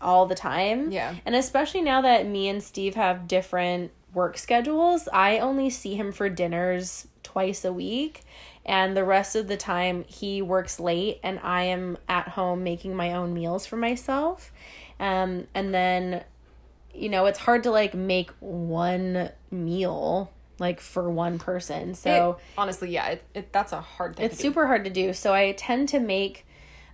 all 0.00 0.26
the 0.26 0.34
time. 0.36 0.92
Yeah. 0.92 1.16
And 1.26 1.34
especially 1.34 1.82
now 1.82 2.00
that 2.02 2.26
me 2.26 2.48
and 2.48 2.62
Steve 2.62 2.94
have 2.94 3.26
different 3.26 3.90
work 4.14 4.38
schedules, 4.38 5.08
I 5.12 5.38
only 5.38 5.70
see 5.70 5.94
him 5.94 6.12
for 6.12 6.28
dinners 6.28 7.06
twice 7.22 7.64
a 7.64 7.72
week. 7.72 8.22
And 8.66 8.96
the 8.96 9.04
rest 9.04 9.36
of 9.36 9.48
the 9.48 9.56
time, 9.56 10.04
he 10.06 10.42
works 10.42 10.78
late, 10.78 11.18
and 11.22 11.40
I 11.42 11.62
am 11.64 11.96
at 12.08 12.28
home 12.28 12.62
making 12.62 12.94
my 12.94 13.14
own 13.14 13.32
meals 13.32 13.66
for 13.66 13.76
myself. 13.76 14.52
Um, 14.98 15.46
and 15.54 15.72
then 15.74 16.24
you 16.94 17.08
know, 17.08 17.26
it's 17.26 17.38
hard 17.38 17.62
to 17.62 17.70
like 17.70 17.94
make 17.94 18.30
one 18.40 19.30
meal 19.50 20.30
like 20.58 20.80
for 20.80 21.08
one 21.08 21.38
person. 21.38 21.94
So 21.94 22.32
It- 22.38 22.44
honestly, 22.58 22.90
yeah, 22.90 23.08
it, 23.08 23.24
it, 23.34 23.52
that's 23.52 23.72
a 23.72 23.80
hard 23.80 24.16
thing. 24.16 24.26
it's 24.26 24.38
super 24.38 24.66
hard 24.66 24.84
to 24.84 24.90
do. 24.90 25.12
So 25.12 25.32
I 25.32 25.52
tend 25.52 25.88
to 25.90 26.00
make 26.00 26.46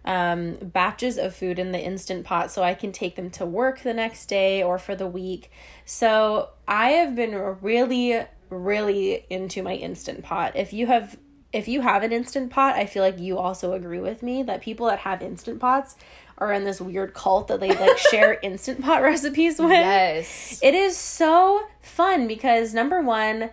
um, 0.06 0.54
batches 0.62 1.18
of 1.18 1.34
food 1.34 1.58
in 1.58 1.72
the 1.72 1.80
instant 1.80 2.24
pot 2.24 2.50
so 2.50 2.62
I 2.62 2.74
can 2.74 2.92
take 2.92 3.16
them 3.16 3.30
to 3.30 3.44
work 3.44 3.80
the 3.82 3.92
next 3.92 4.26
day 4.26 4.62
or 4.62 4.78
for 4.78 4.94
the 4.94 5.06
week. 5.06 5.50
So 5.84 6.50
I 6.66 6.90
have 6.90 7.14
been 7.16 7.34
really, 7.60 8.24
really 8.48 9.26
into 9.28 9.62
my 9.62 9.74
instant 9.74 10.22
pot. 10.22 10.52
If 10.54 10.72
you 10.72 10.86
have 10.86 11.18
if 11.52 11.68
you 11.68 11.80
have 11.80 12.02
an 12.02 12.12
instant 12.12 12.50
pot, 12.50 12.74
I 12.74 12.84
feel 12.84 13.02
like 13.02 13.18
you 13.18 13.38
also 13.38 13.72
agree 13.72 14.00
with 14.00 14.22
me 14.22 14.42
that 14.42 14.60
people 14.60 14.88
that 14.88 14.98
have 15.00 15.22
instant 15.22 15.58
pots 15.58 15.96
are 16.38 16.52
in 16.52 16.64
this 16.64 16.80
weird 16.80 17.14
cult 17.14 17.48
that 17.48 17.60
they 17.60 17.70
like 17.70 17.96
share 18.10 18.38
instant 18.42 18.82
pot 18.82 19.02
recipes 19.02 19.58
with. 19.58 19.70
Yes, 19.70 20.60
It 20.62 20.74
is 20.74 20.96
so 20.96 21.66
fun 21.80 22.28
because 22.28 22.74
number 22.74 23.00
one, 23.00 23.50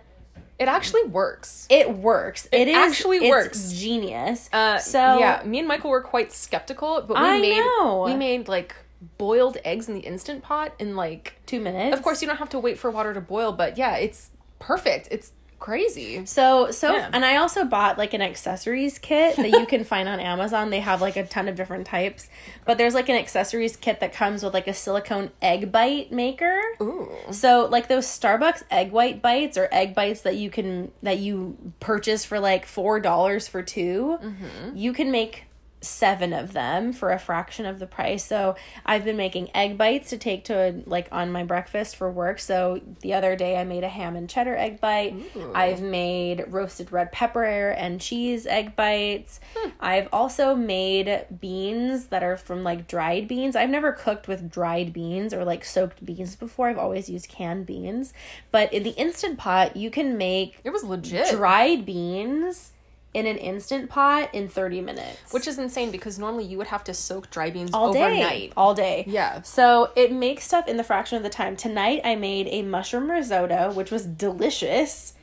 it 0.58 0.68
actually 0.68 1.04
works. 1.04 1.66
it 1.70 1.90
works. 1.90 2.48
It, 2.52 2.68
is 2.68 2.76
actually 2.76 3.18
it's 3.18 3.28
works. 3.28 3.72
genius. 3.72 4.48
Uh, 4.52 4.78
so 4.78 5.18
yeah, 5.18 5.42
me 5.44 5.58
and 5.58 5.68
Michael 5.68 5.90
were 5.90 6.00
quite 6.02 6.32
skeptical, 6.32 7.02
but 7.02 7.16
we 7.16 7.22
I 7.22 7.40
made 7.40 7.58
know. 7.58 8.02
we 8.06 8.14
made 8.14 8.48
like 8.48 8.74
boiled 9.18 9.58
eggs 9.64 9.88
in 9.88 9.94
the 9.94 10.00
instant 10.00 10.42
pot 10.42 10.72
in 10.78 10.96
like. 10.96 11.34
two 11.46 11.60
minutes. 11.60 11.96
Of 11.96 12.02
course, 12.02 12.22
you 12.22 12.28
don't 12.28 12.38
have 12.38 12.50
to 12.50 12.58
wait 12.58 12.78
for 12.78 12.90
water 12.90 13.12
to 13.14 13.20
boil, 13.20 13.52
but 13.52 13.76
yeah, 13.76 13.96
it's 13.96 14.30
perfect. 14.58 15.08
It's 15.10 15.32
crazy. 15.58 16.26
So 16.26 16.70
so 16.70 16.94
Yeah. 16.94 17.10
and 17.12 17.24
I 17.24 17.36
also 17.36 17.64
bought 17.64 17.98
like 17.98 18.14
an 18.14 18.22
accessories 18.22 18.98
kit 18.98 19.36
that 19.36 19.50
you 19.50 19.66
can 19.66 19.84
find 19.84 20.08
on 20.08 20.20
Amazon. 20.20 20.70
They 20.70 20.80
have 20.80 21.00
like 21.00 21.16
a 21.16 21.24
ton 21.24 21.48
of 21.48 21.56
different 21.56 21.86
types. 21.86 22.28
But 22.64 22.78
there's 22.78 22.94
like 22.94 23.08
an 23.08 23.16
accessories 23.16 23.76
kit 23.76 24.00
that 24.00 24.12
comes 24.12 24.42
with 24.42 24.54
like 24.54 24.68
a 24.68 24.74
silicone 24.74 25.30
egg 25.40 25.72
bite 25.72 26.12
maker. 26.12 26.60
Ooh. 26.82 27.10
So 27.30 27.68
like 27.70 27.88
those 27.88 28.06
Starbucks 28.06 28.64
egg 28.70 28.92
white 28.92 29.22
bites 29.22 29.56
or 29.56 29.68
egg 29.72 29.94
bites 29.94 30.22
that 30.22 30.36
you 30.36 30.50
can 30.50 30.92
that 31.02 31.18
you 31.18 31.56
purchase 31.80 32.24
for 32.24 32.40
like 32.40 32.66
four 32.66 33.00
dollars 33.00 33.48
for 33.48 33.62
2 33.62 34.18
mm-hmm. 34.22 34.76
you 34.76 34.92
can 34.92 35.10
make 35.10 35.44
seven 35.86 36.32
of 36.32 36.52
them 36.52 36.92
for 36.92 37.10
a 37.12 37.18
fraction 37.18 37.66
of 37.66 37.78
the 37.78 37.86
price. 37.86 38.24
So 38.24 38.56
I've 38.84 39.04
been 39.04 39.16
making 39.16 39.50
egg 39.54 39.76
bites 39.78 40.10
to 40.10 40.18
take 40.18 40.44
to 40.44 40.82
like 40.86 41.08
on 41.12 41.30
my 41.32 41.44
breakfast 41.44 41.96
for 41.96 42.10
work. 42.10 42.38
So 42.38 42.80
the 43.00 43.14
other 43.14 43.36
day 43.36 43.56
I 43.56 43.64
made 43.64 43.84
a 43.84 43.88
ham 43.88 44.16
and 44.16 44.28
cheddar 44.28 44.56
egg 44.56 44.80
bite. 44.80 45.14
I've 45.54 45.80
made 45.82 46.44
roasted 46.48 46.92
red 46.92 47.12
pepper 47.12 47.70
and 47.70 48.00
cheese 48.00 48.46
egg 48.46 48.76
bites. 48.76 49.40
Hmm. 49.56 49.70
I've 49.80 50.08
also 50.12 50.54
made 50.54 51.26
beans 51.40 52.06
that 52.06 52.22
are 52.22 52.36
from 52.36 52.62
like 52.62 52.86
dried 52.88 53.28
beans. 53.28 53.56
I've 53.56 53.70
never 53.70 53.92
cooked 53.92 54.28
with 54.28 54.50
dried 54.50 54.92
beans 54.92 55.32
or 55.34 55.44
like 55.44 55.64
soaked 55.64 56.04
beans 56.04 56.36
before. 56.36 56.68
I've 56.68 56.78
always 56.78 57.08
used 57.08 57.28
canned 57.28 57.66
beans. 57.66 58.12
But 58.50 58.72
in 58.72 58.82
the 58.82 58.90
instant 58.90 59.38
pot, 59.38 59.76
you 59.76 59.90
can 59.90 60.16
make 60.18 60.58
It 60.64 60.70
was 60.70 60.84
legit. 60.84 61.30
dried 61.30 61.84
beans 61.86 62.72
in 63.14 63.26
an 63.26 63.38
instant 63.38 63.88
pot 63.88 64.28
in 64.34 64.48
30 64.48 64.80
minutes. 64.80 65.32
Which 65.32 65.46
is 65.46 65.58
insane 65.58 65.92
because 65.92 66.18
normally 66.18 66.44
you 66.44 66.58
would 66.58 66.66
have 66.66 66.82
to 66.84 66.94
soak 66.94 67.30
dry 67.30 67.50
beans 67.50 67.70
all 67.72 67.90
overnight. 67.90 68.20
day. 68.20 68.52
All 68.56 68.74
day. 68.74 69.04
Yeah. 69.06 69.40
So 69.42 69.92
it 69.94 70.12
makes 70.12 70.44
stuff 70.44 70.66
in 70.66 70.76
the 70.76 70.84
fraction 70.84 71.16
of 71.16 71.22
the 71.22 71.30
time. 71.30 71.56
Tonight 71.56 72.00
I 72.04 72.16
made 72.16 72.48
a 72.48 72.62
mushroom 72.62 73.10
risotto, 73.10 73.72
which 73.72 73.92
was 73.92 74.04
delicious. 74.04 75.14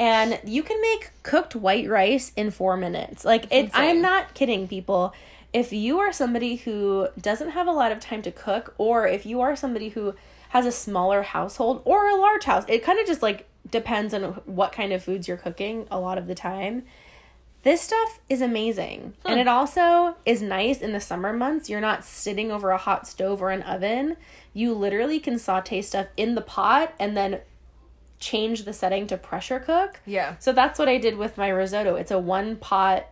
And 0.00 0.40
you 0.44 0.62
can 0.62 0.80
make 0.80 1.10
cooked 1.22 1.54
white 1.54 1.88
rice 1.88 2.32
in 2.34 2.50
four 2.50 2.76
minutes. 2.76 3.24
Like 3.24 3.44
it 3.44 3.66
insane. 3.66 3.70
I'm 3.74 4.02
not 4.02 4.34
kidding 4.34 4.66
people. 4.66 5.14
If 5.52 5.72
you 5.72 5.98
are 6.00 6.12
somebody 6.12 6.56
who 6.56 7.08
doesn't 7.20 7.50
have 7.50 7.66
a 7.66 7.72
lot 7.72 7.92
of 7.92 8.00
time 8.00 8.22
to 8.22 8.30
cook, 8.32 8.74
or 8.78 9.06
if 9.06 9.24
you 9.24 9.40
are 9.40 9.54
somebody 9.54 9.90
who 9.90 10.14
has 10.50 10.66
a 10.66 10.72
smaller 10.72 11.22
household 11.22 11.82
or 11.84 12.08
a 12.08 12.16
large 12.16 12.44
house, 12.44 12.64
it 12.66 12.82
kind 12.82 12.98
of 12.98 13.06
just 13.06 13.22
like 13.22 13.46
depends 13.70 14.14
on 14.14 14.22
what 14.46 14.72
kind 14.72 14.92
of 14.92 15.02
foods 15.02 15.28
you're 15.28 15.36
cooking 15.36 15.86
a 15.90 16.00
lot 16.00 16.18
of 16.18 16.26
the 16.26 16.34
time. 16.34 16.84
This 17.62 17.82
stuff 17.82 18.20
is 18.28 18.40
amazing. 18.40 19.14
And 19.24 19.38
it 19.38 19.46
also 19.46 20.16
is 20.24 20.40
nice 20.40 20.80
in 20.80 20.92
the 20.92 21.00
summer 21.00 21.32
months. 21.32 21.68
You're 21.68 21.80
not 21.80 22.04
sitting 22.04 22.50
over 22.50 22.70
a 22.70 22.78
hot 22.78 23.06
stove 23.06 23.42
or 23.42 23.50
an 23.50 23.62
oven. 23.62 24.16
You 24.54 24.72
literally 24.72 25.20
can 25.20 25.38
saute 25.38 25.82
stuff 25.82 26.06
in 26.16 26.34
the 26.34 26.40
pot 26.40 26.94
and 26.98 27.16
then 27.16 27.40
change 28.18 28.64
the 28.64 28.72
setting 28.72 29.06
to 29.08 29.16
pressure 29.16 29.60
cook. 29.60 30.00
Yeah. 30.06 30.36
So 30.38 30.52
that's 30.52 30.78
what 30.78 30.88
I 30.88 30.96
did 30.96 31.18
with 31.18 31.36
my 31.36 31.48
risotto. 31.48 31.96
It's 31.96 32.10
a 32.10 32.18
one 32.18 32.56
pot 32.56 33.06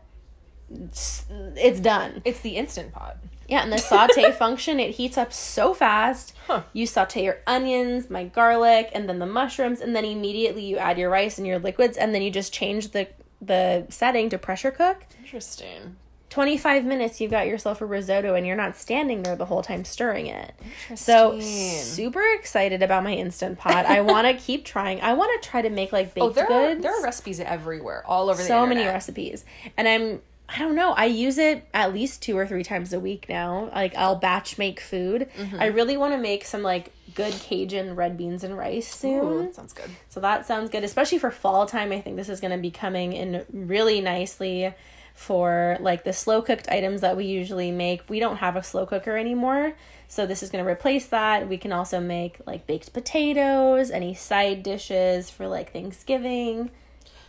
it's 0.70 1.24
it's 1.56 1.80
done. 1.80 2.22
It's 2.24 2.40
the 2.40 2.56
instant 2.56 2.92
pot. 2.92 3.16
Yeah, 3.48 3.62
and 3.62 3.72
the 3.72 3.78
saute 3.78 4.30
function, 4.38 4.78
it 4.78 4.96
heats 4.96 5.16
up 5.16 5.32
so 5.32 5.72
fast. 5.72 6.34
Huh. 6.46 6.62
You 6.74 6.86
saute 6.86 7.24
your 7.24 7.38
onions, 7.46 8.10
my 8.10 8.24
garlic, 8.24 8.90
and 8.92 9.08
then 9.08 9.18
the 9.18 9.26
mushrooms, 9.26 9.80
and 9.80 9.96
then 9.96 10.04
immediately 10.04 10.64
you 10.64 10.76
add 10.76 10.98
your 10.98 11.08
rice 11.08 11.38
and 11.38 11.46
your 11.46 11.58
liquids, 11.58 11.96
and 11.96 12.14
then 12.14 12.20
you 12.20 12.30
just 12.30 12.52
change 12.52 12.90
the 12.90 13.08
the 13.40 13.86
setting 13.88 14.28
to 14.30 14.38
pressure 14.38 14.70
cook. 14.70 15.04
Interesting. 15.18 15.96
25 16.30 16.84
minutes, 16.84 17.22
you've 17.22 17.30
got 17.30 17.46
yourself 17.46 17.80
a 17.80 17.86
risotto, 17.86 18.34
and 18.34 18.46
you're 18.46 18.54
not 18.56 18.76
standing 18.76 19.22
there 19.22 19.34
the 19.34 19.46
whole 19.46 19.62
time 19.62 19.82
stirring 19.82 20.26
it. 20.26 20.52
So, 20.94 21.40
super 21.40 22.22
excited 22.38 22.82
about 22.82 23.02
my 23.02 23.14
instant 23.14 23.58
pot. 23.58 23.86
I 23.86 24.00
want 24.12 24.26
to 24.26 24.34
keep 24.34 24.64
trying. 24.66 25.00
I 25.00 25.14
want 25.14 25.42
to 25.42 25.48
try 25.48 25.62
to 25.62 25.70
make 25.70 25.90
like 25.90 26.12
baked 26.12 26.24
Oh, 26.26 26.28
there 26.30 26.44
are, 26.44 26.68
goods 26.68 26.82
there 26.82 26.92
are 26.92 27.02
recipes 27.02 27.40
everywhere, 27.40 28.04
all 28.06 28.28
over 28.28 28.42
the 28.42 28.46
so 28.46 28.66
many 28.66 28.84
recipes 28.84 29.44
and 29.78 29.88
i'm 29.88 30.20
i 30.50 30.58
don't 30.58 30.74
know 30.74 30.92
i 30.92 31.04
use 31.06 31.36
it 31.38 31.66
at 31.74 31.92
least 31.92 32.22
two 32.22 32.36
or 32.36 32.46
three 32.46 32.62
times 32.64 32.92
a 32.94 33.00
week 33.00 33.26
now 33.28 33.70
like 33.74 33.94
i'll 33.96 34.16
batch 34.16 34.56
make 34.58 34.80
food 34.80 35.28
Mm-hmm. 35.36 35.60
i 35.60 35.66
really 35.66 35.96
want 35.98 36.14
to 36.14 36.18
make 36.18 36.44
some 36.44 36.62
like 36.62 36.90
good 37.14 37.32
cajun 37.34 37.96
red 37.96 38.16
beans 38.16 38.44
and 38.44 38.56
rice 38.56 38.92
soon 38.94 39.24
Ooh, 39.24 39.42
that 39.42 39.54
sounds 39.54 39.72
good. 39.72 39.90
so 40.08 40.20
that 40.20 40.46
sounds 40.46 40.70
good 40.70 40.84
especially 40.84 41.18
for 41.18 41.30
fall 41.30 41.66
time. 41.66 41.92
I 41.92 42.00
think 42.00 42.16
this 42.16 42.28
is 42.28 42.40
going 42.40 42.50
to 42.52 42.58
be 42.58 42.70
coming 42.70 43.12
in 43.12 43.44
really 43.52 44.00
nicely 44.00 44.74
for 45.14 45.76
like 45.80 46.04
the 46.04 46.12
slow 46.12 46.42
cooked 46.42 46.68
items 46.68 47.00
that 47.00 47.16
we 47.16 47.24
usually 47.24 47.72
make. 47.72 48.08
We 48.08 48.20
don't 48.20 48.36
have 48.36 48.54
a 48.56 48.62
slow 48.62 48.86
cooker 48.86 49.16
anymore 49.16 49.74
so 50.08 50.26
this 50.26 50.42
is 50.42 50.50
going 50.50 50.64
to 50.64 50.70
replace 50.70 51.06
that. 51.06 51.48
We 51.48 51.58
can 51.58 51.70
also 51.70 52.00
make 52.00 52.40
like 52.46 52.66
baked 52.66 52.94
potatoes 52.94 53.90
any 53.90 54.14
side 54.14 54.62
dishes 54.62 55.28
for 55.28 55.46
like 55.46 55.72
thanksgiving. 55.72 56.70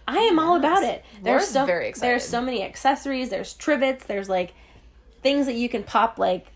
I 0.08 0.20
am 0.20 0.40
all 0.40 0.56
about 0.56 0.84
it. 0.84 1.04
Laura's 1.22 1.24
there's 1.24 1.48
so 1.50 1.66
very 1.66 1.90
excited. 1.90 2.10
there's 2.10 2.24
so 2.24 2.42
many 2.42 2.64
accessories 2.64 3.30
there's 3.30 3.54
trivets 3.54 4.06
there's 4.06 4.30
like 4.30 4.54
things 5.22 5.46
that 5.46 5.54
you 5.54 5.70
can 5.70 5.84
pop 5.84 6.18
like 6.18 6.48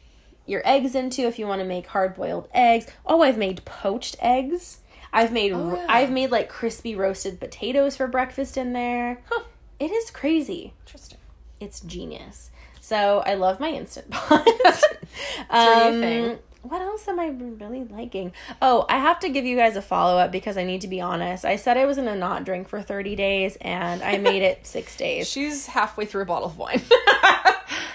your 0.45 0.62
eggs 0.65 0.95
into 0.95 1.23
if 1.23 1.39
you 1.39 1.47
want 1.47 1.60
to 1.62 1.65
make 1.65 1.88
hard 1.88 2.15
boiled 2.15 2.47
eggs. 2.53 2.88
Oh, 3.06 3.21
I've 3.21 3.38
made 3.38 3.63
poached 3.65 4.15
eggs. 4.19 4.79
I've 5.12 5.32
made 5.32 5.53
Oh, 5.53 5.75
yeah. 5.75 5.86
I've 5.88 6.12
made 6.12 6.32
like 6.32 6.49
crispy 6.49 6.95
roasted 6.95 7.39
potatoes 7.39 7.95
for 7.95 8.08
breakfast 8.08 8.58
in 8.58 8.73
there. 8.73 9.21
Huh. 9.29 9.43
It 9.79 9.91
is 9.91 10.10
crazy. 10.12 10.73
Interesting. 10.86 11.19
It's 11.60 11.79
genius. 11.82 12.49
So 12.82 13.23
I 13.25 13.36
love 13.36 13.60
my 13.60 13.69
instant 13.69 14.10
pot. 14.12 14.47
Um. 15.49 16.39
What 16.63 16.82
else 16.82 17.06
am 17.10 17.19
I 17.19 17.27
really 17.27 17.84
liking? 17.84 18.32
Oh, 18.62 18.86
I 18.88 18.97
have 18.97 19.19
to 19.19 19.29
give 19.29 19.43
you 19.43 19.58
guys 19.58 19.75
a 19.75 19.82
follow 19.82 20.17
up 20.17 20.32
because 20.32 20.56
I 20.58 20.63
need 20.63 20.79
to 20.82 20.88
be 20.88 21.01
honest. 21.01 21.43
I 21.43 21.58
said 21.58 21.75
I 21.75 21.84
was 21.86 21.97
gonna 21.97 22.15
not 22.15 22.45
drink 22.45 22.69
for 22.69 22.82
30 22.82 23.17
days 23.17 23.58
and 23.60 24.01
I 24.01 24.17
made 24.17 24.41
it 24.43 24.65
six 24.65 24.95
days. 24.95 25.29
She's 25.29 25.65
halfway 25.67 26.06
through 26.06 26.21
a 26.21 26.25
bottle 26.25 26.47
of 26.47 26.58
wine. 26.58 26.82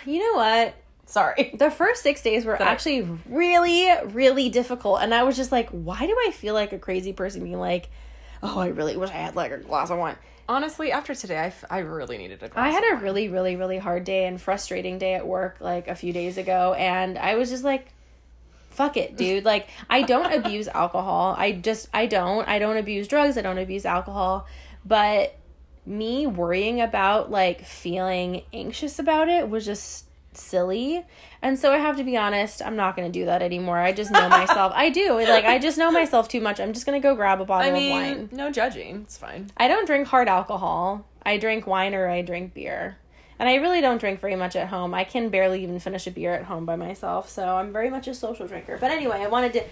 You 0.05 0.21
know 0.21 0.35
what? 0.39 0.75
Sorry. 1.09 1.55
the 1.59 1.71
first 1.71 2.03
six 2.03 2.21
days 2.23 2.45
were 2.45 2.61
actually 2.61 3.03
really, 3.29 3.91
really 4.09 4.51
difficult. 4.51 5.01
And 5.01 5.15
I 5.15 5.23
was 5.23 5.37
just 5.37 5.51
like, 5.51 5.71
why 5.71 5.99
do 6.07 6.15
I 6.27 6.31
feel 6.33 6.53
like 6.55 6.73
a 6.75 6.79
crazy 6.79 7.15
person 7.15 7.43
being 7.43 7.59
like, 7.59 7.89
oh, 8.43 8.59
I 8.59 8.69
really 8.69 8.97
wish 8.97 9.09
I 9.09 9.15
had 9.15 9.35
like 9.35 9.51
a 9.51 9.57
glass 9.59 9.91
of 9.91 9.99
wine? 9.99 10.17
Honestly, 10.51 10.93
after 10.93 11.15
today, 11.15 11.39
I, 11.39 11.47
f- 11.47 11.65
I 11.71 11.79
really 11.79 12.19
needed 12.19 12.43
a 12.43 12.49
glass 12.49 12.67
I 12.67 12.71
had 12.71 12.85
a 12.85 12.95
wine. 12.95 13.03
really, 13.03 13.29
really, 13.29 13.57
really 13.57 13.79
hard 13.79 14.05
day 14.05 14.27
and 14.27 14.41
frustrating 14.41 14.99
day 14.99 15.15
at 15.15 15.27
work 15.27 15.57
like 15.61 15.89
a 15.89 15.95
few 15.95 16.13
days 16.13 16.37
ago. 16.39 16.75
And 16.75 17.19
I 17.19 17.37
was 17.37 17.49
just 17.51 17.65
like, 17.65 17.93
fuck 18.71 18.97
it, 18.99 19.17
dude. 19.17 19.45
Like 19.47 19.69
I 19.89 20.03
don't 20.03 20.33
abuse 20.33 20.69
alcohol. 20.69 21.35
I 21.39 21.53
just 21.53 21.89
I 21.95 22.05
don't. 22.07 22.47
I 22.47 22.59
don't 22.59 22.77
abuse 22.77 23.09
drugs. 23.09 23.39
I 23.39 23.43
don't 23.43 23.59
abuse 23.59 23.87
alcohol. 23.87 24.47
But 24.85 25.35
me 25.87 26.27
worrying 26.27 26.83
about 26.83 27.31
like 27.31 27.65
feeling 27.65 28.43
anxious 28.53 28.99
about 28.99 29.29
it 29.31 29.49
was 29.49 29.65
just 29.65 30.05
silly. 30.39 31.05
And 31.43 31.59
so 31.59 31.73
I 31.73 31.79
have 31.79 31.97
to 31.97 32.05
be 32.05 32.17
honest, 32.17 32.63
I'm 32.63 32.77
not 32.77 32.97
going 32.97 33.11
to 33.11 33.19
do 33.19 33.27
that 33.27 33.43
anymore. 33.43 33.79
I 33.79 33.93
just 33.93 34.11
know 34.11 34.29
myself. 34.29 34.73
I 34.75 34.91
do. 34.91 35.15
Like 35.15 35.45
I 35.45 35.59
just 35.59 35.79
know 35.79 35.91
myself 35.91 36.29
too 36.29 36.41
much. 36.41 36.61
I'm 36.61 36.73
just 36.73 36.87
going 36.87 37.01
to 37.01 37.07
go 37.07 37.15
grab 37.15 37.41
a 37.41 37.45
bottle 37.45 37.71
I 37.71 37.73
mean, 37.73 37.91
of 37.91 38.19
wine. 38.19 38.29
no 38.33 38.51
judging. 38.51 39.03
It's 39.03 39.17
fine. 39.17 39.51
I 39.57 39.69
don't 39.69 39.87
drink 39.87 40.09
hard 40.09 40.29
alcohol. 40.29 41.07
I 41.25 41.37
drink 41.39 41.67
wine 41.67 41.95
or 41.95 42.09
I 42.09 42.23
drink 42.23 42.55
beer. 42.55 42.99
And 43.39 43.49
I 43.49 43.57
really 43.57 43.81
don't 43.81 43.99
drink 43.99 44.21
very 44.21 44.35
much 44.35 44.57
at 44.57 44.69
home. 44.69 44.95
I 44.95 45.05
can 45.05 45.29
barely 45.29 45.63
even 45.63 45.79
finish 45.79 46.07
a 46.07 46.11
beer 46.11 46.35
at 46.35 46.45
home 46.45 46.65
by 46.67 46.75
myself. 46.75 47.29
So 47.29 47.57
I'm 47.57 47.73
very 47.73 47.91
much 47.91 48.09
a 48.09 48.15
social 48.15 48.49
drinker. 48.49 48.79
But 48.79 48.91
anyway, 48.91 49.21
I 49.21 49.29
wanted 49.29 49.53
to 49.53 49.65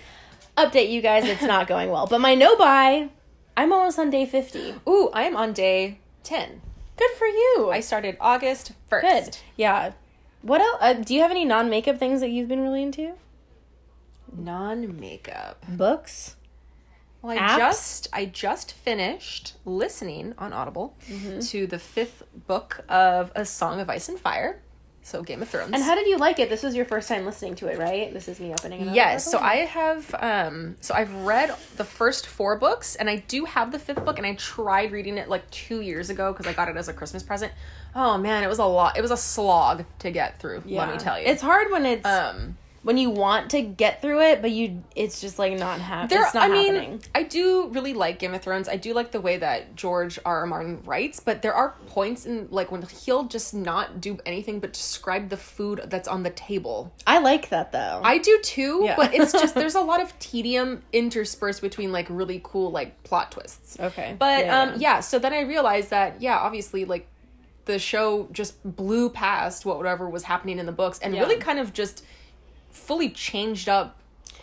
update 0.57 0.91
you 0.91 1.01
guys 1.03 1.25
it's 1.25 1.43
not 1.43 1.67
going 1.67 1.91
well. 1.91 2.07
But 2.07 2.21
my 2.21 2.35
no 2.35 2.57
buy, 2.57 3.09
I'm 3.57 3.73
almost 3.73 3.99
on 3.99 4.11
day 4.11 4.25
50. 4.25 4.75
Ooh, 4.89 5.11
I 5.13 5.23
am 5.25 5.37
on 5.37 5.53
day 5.53 5.99
10. 6.23 6.61
Good 6.97 7.11
for 7.19 7.27
you. 7.27 7.71
I 7.73 7.81
started 7.81 8.17
August 8.21 8.73
1st. 8.91 9.01
Good. 9.03 9.39
Yeah. 9.57 9.93
What 10.47 10.61
else? 10.61 10.79
Uh, 10.81 10.93
do 10.95 11.15
you 11.15 11.21
have 11.23 11.31
any 11.31 11.45
non 11.45 11.69
makeup 11.69 11.99
things 11.99 12.21
that 12.21 12.31
you've 12.31 12.49
been 12.49 12.61
really 12.61 12.83
into? 12.83 13.13
Non 14.37 14.99
makeup. 15.01 15.65
Books? 15.69 16.37
Well, 17.23 17.37
I 17.37 17.41
Apps? 17.41 17.57
just 17.59 18.09
I 18.13 18.27
just 18.27 18.73
finished 18.73 19.55
listening 19.65 20.35
on 20.39 20.53
Audible 20.53 20.97
Mm-hmm. 21.09 21.41
to 21.41 21.67
the 21.67 21.79
fifth 21.79 22.23
book 22.47 22.85
of 22.89 23.33
A 23.35 23.45
Song 23.45 23.81
of 23.81 23.91
Ice 23.91 24.09
and 24.09 24.19
Fire. 24.21 24.63
So 25.07 25.23
Game 25.23 25.41
of 25.41 25.49
Thrones. 25.49 25.71
And 25.73 25.85
how 25.85 25.95
did 25.95 26.09
you 26.09 26.17
like 26.17 26.41
it? 26.41 26.51
This 26.51 26.65
was 26.65 26.75
your 26.75 26.85
first 26.85 27.09
time 27.09 27.25
listening 27.25 27.55
to 27.57 27.69
it, 27.69 27.79
right? 27.79 28.13
This 28.13 28.27
is 28.27 28.41
me 28.41 28.53
opening 28.53 28.81
it 28.81 28.89
up. 28.89 28.97
Yes, 28.97 29.31
so 29.31 29.39
I 29.39 29.59
have 29.59 30.13
um 30.19 30.75
so 30.81 30.95
I've 30.95 31.15
read 31.15 31.55
the 31.77 31.85
first 31.85 32.27
four 32.27 32.59
books 32.59 32.97
and 32.97 33.09
I 33.09 33.19
do 33.29 33.45
have 33.45 33.71
the 33.71 33.79
fifth 33.79 34.05
book 34.05 34.19
and 34.19 34.27
I 34.27 34.35
tried 34.35 34.91
reading 34.91 35.17
it 35.17 35.29
like 35.29 35.49
2 35.53 35.81
years 35.81 36.11
ago 36.11 36.35
cuz 36.35 36.49
I 36.49 36.55
got 36.55 36.69
it 36.69 36.77
as 36.77 36.89
a 36.89 36.93
Christmas 36.93 37.23
present. 37.23 37.53
Oh 37.95 38.19
man, 38.19 38.43
it 38.43 38.49
was 38.49 38.59
a 38.59 38.65
lot. 38.65 38.99
It 38.99 39.01
was 39.01 39.13
a 39.13 39.17
slog 39.17 39.85
to 40.01 40.11
get 40.11 40.41
through, 40.41 40.65
yeah. 40.67 40.81
let 40.81 40.93
me 40.93 40.99
tell 40.99 41.21
you. 41.21 41.27
It's 41.29 41.41
hard 41.41 41.71
when 41.71 41.87
it's 41.87 42.05
um 42.05 42.57
when 42.87 42.97
you 42.99 43.11
want 43.11 43.51
to 43.51 43.63
get 43.63 44.01
through 44.01 44.21
it, 44.23 44.41
but 44.41 44.53
you 44.53 44.85
it's 44.95 45.21
just 45.21 45.41
like 45.41 45.59
not 45.59 45.81
happening. 45.81 46.23
It's 46.23 46.35
not 46.35 46.45
I 46.45 46.53
mean, 46.53 46.75
happening. 46.75 47.03
I 47.17 47.25
do 47.25 47.67
really 47.71 47.93
like 47.95 48.21
Game 48.21 48.33
of 48.33 48.43
Thrones. 48.43 48.69
I 48.69 48.77
do 48.77 48.95
like 48.95 49.11
the 49.11 49.21
way 49.21 49.39
that 49.39 49.75
George 49.75 50.21
R. 50.25 50.39
R. 50.43 50.47
Martin 50.47 50.81
writes, 50.85 51.19
but 51.19 51.43
there 51.43 51.53
are 51.53 51.75
points 51.89 52.27
in 52.27 52.47
like 52.53 52.71
when 52.71 52.83
he'll 52.83 53.25
just 53.25 53.53
not 53.55 54.01
do 54.01 54.19
anything 54.25 54.61
but 54.61 54.73
describe 54.73 55.31
the 55.31 55.37
food 55.37 55.81
that's 55.87 56.07
on 56.07 56.23
the 56.23 56.31
table. 56.31 56.93
I 57.09 57.19
like 57.19 57.49
that 57.49 57.73
though. 57.73 58.01
I 58.05 58.19
do 58.19 58.39
too, 58.45 58.83
Yeah. 58.85 58.95
but 58.95 59.13
it's 59.13 59.33
just 59.33 59.55
there's 59.57 59.75
a 59.75 59.81
lot 59.81 60.01
of 60.01 60.17
tedium 60.21 60.85
interspersed 60.93 61.63
between 61.63 61.91
like 61.91 62.07
really 62.09 62.41
cool 62.45 62.71
like 62.71 63.03
plot 63.03 63.33
twists. 63.33 63.81
okay. 63.81 64.15
But 64.17 64.45
Yeah, 64.45 64.61
um 64.63 64.69
yeah. 64.75 64.77
yeah, 64.79 65.01
so 65.01 65.19
then 65.19 65.33
I 65.33 65.41
realized 65.41 65.91
that 65.91 66.23
yeah, 66.23 66.39
obviously 66.39 66.85
like 66.85 67.09
the 67.65 67.81
show 67.81 68.29
just 68.31 68.63
blew 68.63 69.11
past 69.11 69.67
whatever 69.67 70.09
was 70.09 70.23
happening 70.23 70.61
in 70.61 70.67
the 70.67 70.73
books 70.73 71.01
and 71.01 71.13
Yeah. 71.17 71.23
really 71.23 71.39
kind 71.39 71.59
of 71.59 71.73
just 71.73 72.05
fully 72.77 73.11
changed 73.11 73.69
up 73.69 73.97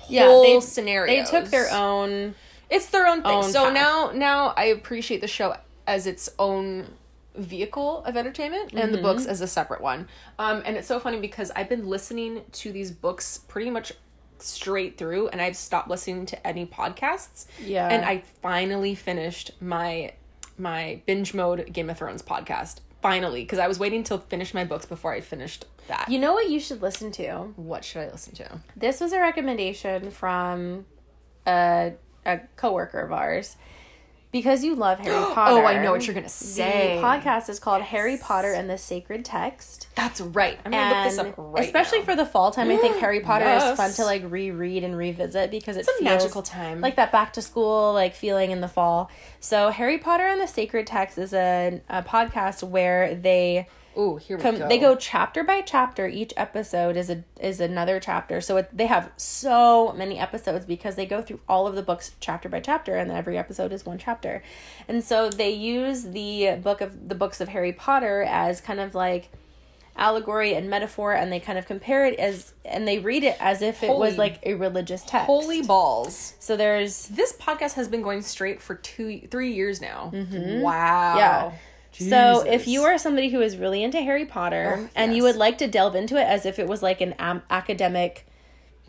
Yeah, 0.08 0.26
whole 0.28 0.44
they- 0.44 0.60
scenarios. 0.60 1.30
They 1.32 1.40
took 1.40 1.50
their 1.52 1.72
own 1.72 2.36
It's 2.70 2.88
their 2.88 3.08
own 3.08 3.22
thing. 3.22 3.32
own 3.32 3.44
so 3.52 3.66
path. 3.66 3.74
now 3.74 4.12
now 4.14 4.54
I 4.58 4.66
appreciate 4.66 5.22
the 5.22 5.28
show 5.28 5.56
as 5.88 6.08
its 6.08 6.30
own 6.40 6.94
vehicle 7.36 8.04
of 8.06 8.16
entertainment 8.16 8.74
and 8.74 8.94
the 8.94 8.98
Mm-hmm. 8.98 9.06
books 9.08 9.26
as 9.26 9.42
a 9.42 9.48
separate 9.48 9.82
one. 9.82 10.08
Um 10.40 10.62
and 10.66 10.78
it's 10.78 10.88
so 10.88 11.00
funny 11.00 11.20
because 11.20 11.52
I've 11.56 11.70
been 11.70 11.88
listening 11.88 12.42
to 12.54 12.72
these 12.72 12.92
books 12.92 13.40
pretty 13.48 13.70
much 13.70 13.92
straight 14.40 14.98
through 14.98 15.30
and 15.30 15.42
I've 15.42 15.56
stopped 15.56 15.90
listening 15.90 16.26
to 16.28 16.48
any 16.48 16.66
podcasts. 16.66 17.46
Yeah. 17.64 17.88
And 17.88 18.04
I 18.06 18.24
finally 18.42 18.94
finished 18.96 19.52
my 19.62 20.14
my 20.58 21.02
binge 21.08 21.34
mode 21.34 21.72
Game 21.74 21.90
of 21.90 21.98
Thrones 21.98 22.22
podcast. 22.22 22.78
Finally, 23.04 23.42
because 23.42 23.60
I 23.60 23.68
was 23.68 23.78
waiting 23.78 24.04
to 24.06 24.18
finish 24.18 24.54
my 24.54 24.64
books 24.64 24.86
before 24.86 25.14
I 25.14 25.20
finished 25.20 25.66
that. 25.90 26.08
You 26.10 26.20
know 26.20 26.34
what 26.34 26.50
you 26.50 26.60
should 26.60 26.82
listen 26.82 27.12
to? 27.12 27.54
what 27.58 27.84
should 27.84 28.02
I 28.02 28.10
listen 28.10 28.34
to? 28.36 28.62
This 28.78 29.02
was 29.02 29.12
a 29.12 29.20
recommendation 29.20 30.10
from 30.10 30.86
a 31.46 31.94
a 32.26 32.40
coworker 32.56 33.02
of 33.02 33.12
ours. 33.12 33.58
Because 34.34 34.64
you 34.66 34.76
love 34.76 35.00
Harry 35.00 35.14
Potter. 35.16 35.62
Oh, 35.62 35.66
I 35.66 35.82
know 35.82 35.92
what 35.92 36.06
you're 36.06 36.14
gonna 36.16 36.28
say. 36.28 36.98
The 36.98 37.02
podcast 37.04 37.48
is 37.50 37.60
called 37.60 37.84
Harry 37.84 38.18
Potter 38.18 38.52
and 38.52 38.70
the 38.70 38.78
Sacred 38.78 39.24
Text. 39.24 39.88
That's 39.96 40.20
right. 40.20 40.60
I'm 40.66 40.72
gonna 40.72 40.96
look 40.96 41.04
this 41.10 41.18
up 41.20 41.34
right 41.38 41.64
especially 41.64 42.00
now. 42.00 42.06
for 42.06 42.16
the 42.16 42.26
fall 42.26 42.52
time, 42.52 42.70
I 42.70 42.78
think 42.78 42.98
Harry 42.98 43.20
Potter 43.30 43.46
is 43.46 43.78
fun 43.78 43.92
to 43.94 44.04
like 44.04 44.24
reread 44.30 44.84
and 44.84 44.98
revisit 44.98 45.52
because 45.52 45.78
it 45.78 45.82
It's 45.82 45.90
a 45.90 45.94
feels 45.94 46.04
magical 46.04 46.42
time. 46.42 46.82
like 46.82 46.96
that 46.98 47.12
back 47.12 47.32
to 47.34 47.42
school 47.42 47.94
like 47.94 48.16
feeling 48.16 48.52
in 48.52 48.60
the 48.60 48.68
fall. 48.68 49.10
So 49.40 49.70
Harry 49.70 50.00
Potter 50.00 50.26
and 50.28 50.42
the 50.42 50.48
Sacred 50.48 50.88
Text 50.88 51.18
is 51.18 51.32
a, 51.34 51.82
a 51.88 52.02
podcast 52.04 52.64
where 52.64 53.14
they 53.16 53.68
Ooh, 53.98 54.18
here 54.18 54.38
we 54.38 54.44
go. 54.44 54.68
they 54.68 54.78
go 54.80 54.96
chapter 54.96 55.44
by 55.44 55.62
chapter 55.62 56.08
each 56.08 56.34
episode 56.38 56.98
is 56.98 57.10
a 57.10 57.24
is 57.40 57.60
another 57.60 58.00
chapter 58.00 58.42
so 58.42 58.58
it, 58.58 58.70
they 58.76 58.88
have 58.88 59.12
so 59.18 59.94
many 59.94 60.18
episodes 60.20 60.66
because 60.66 60.96
they 60.96 61.06
go 61.06 61.22
through 61.22 61.40
all 61.48 61.68
of 61.68 61.76
the 61.76 61.84
books 61.84 62.12
chapter 62.20 62.50
by 62.50 62.60
chapter 62.60 62.96
and 62.96 63.12
every 63.12 63.38
episode 63.38 63.72
is 63.72 63.86
one 63.86 63.98
chapter 63.98 64.42
and 64.88 65.04
so 65.04 65.30
they 65.30 65.52
use 65.52 66.04
the 66.04 66.56
book 66.64 66.82
of 66.82 67.08
the 67.10 67.16
books 67.16 67.40
of 67.40 67.50
harry 67.50 67.72
potter 67.74 68.24
as 68.24 68.62
kind 68.62 68.80
of 68.80 68.96
like 68.96 69.30
allegory 69.96 70.56
and 70.56 70.70
metaphor 70.72 71.14
and 71.14 71.32
they 71.32 71.40
kind 71.40 71.60
of 71.60 71.68
compare 71.68 72.06
it 72.08 72.18
as 72.18 72.54
and 72.66 72.88
they 72.88 72.98
read 72.98 73.24
it 73.24 73.38
as 73.40 73.62
if 73.62 73.84
it 73.84 73.96
was 73.96 74.18
like 74.18 74.40
a 74.44 74.56
religious 74.56 75.04
text 75.04 75.28
Holy 75.28 75.62
balls. 75.62 76.34
so 76.40 76.58
there's 76.58 77.08
This 77.10 77.34
podcast 77.34 77.74
has 77.74 77.88
been 77.88 78.02
going 78.02 78.24
straight 78.24 78.60
for 78.60 78.74
two, 78.76 79.22
three 79.30 79.54
years 79.54 79.82
now. 79.82 80.10
Mm-hmm. 80.12 80.62
Wow. 80.62 81.18
Yeah. 81.18 81.52
So 81.94 82.42
if 82.42 82.68
you 82.68 82.84
are 82.84 82.98
somebody 82.98 83.30
who 83.30 83.42
is 83.42 83.58
really 83.58 83.84
into 83.84 84.02
Harry 84.02 84.26
Potter 84.26 84.76
Oh, 84.80 84.90
and 84.96 85.16
you 85.16 85.24
would 85.24 85.36
like 85.36 85.58
to 85.60 85.68
delve 85.68 85.96
into 85.96 86.18
it 86.18 86.24
as 86.26 86.46
if 86.46 86.60
it 86.60 86.68
was 86.68 86.82
like 86.82 87.02
an 87.02 87.14
am- 87.20 87.44
academic 87.50 88.26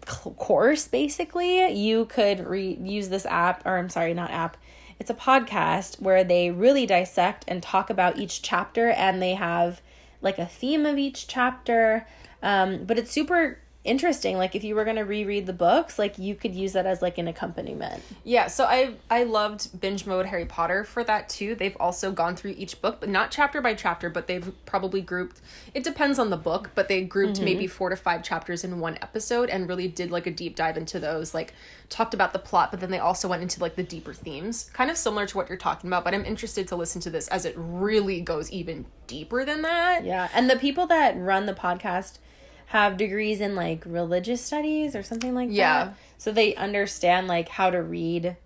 cl- 0.07 0.35
course 0.35 0.89
basically, 0.89 1.71
you 1.73 2.07
could 2.07 2.47
re- 2.47 2.79
use 2.81 3.09
this 3.09 3.27
app 3.27 3.65
or 3.67 3.77
I'm 3.79 3.89
sorry, 3.89 4.15
not 4.15 4.31
app. 4.31 4.57
It's 4.99 5.11
a 5.11 5.15
podcast 5.15 6.01
where 6.01 6.25
they 6.25 6.51
really 6.51 6.87
dissect 6.87 7.45
and 7.49 7.63
talk 7.63 7.91
about 7.91 8.19
each 8.19 8.43
chapter 8.43 8.91
and 8.91 9.21
they 9.21 9.35
have 9.35 9.83
like 10.23 10.39
a 10.39 10.47
theme 10.47 10.87
of 10.87 10.99
each 10.99 11.27
chapter. 11.27 12.07
Um, 12.43 12.85
but 12.85 12.99
it's 12.99 13.11
super 13.11 13.59
interesting. 13.85 14.39
Like 14.39 14.55
if 14.55 14.65
you 14.65 14.75
were 14.75 14.85
going 14.85 14.97
to 14.97 15.05
reread 15.05 15.47
the 15.47 15.53
books, 15.53 15.99
like 15.99 16.19
you 16.19 16.35
could 16.35 16.55
use 16.55 16.73
that 16.73 16.87
as 16.87 17.03
like 17.03 17.19
an 17.19 17.29
accompaniment. 17.29 18.03
Yeah, 18.25 18.49
so 18.49 18.65
I 18.65 18.95
I 19.11 19.25
loved 19.25 19.79
binge 19.81 20.07
mode 20.07 20.27
Harry 20.27 20.47
Potter 20.47 20.85
for 20.85 21.05
that 21.05 21.29
too. 21.29 21.55
They've 21.55 21.77
also 21.79 22.11
gone 22.11 22.35
through 22.35 22.55
each 22.57 22.81
book, 22.81 22.99
but 23.01 23.09
not 23.09 23.31
chapter 23.31 23.61
by 23.61 23.75
chapter, 23.75 24.09
but 24.09 24.27
they've 24.27 24.53
probably 24.65 25.03
grouped 25.03 25.41
it 25.75 25.85
depends 25.85 26.19
on 26.19 26.31
the 26.31 26.37
book, 26.37 26.71
but 26.75 26.89
they 26.89 27.03
grouped 27.03 27.37
mm-hmm. 27.37 27.45
maybe 27.45 27.67
4 27.67 27.91
to 27.91 27.97
5 27.97 28.23
chapters 28.23 28.65
in 28.65 28.81
one 28.81 28.99
episode 29.03 29.51
and 29.51 29.69
really 29.69 29.89
did 29.89 30.11
like 30.11 30.27
a 30.27 30.31
deep 30.31 30.57
dive 30.57 30.77
into 30.77 30.99
those, 30.99 31.35
like 31.35 31.53
talked 31.89 32.15
about 32.15 32.33
the 32.33 32.39
plot, 32.39 32.71
but 32.71 32.81
then 32.81 32.91
they 32.91 32.99
also 32.99 33.29
went 33.29 33.43
into 33.43 33.61
like 33.61 33.77
the 33.77 33.83
deeper 33.83 34.15
themes. 34.15 34.71
Kind 34.73 34.91
of 34.91 34.97
similar 34.97 35.27
to 35.27 35.37
what 35.37 35.49
you're 35.49 35.59
talking 35.59 35.89
about, 35.89 36.05
but 36.05 36.15
I'm 36.15 36.25
interested 36.25 36.69
to 36.69 36.77
listen 36.77 37.01
to 37.03 37.11
this 37.11 37.29
as 37.29 37.45
it 37.45 37.55
really 37.57 38.21
goes 38.21 38.51
even 38.51 38.87
deeper 39.07 39.45
than 39.45 39.63
that. 39.63 40.05
Yeah, 40.05 40.29
and 40.33 40.49
the 40.49 40.57
people 40.57 40.87
that 40.87 41.17
run 41.17 41.47
the 41.47 41.55
podcast 41.55 42.19
have 42.67 42.97
degrees 42.97 43.41
in 43.41 43.55
like 43.55 43.83
religious 43.87 44.43
studies 44.45 44.95
or 44.97 45.03
something 45.03 45.35
like 45.35 45.49
Yeah. 45.51 45.85
that. 45.87 45.95
So 46.19 46.33
they 46.33 46.55
understand 46.55 47.29
like 47.29 47.49
how 47.49 47.71
to 47.71 47.83
read 47.83 48.37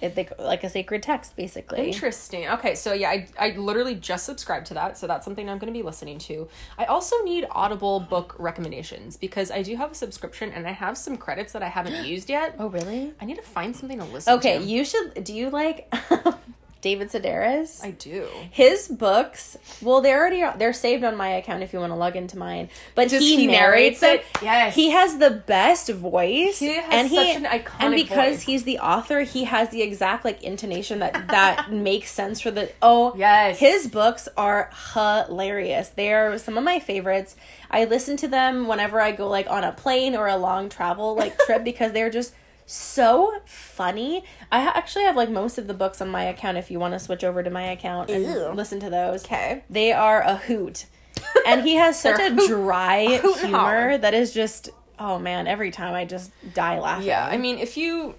it 0.00 0.14
they, 0.14 0.28
like 0.38 0.62
a 0.62 0.70
sacred 0.70 1.02
text 1.02 1.34
basically. 1.34 1.90
Interesting. 1.90 2.48
Okay, 2.48 2.76
so 2.76 2.92
yeah, 2.92 3.10
I, 3.10 3.28
I 3.36 3.50
literally 3.56 3.96
just 3.96 4.24
subscribed 4.26 4.66
to 4.66 4.74
that, 4.74 4.96
so 4.96 5.08
that's 5.08 5.24
something 5.24 5.48
I'm 5.50 5.58
going 5.58 5.72
to 5.72 5.76
be 5.76 5.82
listening 5.82 6.18
to. 6.20 6.48
I 6.78 6.84
also 6.84 7.16
need 7.24 7.46
Audible 7.50 7.98
book 7.98 8.36
recommendations 8.38 9.16
because 9.16 9.50
I 9.50 9.62
do 9.62 9.74
have 9.76 9.90
a 9.90 9.94
subscription 9.96 10.52
and 10.52 10.68
I 10.68 10.72
have 10.72 10.96
some 10.96 11.16
credits 11.16 11.52
that 11.52 11.64
I 11.64 11.68
haven't 11.68 12.04
used 12.06 12.30
yet. 12.30 12.54
Oh, 12.60 12.68
really? 12.68 13.12
I 13.20 13.24
need 13.24 13.36
to 13.36 13.42
find 13.42 13.74
something 13.74 13.98
to 13.98 14.04
listen 14.04 14.34
Okay, 14.34 14.52
to. 14.52 14.56
Okay 14.58 14.64
you 14.66 14.84
should 14.84 15.24
do 15.24 15.34
you 15.34 15.50
like 15.50 15.92
David 16.80 17.08
Sedaris? 17.10 17.82
I 17.84 17.90
do. 17.90 18.26
his 18.50 18.86
books, 18.88 19.56
well, 19.82 20.00
they're 20.00 20.18
already 20.20 20.44
they're 20.58 20.72
saved 20.72 21.02
on 21.04 21.16
my 21.16 21.28
account 21.30 21.62
if 21.62 21.72
you 21.72 21.80
want 21.80 21.90
to 21.90 21.96
log 21.96 22.14
into 22.14 22.38
mine. 22.38 22.68
But 22.94 23.10
he, 23.10 23.36
he 23.36 23.46
narrates 23.48 24.00
narrate 24.00 24.20
it. 24.20 24.26
it? 24.36 24.42
Yes. 24.44 24.74
he 24.74 24.90
has 24.90 25.18
the 25.18 25.30
best 25.30 25.88
voice. 25.90 26.58
He 26.60 26.74
has 26.74 26.84
and 26.90 27.10
such 27.10 27.36
an 27.36 27.44
iconic 27.44 27.80
And 27.80 27.94
because 27.94 28.34
voice. 28.36 28.42
he's 28.42 28.62
the 28.64 28.78
author, 28.78 29.20
he 29.22 29.44
has 29.44 29.70
the 29.70 29.82
exact 29.82 30.24
like 30.24 30.42
intonation 30.44 31.00
that 31.00 31.28
that 31.28 31.72
makes 31.72 32.10
sense 32.12 32.40
for 32.40 32.50
the. 32.50 32.70
Oh, 32.80 33.12
Yes. 33.16 33.58
his 33.58 33.88
books 33.88 34.28
are 34.36 34.70
hilarious. 34.94 35.88
They 35.90 36.12
are 36.12 36.38
some 36.38 36.56
of 36.58 36.64
my 36.64 36.78
favorites. 36.78 37.36
I 37.70 37.84
listen 37.84 38.16
to 38.18 38.28
them 38.28 38.66
whenever 38.66 39.00
I 39.00 39.12
go 39.12 39.28
like 39.28 39.48
on 39.50 39.64
a 39.64 39.72
plane 39.72 40.14
or 40.14 40.26
a 40.26 40.36
long 40.36 40.68
travel 40.68 41.14
like 41.16 41.36
trip 41.40 41.64
because 41.70 41.92
they're 41.92 42.10
just 42.10 42.34
so 42.68 43.40
funny. 43.46 44.24
I 44.52 44.60
actually 44.60 45.04
have 45.04 45.16
like 45.16 45.30
most 45.30 45.58
of 45.58 45.66
the 45.66 45.74
books 45.74 46.00
on 46.00 46.08
my 46.08 46.24
account 46.24 46.58
if 46.58 46.70
you 46.70 46.78
want 46.78 46.94
to 46.94 46.98
switch 46.98 47.24
over 47.24 47.42
to 47.42 47.50
my 47.50 47.64
account 47.64 48.10
and 48.10 48.24
Ew. 48.24 48.50
listen 48.54 48.80
to 48.80 48.90
those. 48.90 49.24
Okay. 49.24 49.64
They 49.70 49.92
are 49.92 50.22
a 50.22 50.36
hoot. 50.36 50.86
And 51.46 51.62
he 51.62 51.74
has 51.74 51.98
such 52.00 52.20
a 52.20 52.34
dry 52.46 53.18
hoot 53.18 53.38
humor 53.38 53.98
that 53.98 54.14
is 54.14 54.32
just 54.32 54.70
oh 54.98 55.18
man, 55.18 55.46
every 55.46 55.70
time 55.70 55.94
I 55.94 56.04
just 56.04 56.30
die 56.54 56.78
laughing. 56.78 57.06
Yeah, 57.06 57.26
I 57.26 57.36
mean, 57.36 57.58
if 57.58 57.76
you, 57.76 58.14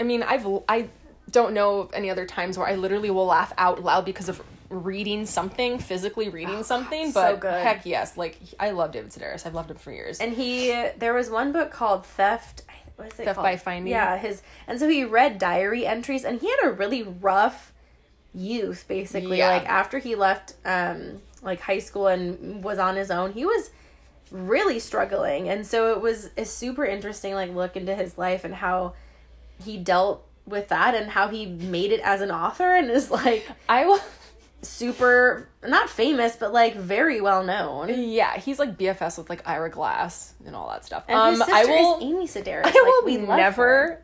I 0.00 0.02
mean, 0.02 0.22
I've 0.22 0.46
I 0.68 0.88
don't 1.30 1.54
know 1.54 1.80
of 1.80 1.94
any 1.94 2.10
other 2.10 2.26
times 2.26 2.58
where 2.58 2.66
I 2.66 2.74
literally 2.74 3.10
will 3.10 3.26
laugh 3.26 3.52
out 3.58 3.82
loud 3.82 4.04
because 4.04 4.28
of 4.28 4.42
reading 4.70 5.26
something, 5.26 5.78
physically 5.78 6.28
reading 6.28 6.56
oh, 6.56 6.62
something. 6.62 7.12
so 7.12 7.32
But 7.32 7.40
good. 7.40 7.62
heck 7.62 7.86
yes, 7.86 8.16
like 8.16 8.38
I 8.58 8.70
love 8.70 8.92
David 8.92 9.10
Sedaris. 9.10 9.46
I've 9.46 9.54
loved 9.54 9.70
him 9.70 9.76
for 9.76 9.92
years. 9.92 10.20
And 10.20 10.32
he, 10.32 10.70
there 10.98 11.14
was 11.14 11.30
one 11.30 11.52
book 11.52 11.70
called 11.70 12.04
Theft. 12.06 12.62
What 12.96 13.12
is 13.12 13.18
it 13.20 13.24
called? 13.24 13.38
by 13.44 13.56
Finding? 13.56 13.90
Yeah, 13.90 14.16
his, 14.16 14.42
and 14.66 14.78
so 14.78 14.88
he 14.88 15.04
read 15.04 15.38
diary 15.38 15.86
entries, 15.86 16.24
and 16.24 16.40
he 16.40 16.48
had 16.48 16.58
a 16.64 16.72
really 16.72 17.02
rough 17.02 17.72
youth. 18.34 18.84
Basically, 18.88 19.38
Yeah. 19.38 19.50
like 19.50 19.68
after 19.68 19.98
he 19.98 20.14
left, 20.14 20.54
um, 20.64 21.20
like 21.42 21.60
high 21.60 21.78
school 21.80 22.06
and 22.08 22.62
was 22.62 22.78
on 22.78 22.96
his 22.96 23.10
own, 23.10 23.32
he 23.32 23.44
was 23.44 23.70
really 24.30 24.78
struggling, 24.78 25.48
and 25.48 25.66
so 25.66 25.92
it 25.92 26.00
was 26.00 26.30
a 26.36 26.44
super 26.44 26.84
interesting 26.84 27.34
like 27.34 27.52
look 27.54 27.76
into 27.76 27.94
his 27.94 28.16
life 28.18 28.44
and 28.44 28.54
how 28.54 28.94
he 29.64 29.76
dealt 29.78 30.24
with 30.46 30.68
that 30.68 30.94
and 30.94 31.10
how 31.10 31.28
he 31.28 31.46
made 31.46 31.90
it 31.92 32.00
as 32.00 32.20
an 32.20 32.30
author 32.30 32.74
and 32.74 32.90
is 32.90 33.10
like 33.10 33.46
I 33.68 33.86
will. 33.86 34.00
Super 34.64 35.48
not 35.66 35.88
famous 35.90 36.36
but 36.36 36.52
like 36.52 36.76
very 36.76 37.20
well 37.20 37.44
known. 37.44 37.88
Yeah, 37.88 38.38
he's 38.38 38.58
like 38.58 38.76
BFS 38.76 39.18
with 39.18 39.30
like 39.30 39.46
Ira 39.48 39.70
Glass 39.70 40.34
and 40.46 40.56
all 40.56 40.68
that 40.70 40.84
stuff. 40.84 41.04
And 41.08 41.18
um, 41.18 41.30
his 41.30 41.38
sister 41.40 41.54
I 41.54 41.64
will. 41.64 41.98
is 41.98 42.04
Amy 42.04 42.26
Sedaris. 42.26 42.62
I 42.64 42.68
like, 42.68 42.74
will 42.74 43.04
we 43.04 43.16
never 43.16 44.02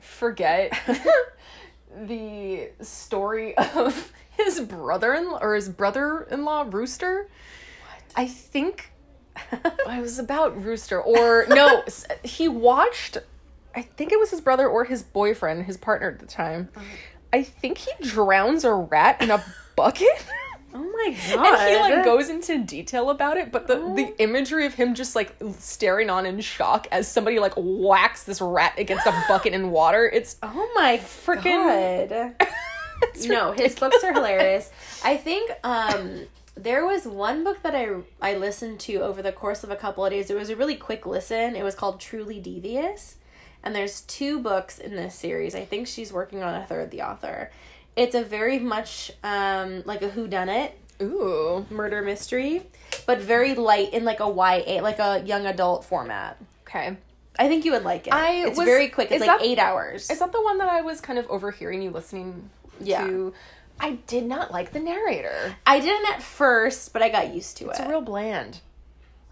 forget 0.00 0.72
the 1.96 2.70
story 2.80 3.56
of 3.56 4.12
his 4.30 4.60
brother-in-law 4.60 5.38
or 5.40 5.54
his 5.54 5.68
brother-in-law 5.68 6.66
Rooster. 6.70 7.28
I 8.16 8.26
think 8.26 8.90
it 9.52 9.86
was 9.86 10.18
about 10.18 10.62
Rooster 10.62 11.00
or 11.00 11.46
no, 11.48 11.84
he 12.24 12.48
watched 12.48 13.18
I 13.74 13.82
think 13.82 14.12
it 14.12 14.18
was 14.18 14.30
his 14.30 14.40
brother 14.40 14.68
or 14.68 14.84
his 14.84 15.02
boyfriend, 15.02 15.64
his 15.64 15.76
partner 15.76 16.10
at 16.10 16.18
the 16.18 16.26
time. 16.26 16.70
Uh-huh. 16.74 16.84
I 17.32 17.42
think 17.44 17.78
he 17.78 17.90
drowns 18.02 18.64
a 18.64 18.74
rat 18.74 19.22
in 19.22 19.30
a 19.30 19.44
bucket. 19.82 20.08
Oh 20.72 20.78
my 20.78 21.16
god. 21.34 21.58
And 21.60 21.70
he 21.70 21.80
like 21.96 22.04
goes 22.04 22.28
into 22.28 22.62
detail 22.64 23.10
about 23.10 23.36
it, 23.36 23.50
but 23.50 23.66
the, 23.66 23.76
Oh. 23.78 23.96
the 23.96 24.14
imagery 24.22 24.66
of 24.66 24.74
him 24.74 24.94
just 24.94 25.16
like 25.16 25.34
staring 25.58 26.10
on 26.10 26.26
in 26.26 26.40
shock 26.40 26.86
as 26.92 27.08
somebody 27.08 27.38
like 27.38 27.54
whacks 27.56 28.24
this 28.24 28.40
rat 28.40 28.74
against 28.78 29.06
a 29.06 29.24
bucket 29.28 29.52
in 29.52 29.70
water. 29.70 30.08
It's 30.08 30.36
Oh 30.42 30.70
my 30.74 30.98
it's 33.02 33.26
no, 33.26 33.52
his 33.52 33.74
books 33.74 34.04
are 34.04 34.12
hilarious. 34.12 34.70
I 35.02 35.16
think 35.16 35.50
um 35.64 36.26
there 36.56 36.84
was 36.86 37.06
one 37.06 37.42
book 37.42 37.62
that 37.62 37.74
I 37.74 37.88
I 38.20 38.34
listened 38.34 38.80
to 38.80 38.96
over 38.96 39.22
the 39.22 39.32
course 39.32 39.64
of 39.64 39.70
a 39.70 39.76
couple 39.76 40.04
of 40.04 40.10
days. 40.12 40.30
It 40.30 40.36
was 40.36 40.50
a 40.50 40.56
really 40.56 40.76
quick 40.76 41.06
listen. 41.06 41.56
It 41.56 41.64
was 41.64 41.74
called 41.74 42.00
Truly 42.00 42.38
Devious. 42.38 43.16
And 43.62 43.74
there's 43.74 44.00
two 44.02 44.38
books 44.40 44.78
in 44.78 44.96
this 44.96 45.14
series. 45.14 45.54
I 45.54 45.64
think 45.64 45.86
she's 45.86 46.12
working 46.12 46.42
on 46.42 46.54
a 46.54 46.64
third, 46.64 46.90
the 46.90 47.02
author. 47.02 47.50
It's 47.96 48.14
a 48.14 48.22
very 48.22 48.58
much 48.58 49.10
um 49.22 49.82
like 49.84 50.02
a 50.02 50.08
whodunit 50.08 50.72
Ooh. 51.02 51.66
murder 51.70 52.02
mystery, 52.02 52.62
but 53.06 53.18
very 53.20 53.54
light 53.54 53.92
in 53.92 54.04
like 54.04 54.20
a 54.20 54.28
YA, 54.28 54.80
like 54.82 54.98
a 54.98 55.22
young 55.24 55.46
adult 55.46 55.84
format. 55.84 56.36
Okay. 56.66 56.96
I 57.38 57.48
think 57.48 57.64
you 57.64 57.72
would 57.72 57.84
like 57.84 58.06
it. 58.06 58.12
I 58.12 58.46
it's 58.46 58.58
was- 58.58 58.66
very 58.66 58.88
quick. 58.88 59.10
It's 59.10 59.20
like 59.20 59.38
that- 59.38 59.42
eight 59.46 59.58
hours. 59.58 60.10
Is 60.10 60.18
that 60.18 60.32
the 60.32 60.42
one 60.42 60.58
that 60.58 60.68
I 60.68 60.82
was 60.82 61.00
kind 61.00 61.18
of 61.18 61.26
overhearing 61.30 61.80
you 61.82 61.90
listening 61.90 62.50
Yeah. 62.80 63.06
to? 63.06 63.32
I 63.78 63.92
did 64.06 64.26
not 64.26 64.52
like 64.52 64.72
the 64.72 64.80
narrator. 64.80 65.56
I 65.66 65.80
didn't 65.80 66.06
at 66.12 66.22
first, 66.22 66.92
but 66.92 67.02
I 67.02 67.08
got 67.08 67.32
used 67.34 67.56
to 67.58 67.70
it. 67.70 67.78
It's 67.78 67.88
real 67.88 68.02
bland. 68.02 68.60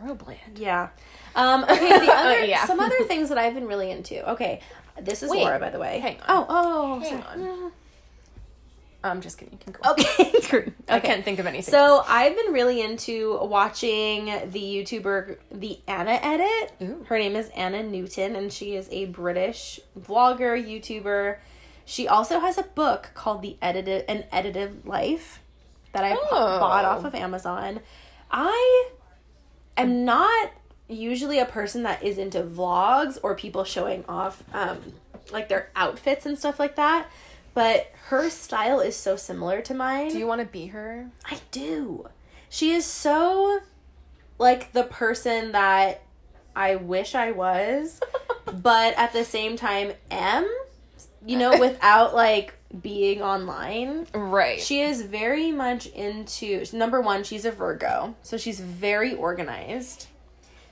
Real 0.00 0.14
bland. 0.14 0.56
yeah. 0.56 0.88
Um, 1.36 1.64
okay. 1.64 1.98
The 2.06 2.12
other, 2.16 2.44
Yeah. 2.44 2.64
some 2.66 2.80
other 2.80 3.02
things 3.04 3.28
that 3.28 3.36
I've 3.36 3.52
been 3.54 3.66
really 3.66 3.90
into. 3.90 4.26
Okay, 4.32 4.60
this 5.00 5.22
is 5.22 5.30
Wait, 5.30 5.42
Laura, 5.42 5.58
by 5.58 5.68
the 5.70 5.78
way. 5.78 5.98
hang 5.98 6.16
on. 6.20 6.24
Oh, 6.28 6.46
oh, 6.48 7.00
Hang 7.00 7.22
on. 7.24 7.72
I'm 9.04 9.20
just 9.20 9.38
kidding. 9.38 9.52
You 9.54 9.58
can 9.58 9.72
go. 9.80 9.90
Okay. 9.92 10.32
okay. 10.56 10.72
I 10.88 10.98
can't 11.00 11.24
think 11.24 11.38
of 11.38 11.46
anything. 11.46 11.70
So 11.72 12.02
I've 12.06 12.34
been 12.36 12.52
really 12.52 12.80
into 12.80 13.38
watching 13.44 14.26
the 14.26 14.60
YouTuber 14.60 15.36
the 15.52 15.78
Anna 15.86 16.18
Edit. 16.22 16.72
Ooh. 16.82 17.04
Her 17.08 17.18
name 17.18 17.36
is 17.36 17.48
Anna 17.50 17.82
Newton, 17.82 18.34
and 18.34 18.52
she 18.52 18.74
is 18.74 18.88
a 18.90 19.06
British 19.06 19.78
vlogger 19.98 20.60
YouTuber. 20.60 21.36
She 21.84 22.08
also 22.08 22.40
has 22.40 22.58
a 22.58 22.64
book 22.64 23.10
called 23.14 23.40
The 23.42 23.56
Edited 23.62 24.04
An 24.08 24.24
Edited 24.32 24.84
Life 24.84 25.40
that 25.92 26.04
I 26.04 26.12
Oh. 26.14 26.58
bought 26.58 26.84
off 26.84 27.04
of 27.04 27.14
Amazon. 27.14 27.80
I 28.30 28.88
am 29.76 30.04
not 30.04 30.50
usually 30.88 31.38
a 31.38 31.44
person 31.46 31.84
that 31.84 32.02
is 32.02 32.18
into 32.18 32.42
vlogs 32.42 33.18
or 33.22 33.34
people 33.34 33.62
showing 33.64 34.04
off 34.08 34.42
um, 34.52 34.78
like 35.30 35.48
their 35.48 35.70
outfits 35.76 36.26
and 36.26 36.38
stuff 36.38 36.58
like 36.58 36.76
that. 36.76 37.08
But 37.58 37.90
her 38.06 38.30
style 38.30 38.78
is 38.78 38.94
so 38.94 39.16
similar 39.16 39.60
to 39.62 39.74
mine. 39.74 40.10
do 40.10 40.18
you 40.18 40.28
want 40.28 40.40
to 40.40 40.46
be 40.46 40.68
her? 40.68 41.10
I 41.24 41.40
do. 41.50 42.08
She 42.48 42.70
is 42.70 42.84
so 42.84 43.58
like 44.38 44.70
the 44.70 44.84
person 44.84 45.50
that 45.50 46.04
I 46.54 46.76
wish 46.76 47.16
I 47.16 47.32
was, 47.32 47.98
but 48.62 48.96
at 48.96 49.12
the 49.12 49.24
same 49.24 49.56
time 49.56 49.90
am, 50.08 50.48
you 51.26 51.36
know, 51.36 51.58
without 51.58 52.14
like 52.14 52.54
being 52.80 53.22
online. 53.22 54.06
Right. 54.14 54.60
She 54.60 54.80
is 54.82 55.02
very 55.02 55.50
much 55.50 55.86
into 55.86 56.64
number 56.72 57.00
one, 57.00 57.24
she's 57.24 57.44
a 57.44 57.50
Virgo, 57.50 58.14
so 58.22 58.36
she's 58.36 58.60
very 58.60 59.16
organized. 59.16 60.06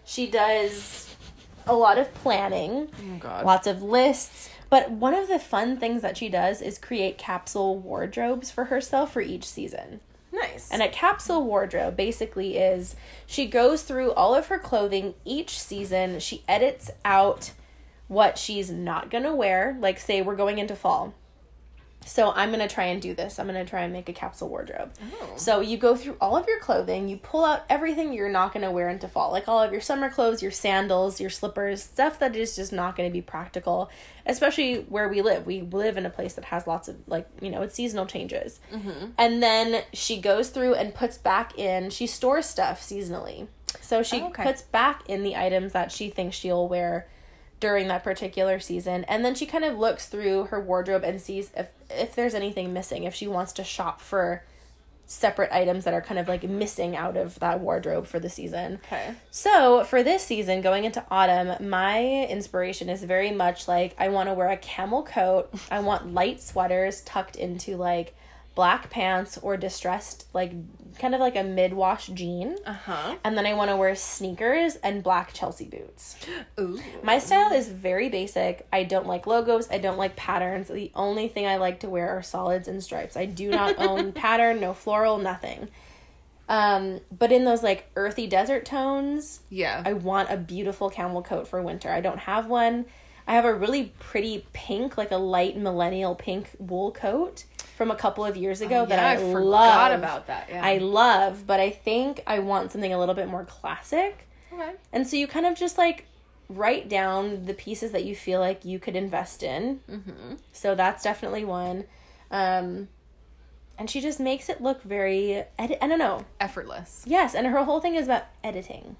She 0.04 0.30
does 0.30 1.12
a 1.66 1.74
lot 1.74 1.98
of 1.98 2.14
planning 2.14 2.88
oh 2.96 3.18
God. 3.18 3.44
lots 3.44 3.66
of 3.66 3.82
lists. 3.82 4.50
But 4.68 4.90
one 4.90 5.14
of 5.14 5.28
the 5.28 5.38
fun 5.38 5.76
things 5.76 6.02
that 6.02 6.16
she 6.16 6.28
does 6.28 6.60
is 6.60 6.78
create 6.78 7.18
capsule 7.18 7.78
wardrobes 7.78 8.50
for 8.50 8.64
herself 8.64 9.12
for 9.12 9.20
each 9.20 9.44
season. 9.44 10.00
Nice. 10.32 10.70
And 10.70 10.82
a 10.82 10.88
capsule 10.88 11.44
wardrobe 11.44 11.96
basically 11.96 12.58
is 12.58 12.96
she 13.26 13.46
goes 13.46 13.82
through 13.82 14.12
all 14.12 14.34
of 14.34 14.48
her 14.48 14.58
clothing 14.58 15.14
each 15.24 15.58
season. 15.58 16.18
She 16.20 16.42
edits 16.48 16.90
out 17.04 17.52
what 18.08 18.38
she's 18.38 18.70
not 18.70 19.10
going 19.10 19.24
to 19.24 19.34
wear. 19.34 19.76
Like, 19.80 19.98
say, 19.98 20.20
we're 20.22 20.36
going 20.36 20.58
into 20.58 20.76
fall. 20.76 21.14
So 22.06 22.30
I'm 22.32 22.50
to 22.60 22.68
try 22.72 22.84
and 22.84 23.02
do 23.02 23.14
this. 23.14 23.38
I'm 23.38 23.48
to 23.48 23.64
try 23.70 23.82
and 23.82 23.92
make 23.92 24.08
a 24.08 24.12
capsule 24.12 24.48
wardrobe. 24.48 24.92
Oh. 25.20 25.32
So 25.36 25.60
you 25.60 25.76
go 25.76 25.96
through 25.96 26.16
all 26.20 26.36
of 26.36 26.46
your 26.46 26.60
clothing, 26.60 27.08
you 27.08 27.16
pull 27.16 27.44
out 27.44 27.64
everything 27.68 28.12
you're 28.12 28.28
not 28.30 28.52
to 28.62 28.70
wear 28.70 28.88
into 28.88 29.08
fall, 29.08 29.32
like 29.32 29.48
all 29.48 29.60
of 29.60 29.72
your 29.72 29.80
summer 29.80 30.08
clothes, 30.08 30.40
your 30.40 30.52
sandals, 30.52 31.20
your 31.20 31.30
slippers, 31.30 31.82
stuff 31.82 32.18
that 32.20 32.36
is 32.36 32.54
just 32.54 32.72
not 32.72 32.96
to 33.08 33.12
be 33.12 33.20
practical, 33.20 33.90
especially 34.24 34.82
where 34.88 35.08
we 35.08 35.20
live. 35.20 35.46
We 35.46 35.62
live 35.62 35.96
in 35.96 36.06
a 36.06 36.10
place 36.10 36.34
that 36.34 36.44
has 36.46 36.66
lots 36.66 36.86
of 36.88 36.96
like, 37.08 37.28
you 37.40 37.50
know, 37.50 37.62
it's 37.62 37.74
seasonal 37.74 38.06
changes. 38.06 38.60
Mm-hmm. 38.72 39.06
And 39.18 39.42
then 39.42 39.82
she 39.92 40.20
goes 40.20 40.50
through 40.50 40.74
and 40.74 40.94
puts 40.94 41.18
back 41.18 41.58
in, 41.58 41.90
she 41.90 42.06
stores 42.06 42.46
stuff 42.46 42.80
seasonally. 42.80 43.48
So 43.80 44.02
she 44.02 44.20
Oh, 44.20 44.28
okay. 44.28 44.44
puts 44.44 44.62
back 44.62 45.02
in 45.08 45.22
the 45.22 45.36
items 45.36 45.72
that 45.72 45.90
she 45.92 46.08
thinks 46.10 46.36
she'll 46.36 46.68
wear 46.68 47.08
during 47.60 47.88
that 47.88 48.04
particular 48.04 48.60
season. 48.60 49.04
And 49.04 49.24
then 49.24 49.34
she 49.34 49.46
kind 49.46 49.64
of 49.64 49.78
looks 49.78 50.06
through 50.06 50.44
her 50.46 50.60
wardrobe 50.60 51.04
and 51.04 51.20
sees 51.20 51.50
if 51.56 51.68
if 51.90 52.14
there's 52.14 52.34
anything 52.34 52.72
missing 52.72 53.04
if 53.04 53.14
she 53.14 53.28
wants 53.28 53.52
to 53.54 53.64
shop 53.64 54.00
for 54.00 54.42
separate 55.08 55.52
items 55.52 55.84
that 55.84 55.94
are 55.94 56.00
kind 56.00 56.18
of 56.18 56.26
like 56.26 56.42
missing 56.42 56.96
out 56.96 57.16
of 57.16 57.38
that 57.38 57.60
wardrobe 57.60 58.06
for 58.06 58.18
the 58.18 58.28
season. 58.28 58.80
Okay. 58.86 59.14
so 59.30 59.84
for 59.84 60.02
this 60.02 60.24
season 60.24 60.60
going 60.60 60.84
into 60.84 61.04
autumn 61.12 61.68
my 61.68 62.26
inspiration 62.26 62.88
is 62.88 63.04
very 63.04 63.30
much 63.30 63.68
like 63.68 63.94
i 63.98 64.08
want 64.08 64.28
to 64.28 64.34
wear 64.34 64.48
a 64.50 64.56
camel 64.56 65.04
coat. 65.04 65.48
I 65.70 65.78
want 65.80 66.12
light 66.12 66.42
sweaters 66.42 67.02
tucked 67.02 67.36
into 67.36 67.76
like 67.76 68.16
black 68.56 68.90
pants 68.90 69.38
or 69.42 69.56
distressed 69.56 70.26
like 70.32 70.50
kind 70.98 71.14
of 71.14 71.20
like 71.20 71.36
a 71.36 71.42
mid-wash 71.44 72.06
jean 72.08 72.56
Uh 72.66 72.72
huh. 72.72 73.14
and 73.22 73.36
then 73.38 73.44
i 73.46 73.52
want 73.54 73.70
to 73.70 73.76
wear 73.76 73.94
sneakers 73.94 74.74
and 74.76 75.02
black 75.04 75.32
chelsea 75.34 75.66
boots 75.66 76.16
Ooh. 76.58 76.80
my 77.04 77.18
style 77.20 77.52
is 77.52 77.68
very 77.68 78.08
basic. 78.08 78.66
I 78.72 78.82
don't 78.84 79.06
like 79.06 79.26
logos. 79.26 79.70
I 79.70 79.78
don't 79.78 79.98
like 79.98 80.16
patterns. 80.16 80.68
The 80.68 80.90
only 80.94 81.28
thing 81.28 81.46
I 81.46 81.56
like 81.56 81.80
to 81.80 81.88
wear 81.88 82.08
are 82.16 82.22
solids 82.22 82.66
and 82.66 82.82
stripes. 82.82 83.16
I 83.16 83.26
do 83.26 83.50
not 83.50 83.78
own 83.88 84.12
pattern, 84.12 84.58
no 84.60 84.72
floral, 84.74 85.18
nothing. 85.18 85.68
Um, 86.48 87.00
but 87.16 87.32
in 87.32 87.44
those 87.44 87.62
like 87.62 87.90
earthy 87.96 88.26
desert 88.26 88.64
tones, 88.64 89.40
Yeah. 89.50 89.82
I 89.84 89.92
want 89.94 90.30
a 90.30 90.36
beautiful 90.36 90.88
camel 90.90 91.22
coat 91.22 91.46
for 91.48 91.60
winter. 91.62 91.90
I 91.90 92.00
don't 92.00 92.18
have 92.20 92.46
one. 92.46 92.86
I 93.26 93.34
have 93.34 93.44
a 93.44 93.52
really 93.54 93.92
pretty 93.98 94.46
pink, 94.52 94.96
like 94.96 95.10
a 95.10 95.16
light 95.16 95.56
millennial 95.56 96.14
pink 96.14 96.50
wool 96.58 96.92
coat 96.92 97.44
from 97.76 97.90
a 97.90 97.94
couple 97.96 98.24
of 98.24 98.36
years 98.36 98.60
ago 98.60 98.84
that 98.86 98.98
Oh, 98.98 99.02
yeah, 99.02 99.08
I, 99.08 99.12
I 99.30 99.32
forgot 99.32 99.90
love. 99.92 99.98
about 100.00 100.26
that, 100.26 100.48
yeah. 100.48 100.64
I 100.64 100.78
love, 100.78 101.46
but 101.46 101.60
I 101.60 101.70
think 101.70 102.22
I 102.26 102.38
want 102.40 102.72
something 102.72 102.92
a 102.92 102.98
little 102.98 103.14
bit 103.14 103.28
more 103.28 103.44
classic. 103.44 104.26
okay. 104.52 104.72
And 104.92 105.06
so 105.06 105.16
you 105.16 105.26
kind 105.26 105.46
of 105.46 105.56
just 105.56 105.76
like 105.78 106.06
write 106.48 106.88
down 106.88 107.44
the 107.44 107.54
pieces 107.54 107.92
that 107.92 108.04
you 108.04 108.14
feel 108.16 108.40
like 108.40 108.64
you 108.64 108.78
could 108.78 108.96
invest 108.96 109.42
in. 109.42 109.80
Mm-hmm. 109.90 110.34
So 110.52 110.74
that's 110.74 111.02
definitely 111.04 111.44
one. 111.44 111.84
Um, 112.30 112.88
and 113.78 113.90
she 113.90 114.00
just 114.00 114.18
makes 114.20 114.48
it 114.48 114.62
look 114.62 114.82
very, 114.82 115.44
edi- 115.60 115.80
I 115.80 115.86
don't 115.86 115.98
know. 115.98 116.24
Effortless. 116.40 117.02
Yes, 117.06 117.34
and 117.34 117.46
her 117.46 117.64
whole 117.64 117.80
thing 117.80 117.94
is 117.94 118.06
about 118.06 118.24
editing. 118.42 118.96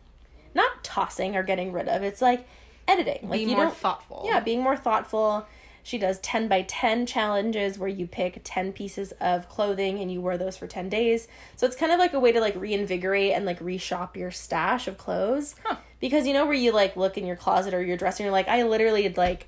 Not 0.55 0.85
tossing 0.85 1.35
or 1.35 1.43
getting 1.43 1.73
rid 1.73 1.89
of. 1.89 2.03
It's 2.03 2.21
like 2.21 2.47
editing. 2.87 3.29
Like 3.29 3.39
Be 3.41 3.51
you 3.51 3.57
more 3.57 3.65
don't 3.67 3.77
thoughtful. 3.77 4.25
yeah, 4.27 4.41
being 4.41 4.61
more 4.63 4.77
thoughtful. 4.77 5.47
She 5.87 5.99
does 5.99 6.19
10 6.19 6.49
by 6.49 6.63
10 6.63 7.07
challenges 7.07 7.79
where 7.79 7.89
you 7.89 8.09
pick 8.09 8.41
10 8.43 8.73
pieces 8.73 9.13
of 9.21 9.49
clothing 9.49 10.01
and 10.01 10.11
you 10.11 10.21
wear 10.21 10.37
those 10.37 10.57
for 10.57 10.67
10 10.67 10.89
days. 10.89 11.29
So 11.55 11.65
it's 11.65 11.77
kind 11.77 11.93
of 11.93 12.01
like 12.01 12.13
a 12.13 12.19
way 12.19 12.33
to 12.33 12.41
like 12.41 12.57
reinvigorate 12.57 13.35
and 13.35 13.47
like 13.47 13.61
reshop 13.61 14.17
your 14.17 14.33
stash 14.33 14.89
of 14.89 14.99
clothes. 14.99 15.55
Huh. 15.65 15.77
Because 16.01 16.27
you 16.27 16.33
know 16.33 16.45
where 16.45 16.55
you 16.55 16.73
like 16.73 16.97
look 16.97 17.17
in 17.17 17.25
your 17.25 17.37
closet 17.37 17.73
or 17.73 17.81
your 17.81 17.97
dresser 17.97 18.25
and 18.25 18.27
you're 18.27 18.33
like, 18.33 18.49
I 18.49 18.65
literally 18.65 19.09
like 19.11 19.47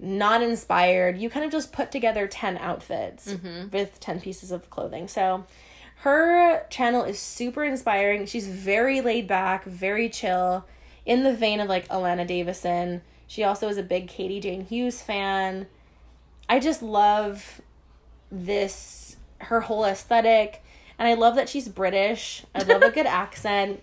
not 0.00 0.42
inspired. 0.42 1.16
You 1.16 1.30
kind 1.30 1.46
of 1.46 1.52
just 1.52 1.72
put 1.72 1.92
together 1.92 2.26
10 2.26 2.58
outfits 2.58 3.34
mm-hmm. 3.34 3.70
with 3.70 4.00
10 4.00 4.20
pieces 4.20 4.50
of 4.50 4.68
clothing. 4.70 5.06
So 5.06 5.46
her 5.98 6.66
channel 6.70 7.04
is 7.04 7.20
super 7.20 7.62
inspiring. 7.62 8.26
She's 8.26 8.48
very 8.48 9.00
laid 9.00 9.28
back, 9.28 9.62
very 9.62 10.08
chill, 10.08 10.66
in 11.06 11.22
the 11.22 11.32
vein 11.32 11.60
of 11.60 11.68
like 11.68 11.86
Allana 11.86 12.26
Davison. 12.26 13.02
She 13.28 13.44
also 13.44 13.68
is 13.68 13.76
a 13.76 13.82
big 13.82 14.08
Katie 14.08 14.40
Jane 14.40 14.64
Hughes 14.64 15.02
fan. 15.02 15.66
I 16.48 16.58
just 16.58 16.82
love 16.82 17.60
this 18.32 19.16
her 19.40 19.60
whole 19.60 19.84
aesthetic 19.84 20.64
and 20.98 21.06
I 21.06 21.14
love 21.14 21.36
that 21.36 21.48
she's 21.48 21.68
British. 21.68 22.44
I 22.54 22.62
love 22.64 22.82
a 22.82 22.90
good 22.90 23.06
accent. 23.06 23.82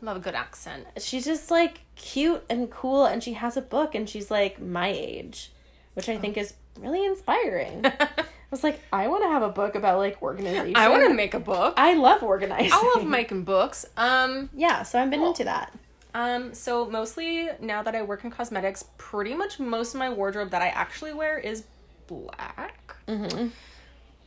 Love 0.00 0.16
a 0.16 0.20
good 0.20 0.34
accent. 0.34 0.86
She's 0.98 1.24
just 1.24 1.50
like 1.50 1.82
cute 1.94 2.42
and 2.48 2.70
cool 2.70 3.04
and 3.04 3.22
she 3.22 3.34
has 3.34 3.56
a 3.56 3.62
book 3.62 3.94
and 3.94 4.08
she's 4.08 4.30
like 4.30 4.60
my 4.60 4.88
age, 4.88 5.52
which 5.92 6.08
I 6.08 6.16
think 6.16 6.36
is 6.38 6.54
really 6.80 7.04
inspiring. 7.04 7.84
I 7.86 8.24
was 8.50 8.64
like, 8.64 8.80
I 8.90 9.08
want 9.08 9.22
to 9.24 9.28
have 9.28 9.42
a 9.42 9.50
book 9.50 9.74
about 9.74 9.98
like 9.98 10.22
organization. 10.22 10.76
I 10.76 10.88
want 10.88 11.06
to 11.06 11.12
make 11.14 11.34
a 11.34 11.40
book. 11.40 11.74
I 11.76 11.92
love 11.92 12.22
organizing. 12.22 12.70
I 12.72 12.94
love 12.96 13.06
making 13.06 13.44
books. 13.44 13.84
Um, 13.98 14.48
Yeah, 14.54 14.82
so 14.82 14.98
I've 14.98 15.10
been 15.10 15.22
into 15.22 15.44
that. 15.44 15.74
Um, 16.14 16.54
so 16.54 16.88
mostly 16.90 17.48
now 17.60 17.82
that 17.82 17.94
I 17.94 18.02
work 18.02 18.24
in 18.24 18.30
cosmetics, 18.30 18.84
pretty 18.98 19.34
much 19.34 19.58
most 19.60 19.94
of 19.94 19.98
my 19.98 20.10
wardrobe 20.10 20.50
that 20.50 20.62
I 20.62 20.68
actually 20.68 21.12
wear 21.12 21.38
is 21.38 21.64
black. 22.06 22.96
Mm-hmm. 23.06 23.48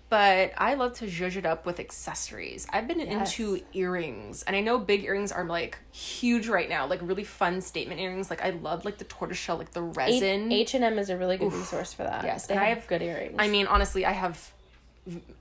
But 0.10 0.52
I 0.58 0.74
love 0.74 0.94
to 0.96 1.06
zhuzh 1.06 1.38
it 1.38 1.46
up 1.46 1.66
with 1.66 1.80
accessories. 1.80 2.68
I've 2.70 2.86
been 2.86 3.00
Yes. 3.00 3.32
into 3.32 3.62
earrings, 3.74 4.44
and 4.44 4.58
I 4.58 4.60
know 4.60 4.78
big 4.78 5.06
earrings 5.06 5.32
are 5.32 5.46
like 5.46 5.78
huge 5.94 6.50
right 6.50 6.68
now, 6.68 6.86
like 6.86 7.00
really 7.02 7.24
fun 7.24 7.62
statement 7.62 8.02
earrings. 8.02 8.30
Like 8.30 8.44
I 8.44 8.50
love 8.50 8.84
like 8.84 8.98
the 8.98 9.06
tortoiseshell, 9.06 9.58
like 9.58 9.72
the 9.72 9.82
resin. 9.82 10.52
H 10.52 10.74
and 10.74 10.84
M 10.84 11.00
is 11.00 11.10
a 11.10 11.16
really 11.16 11.38
good 11.38 11.54
resource 11.54 11.94
for 11.94 12.04
that. 12.04 12.26
Yes, 12.26 12.48
they 12.48 12.56
and 12.56 12.62
I 12.64 12.68
have, 12.68 12.80
have- 12.80 12.88
good 12.88 13.02
earrings. 13.02 13.36
I 13.40 13.48
mean, 13.48 13.68
honestly, 13.68 14.06
I 14.06 14.12
have, 14.12 14.52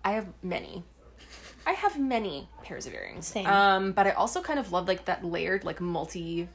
I 0.05 0.12
have 0.12 0.28
many. 0.41 0.84
I 1.66 1.72
have 1.72 1.98
many 1.98 2.48
pairs 2.62 2.86
of 2.86 2.94
earrings. 2.94 3.26
Same. 3.26 3.46
Um, 3.46 3.92
but 3.92 4.06
I 4.06 4.11
also 4.11 4.40
kind 4.40 4.58
of 4.58 4.72
love 4.72 4.88
like 4.88 5.04
that 5.06 5.24
layered, 5.24 5.64
like 5.64 5.80
multi, 5.80 6.48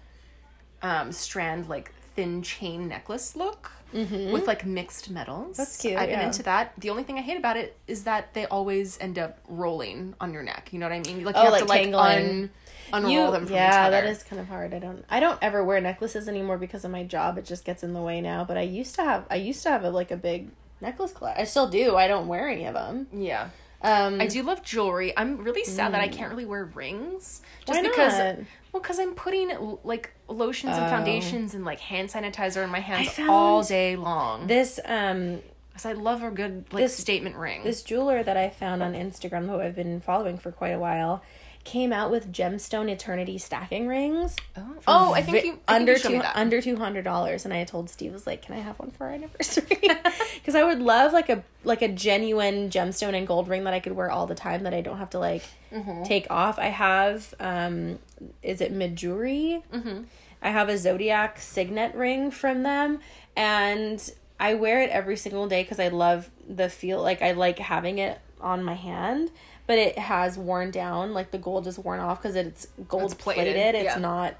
um, 0.81 1.11
strand, 1.11 1.69
like 1.69 1.91
thin 2.15 2.41
chain 2.41 2.87
necklace 2.87 3.35
look 3.35 3.71
with 3.93 4.47
like 4.47 4.65
mixed 4.65 5.09
metals. 5.09 5.43
Mm-hmm. 5.43 5.53
That's 5.57 5.77
cute, 5.77 5.95
I've 5.95 6.09
been 6.09 6.19
yeah. 6.19 6.25
into 6.27 6.43
that. 6.43 6.73
The 6.77 6.89
only 6.89 7.03
thing 7.03 7.17
I 7.17 7.21
hate 7.21 7.37
about 7.37 7.55
it 7.55 7.77
is 7.87 8.03
that 8.03 8.33
they 8.33 8.45
always 8.45 8.97
end 8.99 9.17
up 9.17 9.39
rolling 9.47 10.15
on 10.19 10.33
your 10.33 10.43
neck. 10.43 10.69
You 10.73 10.79
know 10.79 10.85
what 10.87 10.93
I 10.93 10.99
mean? 10.99 11.23
Like 11.23 11.35
you 11.35 11.41
Oh, 11.41 11.45
have 11.45 11.69
like 11.69 11.83
to 11.89 11.95
like 11.95 12.15
un, 12.17 12.49
unroll 12.91 13.11
you, 13.11 13.31
them 13.31 13.45
from 13.45 13.55
each 13.55 13.59
yeah, 13.59 13.89
that 13.89 14.05
is 14.05 14.23
kind 14.23 14.39
of 14.39 14.47
hard. 14.47 14.73
I 14.73 14.79
don't, 14.79 15.05
I 15.09 15.19
don't 15.19 15.39
ever 15.41 15.63
wear 15.63 15.79
necklaces 15.79 16.27
anymore 16.27 16.57
because 16.57 16.83
of 16.83 16.91
my 16.91 17.03
job. 17.03 17.37
It 17.37 17.45
just 17.45 17.63
gets 17.63 17.83
in 17.83 17.93
the 17.93 18.01
way 18.01 18.19
now. 18.19 18.43
But 18.43 18.57
I 18.57 18.61
used 18.63 18.95
to 18.95 19.03
have, 19.03 19.25
I 19.29 19.35
used 19.35 19.63
to 19.63 19.69
have 19.69 19.83
a, 19.85 19.89
like 19.89 20.11
a 20.11 20.17
big 20.17 20.49
necklace 20.81 21.13
collection. 21.13 21.41
I 21.41 21.45
still 21.45 21.69
do. 21.69 21.95
I 21.95 22.07
don't 22.07 22.27
wear 22.27 22.49
any 22.49 22.65
of 22.65 22.73
them. 22.73 23.07
Yeah. 23.13 23.49
Um, 23.81 24.19
I 24.19 24.27
do 24.27 24.41
love 24.43 24.63
jewelry. 24.63 25.13
I'm 25.15 25.37
really 25.37 25.63
sad 25.63 25.93
that 25.93 26.01
I 26.01 26.07
can't 26.07 26.31
really 26.31 26.45
wear 26.45 26.65
rings 26.65 27.41
just 27.67 27.79
Mm. 27.79 27.83
Why 27.83 27.89
because 27.89 28.17
not? 28.17 28.37
well 28.71 28.81
cuz 28.81 28.99
I'm 28.99 29.13
putting 29.15 29.77
like 29.83 30.11
lotions 30.27 30.75
and 30.75 30.85
Oh. 30.85 30.89
foundations 30.89 31.53
and 31.53 31.63
like 31.65 31.79
hand 31.79 32.09
sanitizer 32.09 32.63
in 32.63 32.69
my 32.69 32.79
hands 32.79 33.17
all 33.29 33.63
day 33.63 33.95
long. 33.95 34.47
this, 34.47 34.79
um, 34.85 35.41
Cuz 35.73 35.85
I 35.85 35.91
love 35.91 36.23
a 36.23 36.31
good 36.31 36.65
like 36.71 36.83
This- 36.83 36.95
statement 36.97 37.35
ring. 37.35 37.63
this 37.65 37.81
jeweler 37.83 38.23
that 38.23 38.37
I 38.37 38.49
found 38.49 38.81
on 38.81 38.93
Instagram, 38.93 39.47
who 39.49 39.59
I've 39.59 39.75
been 39.75 39.99
following 39.99 40.37
for 40.37 40.49
quite 40.51 40.69
a 40.69 40.79
while, 40.79 41.21
came 41.65 41.91
out 41.91 42.09
with 42.11 42.31
gemstone 42.31 42.89
eternity 42.89 43.37
stacking 43.37 43.87
rings. 43.87 44.35
oh, 44.55 44.75
oh, 44.87 45.13
I 45.13 45.21
think 45.21 45.33
you 45.33 45.39
I 45.39 45.41
think 45.41 45.61
under 45.67 45.91
you 45.93 45.99
two 45.99 46.21
under 46.33 46.61
two 46.61 46.77
hundred 46.77 47.03
dollars, 47.03 47.43
and 47.43 47.53
I 47.53 47.65
told 47.65 47.89
Steve, 47.89 48.11
I 48.11 48.13
was 48.13 48.25
like, 48.25 48.43
"Can 48.43 48.55
I 48.55 48.59
have 48.59 48.79
one 48.79 48.91
for 48.91 49.05
our 49.07 49.11
anniversary?" 49.11 49.65
Because 50.35 50.55
I 50.55 50.63
would 50.63 50.79
love 50.79 51.11
like 51.11 51.29
a 51.29 51.43
like 51.65 51.81
a 51.81 51.87
genuine 51.89 52.69
gemstone 52.69 53.15
and 53.17 53.27
gold 53.27 53.47
ring 53.49 53.63
that 53.65 53.73
I 53.73 53.79
could 53.81 53.93
wear 53.93 54.09
all 54.11 54.27
the 54.27 54.35
time 54.35 54.63
that 54.63 54.73
I 54.73 54.79
don't 54.81 54.97
have 54.97 55.09
to 55.09 55.19
like 55.19 55.43
Mm-hmm. 55.73 56.03
take 56.03 56.27
off. 56.29 56.57
I 56.57 56.67
have 56.67 57.33
um, 57.41 57.99
is 58.41 58.61
it 58.61 58.73
Mejuri? 58.73 59.61
Mm-hmm. 59.73 60.03
I 60.41 60.49
have 60.51 60.69
a 60.69 60.77
zodiac 60.77 61.37
signet 61.39 61.93
ring 61.95 62.31
from 62.31 62.63
them, 62.63 62.99
and 63.35 63.99
I 64.39 64.53
wear 64.53 64.81
it 64.81 64.89
every 64.91 65.17
single 65.17 65.47
day 65.47 65.63
because 65.63 65.79
I 65.79 65.89
love 65.89 66.29
the 66.47 66.69
feel. 66.69 67.01
Like 67.01 67.21
I 67.21 67.31
like 67.33 67.59
having 67.59 67.97
it 67.97 68.19
on 68.39 68.63
my 68.63 68.75
hand. 68.75 69.31
But 69.67 69.79
it 69.79 69.97
has 69.97 70.37
worn 70.37 70.69
down, 70.71 71.13
like 71.13 71.31
the 71.31 71.37
gold 71.39 71.65
is 71.65 71.79
worn 71.79 71.99
off 71.99 72.21
because 72.21 72.35
it's 72.35 72.67
gold 72.87 73.11
It's 73.11 73.13
plated, 73.15 73.55
plated. 73.55 73.75
It's 73.75 73.83
yeah. 73.85 73.91
Mm-hmm. 73.93 74.01
not 74.01 74.35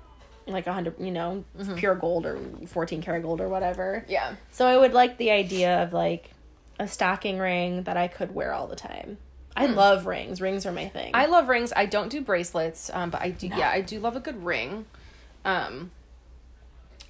like 0.48 0.68
a 0.68 0.74
hundred, 0.74 0.96
you 1.00 1.12
know, 1.12 1.44
pure 1.76 1.96
gold 1.96 2.26
or 2.26 2.40
fourteen 2.68 3.02
karat 3.02 3.24
gold 3.24 3.42
or 3.42 3.50
whatever. 3.50 4.06
yeah. 4.08 4.36
So 4.52 4.68
I 4.68 4.78
would 4.78 4.94
like 4.94 5.18
the 5.18 5.32
idea 5.32 5.82
of 5.82 5.94
like 5.94 6.30
a 6.80 6.88
stocking 6.88 7.40
ring 7.40 7.84
that 7.84 7.98
I 7.98 8.08
could 8.08 8.36
wear 8.36 8.54
all 8.54 8.68
the 8.68 8.76
time. 8.76 9.18
I 9.58 9.68
love 9.68 10.06
rings. 10.06 10.42
Rings 10.42 10.66
are 10.66 10.72
my 10.72 10.90
thing. 10.90 11.12
Hmm. 11.12 11.16
I 11.16 11.26
love 11.28 11.48
rings. 11.48 11.72
I 11.76 11.86
don't 11.86 12.10
do 12.10 12.22
bracelets, 12.22 12.92
um, 12.94 13.10
but 13.10 13.22
I 13.22 13.30
do. 13.30 13.48
Yeah, 13.48 13.70
I 13.70 13.82
do 13.82 14.00
love 14.00 14.16
a 14.16 14.20
good 14.20 14.44
ring. 14.44 14.86
Um, 15.46 15.92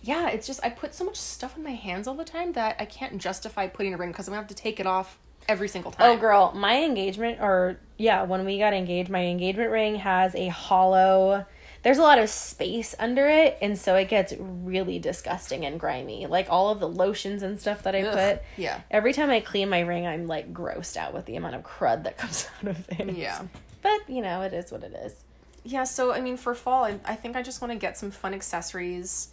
yeah, 0.01 0.29
it's 0.29 0.45
just 0.45 0.63
I 0.63 0.69
put 0.69 0.93
so 0.93 1.03
much 1.03 1.15
stuff 1.17 1.57
in 1.57 1.63
my 1.63 1.73
hands 1.73 2.07
all 2.07 2.13
the 2.13 2.23
time 2.23 2.53
that 2.53 2.75
I 2.79 2.85
can't 2.85 3.17
justify 3.17 3.67
putting 3.67 3.93
a 3.93 3.97
ring 3.97 4.11
because 4.11 4.27
I'm 4.27 4.33
gonna 4.33 4.41
have 4.43 4.49
to 4.49 4.55
take 4.55 4.79
it 4.79 4.85
off 4.85 5.17
every 5.47 5.67
single 5.67 5.91
time. 5.91 6.11
oh, 6.11 6.17
girl, 6.19 6.51
my 6.55 6.83
engagement, 6.83 7.39
or 7.41 7.77
yeah, 7.97 8.23
when 8.23 8.45
we 8.45 8.57
got 8.59 8.73
engaged, 8.73 9.09
my 9.09 9.23
engagement 9.25 9.71
ring 9.71 9.95
has 9.95 10.35
a 10.35 10.47
hollow. 10.47 11.45
There's 11.83 11.99
a 11.99 12.01
lot 12.01 12.17
of 12.17 12.29
space 12.29 12.95
under 12.97 13.27
it, 13.27 13.57
and 13.61 13.77
so 13.77 13.95
it 13.95 14.09
gets 14.09 14.33
really 14.39 14.97
disgusting 14.97 15.65
and 15.65 15.79
grimy. 15.79 16.25
Like 16.25 16.47
all 16.49 16.69
of 16.71 16.79
the 16.79 16.87
lotions 16.89 17.43
and 17.43 17.59
stuff 17.61 17.83
that 17.83 17.95
I 17.95 18.01
Ugh, 18.01 18.13
put. 18.37 18.43
yeah. 18.57 18.81
Every 18.89 19.13
time 19.13 19.29
I 19.29 19.39
clean 19.39 19.69
my 19.69 19.81
ring, 19.81 20.07
I'm 20.07 20.25
like 20.25 20.51
grossed 20.51 20.97
out 20.97 21.13
with 21.13 21.25
the 21.25 21.35
amount 21.35 21.55
of 21.55 21.61
crud 21.63 22.03
that 22.03 22.17
comes 22.19 22.47
out 22.63 22.69
of 22.69 22.89
it. 22.99 23.15
Yeah. 23.15 23.43
But 23.83 24.09
you 24.09 24.21
know, 24.23 24.41
it 24.41 24.51
is 24.53 24.71
what 24.71 24.83
it 24.83 24.93
is. 25.05 25.13
Yeah, 25.63 25.83
so 25.83 26.11
I 26.11 26.21
mean, 26.21 26.37
for 26.37 26.55
fall, 26.55 26.83
I, 26.85 26.99
I 27.05 27.15
think 27.15 27.35
I 27.35 27.43
just 27.43 27.61
want 27.61 27.71
to 27.71 27.77
get 27.77 27.97
some 27.97 28.09
fun 28.11 28.33
accessories. 28.33 29.29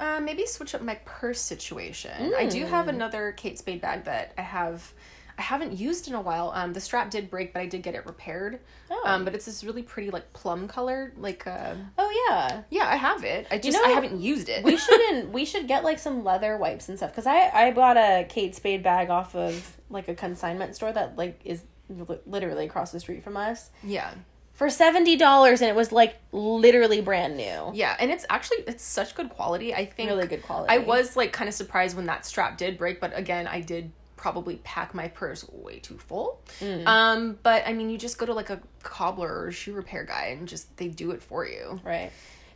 Uh, 0.00 0.18
maybe 0.20 0.44
switch 0.44 0.74
up 0.74 0.82
my 0.82 0.96
purse 1.04 1.40
situation. 1.40 2.34
I 2.36 2.46
do 2.46 2.66
have 2.66 2.88
another 2.88 3.32
Kate 3.32 3.58
Spade 3.58 3.80
bag 3.80 4.04
that 4.04 4.32
I 4.36 4.42
have. 4.42 4.92
I 5.38 5.42
haven't 5.42 5.72
used 5.78 6.06
in 6.08 6.14
a 6.14 6.20
while. 6.20 6.52
Um, 6.54 6.72
the 6.72 6.80
strap 6.80 7.10
did 7.10 7.28
break, 7.30 7.52
but 7.52 7.60
I 7.60 7.66
did 7.66 7.82
get 7.82 7.94
it 7.94 8.06
repaired. 8.06 8.60
Oh. 8.90 9.02
Um, 9.04 9.24
but 9.24 9.34
it's 9.34 9.46
this 9.46 9.64
really 9.64 9.82
pretty 9.82 10.10
like 10.10 10.32
plum 10.32 10.68
color. 10.68 11.12
Like, 11.16 11.46
uh, 11.46 11.74
Oh 11.98 12.26
yeah. 12.28 12.62
yeah, 12.70 12.88
I 12.88 12.96
have 12.96 13.24
it. 13.24 13.46
I 13.50 13.58
just 13.58 13.76
know, 13.76 13.84
I 13.84 13.90
haven't 13.90 14.20
used 14.20 14.48
it. 14.48 14.62
we 14.64 14.76
shouldn't 14.84 15.30
we 15.32 15.44
should 15.44 15.66
get 15.66 15.84
like 15.84 15.98
some 15.98 16.22
leather 16.24 16.56
wipes 16.56 16.88
and 16.88 16.96
stuff 16.98 17.10
because 17.10 17.26
i 17.26 17.48
i 17.54 17.70
bought 17.70 17.96
a 17.96 18.24
kate 18.28 18.54
spade 18.54 18.82
bag 18.82 19.10
off 19.10 19.34
of 19.34 19.76
like 19.90 20.08
a 20.08 20.14
consignment 20.14 20.74
store 20.74 20.92
that 20.92 21.16
like 21.16 21.40
is 21.44 21.62
li- 21.88 22.18
literally 22.26 22.64
across 22.66 22.92
the 22.92 23.00
street 23.00 23.22
from 23.22 23.36
us 23.36 23.70
yeah, 23.82 24.12
for 24.52 24.68
$70 24.68 25.50
and 25.50 25.62
it 25.62 25.74
was 25.74 25.92
like 25.92 26.16
literally 26.32 27.00
brand 27.00 27.36
new 27.36 27.70
yeah, 27.74 27.96
and 27.98 28.10
it's 28.10 28.24
actually 28.30 28.58
it's 28.66 28.82
such 28.84 29.14
good 29.14 29.28
quality. 29.30 29.74
I 29.74 29.86
think 29.86 30.10
really 30.10 30.26
good 30.26 30.42
quality 30.42 30.72
I 30.72 30.78
was 30.78 31.16
like 31.16 31.32
kind 31.32 31.48
of 31.48 31.54
surprised 31.54 31.96
when 31.96 32.06
that 32.06 32.24
strap 32.26 32.56
did 32.58 32.78
break, 32.78 33.00
but 33.00 33.16
again, 33.16 33.46
I 33.46 33.60
did 33.60 33.90
probably 34.24 34.56
pack 34.64 34.94
my 34.94 35.06
purse 35.08 35.46
way 35.52 35.78
too 35.80 35.98
full. 35.98 36.40
Mm. 36.60 36.86
Um, 36.86 37.38
but 37.42 37.62
I 37.66 37.74
mean, 37.74 37.90
you 37.90 37.98
just 37.98 38.16
go 38.16 38.24
to 38.24 38.32
like 38.32 38.48
a 38.48 38.58
cobbler 38.82 39.44
or 39.44 39.52
shoe 39.52 39.74
repair 39.74 40.04
guy 40.04 40.28
and 40.38 40.48
just 40.48 40.74
they 40.78 40.88
do 40.88 41.10
it 41.10 41.22
for 41.22 41.46
you. 41.46 41.78
right 41.84 42.10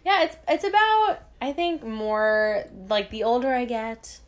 yeah 0.04 0.22
it's 0.22 0.36
it's 0.48 0.64
about 0.64 1.18
i 1.42 1.52
think 1.52 1.82
more 1.84 2.64
like 2.88 3.10
the 3.10 3.24
older 3.24 3.52
i 3.52 3.64
get 3.64 4.20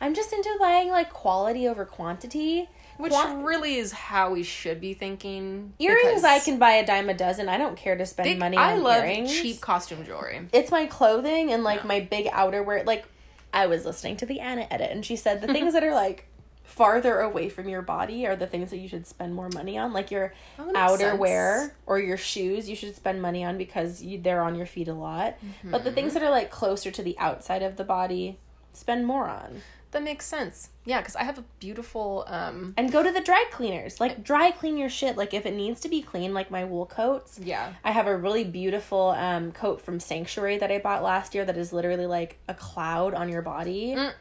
i'm 0.00 0.14
just 0.14 0.32
into 0.32 0.50
buying 0.58 0.88
like 0.88 1.10
quality 1.12 1.68
over 1.68 1.84
quantity 1.84 2.66
Which 2.96 3.12
Quan- 3.12 3.42
really 3.44 3.76
is 3.76 3.92
how 3.92 4.30
we 4.32 4.42
should 4.42 4.80
be 4.80 4.94
thinking. 4.94 5.74
earrings 5.78 6.24
i 6.24 6.38
can 6.40 6.58
buy 6.58 6.72
a 6.72 6.86
dime 6.86 7.10
a 7.10 7.14
dozen 7.14 7.48
i 7.50 7.58
don't 7.58 7.76
care 7.76 7.96
to 7.98 8.06
spend 8.06 8.28
they- 8.30 8.36
money 8.36 8.56
I 8.56 8.72
on 8.72 8.82
love 8.82 9.04
earrings 9.04 9.30
cheap 9.30 9.60
costume 9.60 10.04
jewelry. 10.06 10.40
it's 10.54 10.70
my 10.70 10.86
clothing 10.86 11.52
and 11.52 11.62
like 11.62 11.80
Yeah. 11.82 11.86
my 11.86 12.00
big 12.00 12.26
outerwear. 12.26 12.84
Like 12.86 13.04
I 13.52 13.66
was 13.66 13.84
listening 13.84 14.16
to 14.18 14.26
the 14.26 14.38
Anna 14.40 14.66
edit 14.70 14.90
and 14.90 15.04
she 15.04 15.16
said 15.16 15.40
the 15.42 15.48
things 15.52 15.74
that 15.74 15.82
are 15.84 15.92
like 15.94 16.26
farther 16.70 17.20
away 17.20 17.48
from 17.48 17.68
your 17.68 17.82
body 17.82 18.26
are 18.26 18.36
the 18.36 18.46
things 18.46 18.70
that 18.70 18.78
you 18.78 18.88
should 18.88 19.06
spend 19.06 19.34
more 19.34 19.48
money 19.50 19.76
on. 19.76 19.92
Like 19.92 20.10
your 20.10 20.32
outerwear 20.58 21.72
or 21.86 21.98
your 21.98 22.16
shoes, 22.16 22.68
you 22.68 22.76
should 22.76 22.94
spend 22.96 23.20
money 23.20 23.44
on 23.44 23.58
because 23.58 24.02
you, 24.02 24.20
they're 24.20 24.42
on 24.42 24.54
your 24.54 24.66
feet 24.66 24.88
a 24.88 24.94
lot. 24.94 25.36
But 25.64 25.78
Mm-hmm. 25.80 25.84
the 25.84 25.92
things 25.92 26.14
that 26.14 26.22
are 26.22 26.30
like 26.30 26.50
closer 26.50 26.90
to 26.90 27.02
the 27.02 27.16
outside 27.18 27.62
of 27.62 27.76
the 27.76 27.84
body, 27.84 28.38
spend 28.72 29.06
more 29.06 29.28
on. 29.28 29.62
That 29.92 30.04
makes 30.04 30.24
sense. 30.24 30.68
Yeah, 30.84 31.00
because 31.00 31.16
I 31.16 31.24
have 31.24 31.38
a 31.38 31.44
beautiful. 31.58 32.24
um 32.28 32.74
And 32.76 32.92
go 32.92 33.02
to 33.02 33.10
the 33.10 33.20
dry 33.20 33.44
cleaners. 33.50 33.98
Like 34.00 34.22
dry 34.22 34.52
clean 34.52 34.76
your 34.78 34.88
shit. 34.88 35.16
Like 35.16 35.34
if 35.34 35.44
it 35.46 35.54
needs 35.54 35.80
to 35.80 35.88
be 35.88 36.00
clean, 36.00 36.32
like 36.32 36.48
my 36.50 36.64
wool 36.64 36.86
coats. 36.86 37.40
Yeah. 37.42 37.72
I 37.82 37.90
have 37.90 38.06
a 38.06 38.16
really 38.16 38.44
beautiful 38.44 39.08
um, 39.10 39.50
coat 39.50 39.80
from 39.80 39.98
Sanctuary 39.98 40.58
that 40.58 40.70
I 40.70 40.78
bought 40.78 41.02
last 41.02 41.34
year 41.34 41.44
that 41.44 41.56
is 41.56 41.72
literally 41.72 42.06
like 42.06 42.38
a 42.48 42.54
cloud 42.54 43.14
on 43.14 43.28
your 43.28 43.42
body. 43.42 43.94
Mm. 43.96 44.12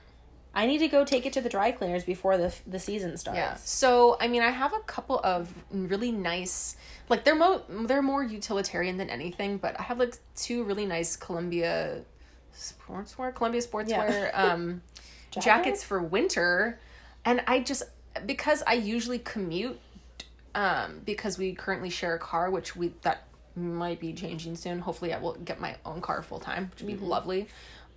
I 0.54 0.66
need 0.66 0.80
to 0.80 0.88
go 0.88 1.06
take 1.06 1.26
it 1.26 1.34
to 1.34 1.42
the 1.42 1.50
dry 1.50 1.72
cleaners 1.72 2.04
before 2.04 2.38
the 2.38 2.54
the 2.66 2.80
season 2.80 3.16
starts. 3.18 3.38
Yeah. 3.38 3.56
So 3.56 4.18
I 4.20 4.28
mean, 4.28 4.42
I 4.42 4.50
have 4.50 4.74
a 4.74 4.80
couple 4.80 5.20
of 5.24 5.54
really 5.72 6.12
nice, 6.12 6.76
like 7.08 7.24
they're 7.24 7.36
mo 7.36 7.62
they're 7.70 8.02
more 8.02 8.24
utilitarian 8.24 8.98
than 8.98 9.10
anything, 9.10 9.58
but 9.58 9.80
I 9.80 9.84
have 9.84 10.00
like 10.00 10.16
two 10.36 10.64
really 10.64 10.86
nice 10.86 11.16
Columbia 11.16 12.02
sportswear, 12.56 13.34
Columbia 13.34 13.62
sportswear 13.62 14.32
um, 14.38 14.82
Jacket? 15.32 15.46
jackets 15.46 15.84
for 15.84 16.02
winter, 16.02 16.80
and 17.26 17.44
I 17.48 17.60
just 17.60 17.84
because 18.26 18.64
I 18.66 18.74
usually 18.74 19.20
commute, 19.20 19.80
um, 20.56 21.02
because 21.06 21.38
we 21.38 21.54
currently 21.54 21.92
share 21.92 22.16
a 22.16 22.20
car, 22.20 22.50
which 22.50 22.76
we 22.76 22.94
that 23.04 23.28
might 23.56 24.00
be 24.00 24.14
changing 24.14 24.56
soon. 24.56 24.80
Hopefully, 24.80 25.14
I 25.14 25.20
will 25.20 25.34
get 25.34 25.60
my 25.60 25.76
own 25.86 26.02
car 26.02 26.24
full 26.24 26.40
time, 26.40 26.72
which 26.72 26.82
would 26.84 27.00
be 27.00 27.06
lovely. 27.06 27.48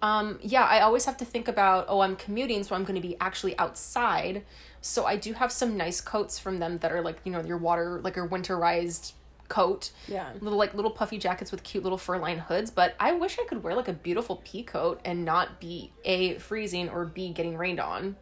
Um, 0.02 0.40
yeah, 0.42 0.64
I 0.64 0.80
always 0.80 1.04
have 1.04 1.16
to 1.18 1.24
think 1.24 1.46
about, 1.46 1.86
oh, 1.88 2.00
I'm 2.00 2.16
commuting, 2.16 2.64
so 2.64 2.74
I'm 2.74 2.82
going 2.82 3.00
to 3.00 3.06
be 3.06 3.16
actually 3.20 3.56
outside. 3.58 4.44
So 4.80 5.06
I 5.06 5.16
do 5.16 5.32
have 5.32 5.52
some 5.52 5.76
nice 5.76 6.00
coats 6.00 6.40
from 6.40 6.58
them 6.58 6.78
that 6.78 6.90
are 6.90 7.00
like, 7.00 7.18
you 7.24 7.30
know, 7.30 7.40
your 7.40 7.56
water, 7.56 8.00
like 8.02 8.16
your 8.16 8.28
winterized 8.28 9.12
coat. 9.48 9.92
Yeah. 10.08 10.28
Little 10.40 10.58
like 10.58 10.74
little 10.74 10.90
puffy 10.90 11.18
jackets 11.18 11.52
with 11.52 11.62
cute 11.62 11.84
little 11.84 11.98
fur 11.98 12.18
lined 12.18 12.40
hoods. 12.40 12.70
But 12.70 12.96
I 12.98 13.12
wish 13.12 13.38
I 13.38 13.44
could 13.44 13.62
wear 13.62 13.76
like 13.76 13.86
a 13.86 13.92
beautiful 13.92 14.42
pea 14.44 14.64
coat 14.64 15.00
and 15.04 15.24
not 15.24 15.60
be 15.60 15.92
A, 16.04 16.34
freezing 16.38 16.88
or 16.88 17.04
B, 17.04 17.32
getting 17.32 17.56
rained 17.56 17.78
on. 17.78 18.16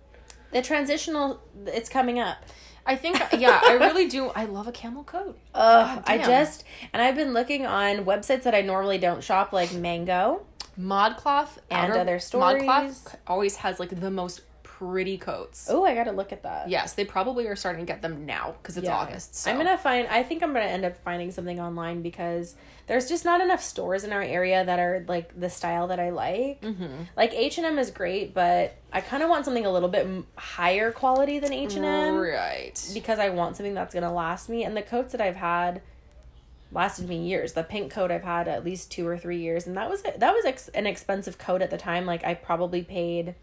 The 0.53 0.61
transitional, 0.61 1.41
it's 1.67 1.89
coming 1.89 2.19
up. 2.19 2.39
I 2.85 2.97
think, 2.97 3.23
yeah, 3.39 3.61
I 3.63 3.75
really 3.75 4.09
do. 4.09 4.29
I 4.31 4.47
love 4.47 4.67
a 4.67 4.73
camel 4.73 5.05
coat. 5.05 5.39
Ugh, 5.55 6.03
I 6.07 6.19
just 6.19 6.65
and 6.93 7.01
I've 7.01 7.15
been 7.15 7.33
looking 7.33 7.65
on 7.65 8.05
websites 8.05 8.43
that 8.43 8.55
I 8.55 8.61
normally 8.61 8.99
don't 8.99 9.23
shop, 9.23 9.53
like 9.53 9.73
Mango. 9.73 10.45
ModCloth 10.81 11.59
And 11.71 11.91
outer- 11.93 12.01
other 12.01 12.19
stories. 12.19 12.63
ModCloth 12.63 13.15
always 13.27 13.57
has 13.57 13.79
like 13.81 13.99
the 14.01 14.11
most 14.11 14.43
pretty 14.63 15.19
coats. 15.19 15.69
Oh, 15.71 15.85
I 15.85 15.95
gotta 15.95 16.13
look 16.13 16.33
at 16.33 16.43
that. 16.45 16.71
Yes, 16.71 16.95
they 16.95 17.05
probably 17.05 17.47
are 17.49 17.57
starting 17.57 17.85
to 17.85 17.93
get 17.93 18.01
them 18.01 18.25
now 18.25 18.55
because 18.63 18.79
it's 18.79 18.87
Yeah. 18.87 18.97
August. 18.97 19.35
So. 19.35 19.51
I'm 19.51 19.59
gonna 19.59 19.77
find. 19.77 20.09
I 20.09 20.23
think 20.23 20.43
I'm 20.43 20.55
gonna 20.55 20.65
end 20.65 20.87
up 20.87 20.97
finding 21.05 21.31
something 21.31 21.61
online 21.61 22.01
because 22.01 22.55
there's 22.87 23.07
just 23.07 23.25
not 23.27 23.43
enough 23.43 23.63
stores 23.63 24.05
in 24.05 24.13
our 24.13 24.23
area 24.23 24.65
that 24.65 24.79
are 24.79 25.05
like 25.07 25.39
the 25.39 25.51
style 25.51 25.89
that 25.89 26.01
I 26.01 26.09
like. 26.11 26.63
Mm-hmm. 26.63 26.87
Like 27.15 27.35
H 27.35 27.59
and 27.59 27.67
M 27.67 27.79
is 27.79 27.91
great, 27.91 28.33
but 28.33 28.75
I 28.91 29.03
kind 29.03 29.23
of 29.23 29.29
want 29.29 29.45
something 29.45 29.67
a 29.67 29.71
little 29.71 29.91
bit 29.91 30.07
higher 30.37 30.93
quality 30.93 31.39
than 31.39 31.53
H 31.53 31.75
and 31.75 31.85
M 31.85 32.17
Right. 32.17 32.83
because 32.95 33.19
I 33.19 33.29
want 33.29 33.57
something 33.57 33.75
that's 33.75 33.93
gonna 33.93 34.13
last 34.13 34.49
me. 34.49 34.65
And 34.65 34.75
the 34.75 34.83
coats 34.83 35.13
that 35.13 35.21
I've 35.21 35.37
had 35.37 35.83
lasted 36.73 37.09
me 37.09 37.27
years. 37.27 37.53
The 37.55 37.63
pink 37.65 37.91
coat 37.93 38.11
I've 38.11 38.23
had 38.25 38.47
at 38.49 38.65
least 38.65 38.91
two 38.91 39.07
or 39.07 39.17
three 39.19 39.39
years, 39.39 39.67
and 39.67 39.77
that 39.77 39.89
was 39.91 40.03
that 40.03 40.21
was 40.35 40.45
ex- 40.45 40.69
an 40.69 40.87
expensive 40.87 41.39
coat 41.39 41.63
at 41.63 41.71
the 41.71 41.79
time. 41.79 42.07
Like 42.07 42.25
I 42.25 42.35
probably 42.35 42.83
paid 42.83 43.35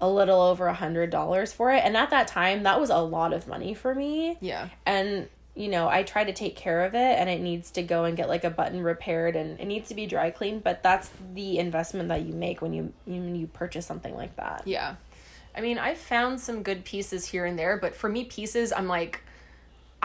a 0.00 0.08
little 0.10 0.40
over 0.42 0.66
a 0.66 0.74
hundred 0.74 1.10
dollars 1.10 1.52
for 1.52 1.72
it, 1.72 1.82
and 1.84 1.96
at 1.96 2.10
that 2.10 2.28
time 2.28 2.64
that 2.64 2.78
was 2.80 2.90
a 2.90 2.98
lot 2.98 3.32
of 3.32 3.48
money 3.48 3.72
for 3.74 3.94
me 3.94 4.36
Yeah. 4.40 4.68
and 4.84 5.28
you 5.54 5.68
know 5.68 5.88
i 5.88 6.02
try 6.02 6.22
to 6.22 6.34
take 6.34 6.54
care 6.54 6.84
of 6.84 6.94
it 6.94 7.18
and 7.18 7.30
it 7.30 7.40
needs 7.40 7.70
to 7.70 7.82
go 7.82 8.04
and 8.04 8.14
get 8.14 8.28
like 8.28 8.44
a 8.44 8.50
button 8.50 8.82
repaired 8.82 9.34
and 9.36 9.58
it 9.58 9.64
needs 9.64 9.88
to 9.88 9.94
be 9.94 10.04
dry 10.04 10.28
cleaned 10.30 10.62
but 10.62 10.82
that's 10.82 11.10
the 11.32 11.58
investment 11.58 12.10
that 12.10 12.20
you 12.26 12.34
make 12.34 12.60
when 12.60 12.74
you 12.74 12.92
when 13.06 13.34
you 13.34 13.46
purchase 13.46 13.86
something 13.86 14.14
like 14.14 14.36
that 14.36 14.62
Yeah. 14.66 14.96
I 15.56 15.62
mean, 15.62 15.78
I've 15.78 15.96
found 15.96 16.38
some 16.42 16.62
good 16.62 16.84
pieces 16.84 17.24
here 17.24 17.46
and 17.46 17.58
there, 17.58 17.78
but 17.78 17.96
for 17.96 18.10
me, 18.10 18.24
pieces, 18.24 18.70
I'm 18.70 18.86
like, 18.88 19.22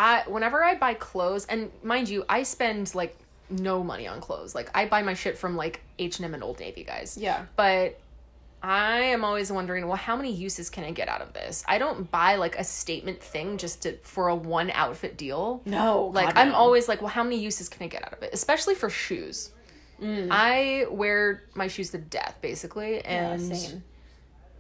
I 0.02 0.24
whenever 0.28 0.64
I 0.64 0.76
buy 0.76 0.94
clothes, 0.96 1.46
and 1.46 1.72
mind 1.84 2.10
you, 2.10 2.26
I 2.28 2.44
spend 2.44 2.96
like 2.96 3.16
no 3.50 3.84
money 3.84 4.08
on 4.08 4.20
clothes. 4.22 4.56
Like 4.56 4.70
I 4.74 4.86
buy 4.86 5.02
my 5.04 5.14
shit 5.14 5.38
from 5.38 5.56
like 5.56 5.82
H 6.00 6.18
and 6.20 6.26
M 6.26 6.34
and 6.34 6.44
Old 6.44 6.60
Navy, 6.60 6.84
guys. 6.84 7.18
Yeah. 7.20 7.46
But 7.56 8.00
I 8.64 9.00
am 9.16 9.24
always 9.26 9.52
wondering, 9.52 9.88
well, 9.88 9.98
how 9.98 10.16
many 10.16 10.32
uses 10.32 10.70
can 10.70 10.84
I 10.84 10.92
get 10.92 11.10
out 11.10 11.22
of 11.22 11.34
this? 11.34 11.64
I 11.68 11.78
don't 11.80 12.10
buy 12.12 12.36
like 12.36 12.56
a 12.58 12.64
statement 12.64 13.22
thing 13.22 13.58
just 13.58 13.82
to 13.84 13.98
for 14.04 14.28
a 14.30 14.36
one 14.36 14.72
outfit 14.72 15.18
deal. 15.18 15.62
no 15.66 16.08
Like 16.14 16.28
God, 16.34 16.38
I'm 16.38 16.50
no. 16.50 16.56
always 16.56 16.88
like, 16.88 17.02
well, 17.02 17.10
how 17.10 17.24
many 17.24 17.38
uses 17.40 17.70
can 17.70 17.84
I 17.84 17.88
get 17.88 18.04
out 18.06 18.14
of 18.14 18.22
it? 18.24 18.30
Especially 18.34 18.76
for 18.76 18.90
shoes. 18.90 19.52
I 20.04 20.86
wear 20.90 21.44
my 21.54 21.68
shoes 21.68 21.92
to 21.92 22.00
death, 22.00 22.38
basically, 22.42 22.94
Mm. 22.94 23.04
Yeah, 23.06 23.32
and 23.34 23.56
same. 23.58 23.84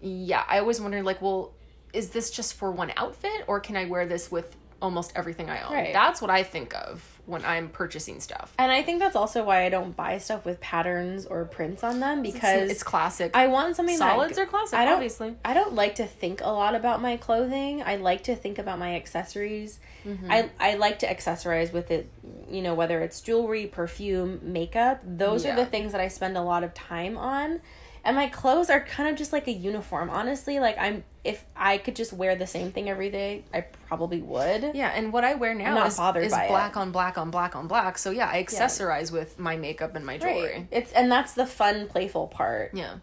yeah, 0.02 0.44
I 0.48 0.60
always 0.60 0.80
wonder 0.80 1.02
like, 1.02 1.20
well, 1.22 1.54
is 1.94 2.12
this 2.12 2.30
just 2.30 2.54
for 2.54 2.72
one 2.72 2.92
outfit, 2.96 3.46
or 3.48 3.60
can 3.60 3.76
I 3.76 3.86
wear 3.86 4.06
this 4.06 4.32
with 4.32 4.56
almost 4.82 5.12
everything 5.16 5.50
I 5.50 5.62
own? 5.62 5.74
Right. 5.74 5.94
That's 5.94 6.22
what 6.22 6.30
I 6.32 6.44
think 6.44 6.74
of 6.76 7.08
when 7.28 7.46
I'm 7.46 7.70
purchasing 7.70 8.20
stuff. 8.20 8.52
and 8.58 8.72
i 8.72 8.82
think 8.82 9.00
that's 9.00 9.16
also 9.16 9.44
why 9.44 9.64
i 9.64 9.70
don't 9.70 9.96
buy 9.96 10.18
stuff 10.18 10.44
with 10.44 10.60
patterns 10.60 11.26
or 11.28 11.46
prints 11.46 11.84
on 11.84 12.00
them 12.00 12.24
because 12.24 12.64
it's, 12.64 12.72
it's 12.74 12.84
classic. 12.84 13.32
i 13.36 13.46
want 13.48 13.76
something 13.76 13.96
Solids 13.96 14.36
that 14.36 14.42
are 14.42 14.46
classic, 14.48 14.78
I 14.80 14.86
don't, 14.86 14.96
obviously. 14.96 15.36
I 15.46 15.54
don't 15.54 15.74
like 15.76 15.96
to 15.96 16.08
think 16.08 16.42
a 16.42 16.50
lot 16.50 16.74
about 16.74 17.00
my 17.02 17.18
clothing. 17.18 17.84
I 17.84 17.98
like 17.98 18.24
to 18.24 18.36
think 18.36 18.58
about 18.58 18.80
my 18.80 18.96
accessories. 18.96 19.80
Mm-hmm. 20.04 20.32
I, 20.32 20.50
I 20.60 20.76
like 20.76 21.00
to 21.00 21.08
accessorize 21.08 21.72
with 21.72 21.92
it, 21.92 22.10
you 22.50 22.64
know, 22.64 22.74
whether 22.74 23.00
it's 23.02 23.22
jewelry, 23.22 23.68
perfume, 23.68 24.40
makeup. 24.42 25.02
Those 25.06 25.46
Yeah. 25.46 25.54
are 25.54 25.56
the 25.58 25.66
things 25.68 25.92
that 25.92 26.02
I 26.02 26.08
spend 26.08 26.36
a 26.38 26.42
lot 26.42 26.64
of 26.64 26.74
time 26.74 27.18
on. 27.18 27.62
And 28.04 28.16
my 28.16 28.28
clothes 28.28 28.70
are 28.72 28.80
kind 28.82 29.10
of 29.10 29.16
just 29.16 29.32
like 29.32 29.48
a 29.48 29.52
uniform. 29.52 30.10
Honestly, 30.10 30.60
like 30.60 30.76
I'm 30.80 31.04
if 31.24 31.46
I 31.56 31.78
could 31.78 31.96
just 31.96 32.14
wear 32.14 32.36
the 32.36 32.48
same 32.48 32.72
thing 32.72 32.90
every 32.90 33.12
day, 33.12 33.44
I 33.54 33.62
probably 33.62 34.22
would. 34.22 34.72
Yeah, 34.74 34.90
and 34.90 35.14
what 35.14 35.24
I 35.24 35.36
wear 35.36 35.54
now 35.54 35.76
not 35.76 35.88
is, 35.88 35.98
bothered 35.98 36.24
is 36.26 36.32
by 36.32 36.46
it. 36.46 36.50
black 36.50 36.76
on 36.78 36.92
black 36.92 37.18
on 37.18 37.30
black 37.30 37.56
on 37.56 37.68
black. 37.68 37.98
So 38.00 38.10
yeah, 38.10 38.28
I 38.28 38.44
accessorize 38.44 39.12
with 39.12 39.38
my 39.38 39.56
makeup 39.56 39.96
and 39.96 40.04
my 40.06 40.18
jewelry. 40.18 40.54
Right. 40.54 40.68
It's 40.72 40.92
and 40.94 41.12
that's 41.12 41.34
the 41.34 41.46
fun, 41.46 41.88
playful 41.88 42.28
part. 42.28 42.72
Yeah. 42.74 42.96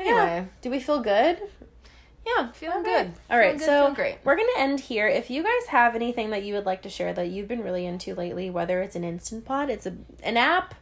Yeah. 0.00 0.06
Anyway, 0.06 0.48
Do 0.62 0.70
we 0.70 0.80
feel 0.80 1.00
good? 1.00 1.38
yeah, 2.26 2.50
feeling 2.52 2.82
good. 2.82 3.12
All 3.30 3.38
right, 3.38 3.58
good, 3.58 3.64
so 3.66 3.92
great. 3.94 4.16
we're 4.24 4.36
gonna 4.36 4.48
end 4.56 4.80
here. 4.80 5.06
If 5.06 5.30
you 5.30 5.42
guys 5.42 5.66
have 5.68 5.94
anything 5.94 6.30
that 6.30 6.42
you 6.42 6.54
would 6.54 6.64
like 6.64 6.82
to 6.82 6.88
share 6.88 7.12
that 7.12 7.28
you've 7.28 7.48
been 7.48 7.62
really 7.62 7.84
into 7.84 8.14
lately, 8.14 8.48
whether 8.48 8.80
it's 8.80 8.96
an 8.96 9.04
instant 9.04 9.44
pot, 9.44 9.68
it's 9.68 9.84
a 9.86 9.94
an 10.22 10.36
app. 10.38 10.74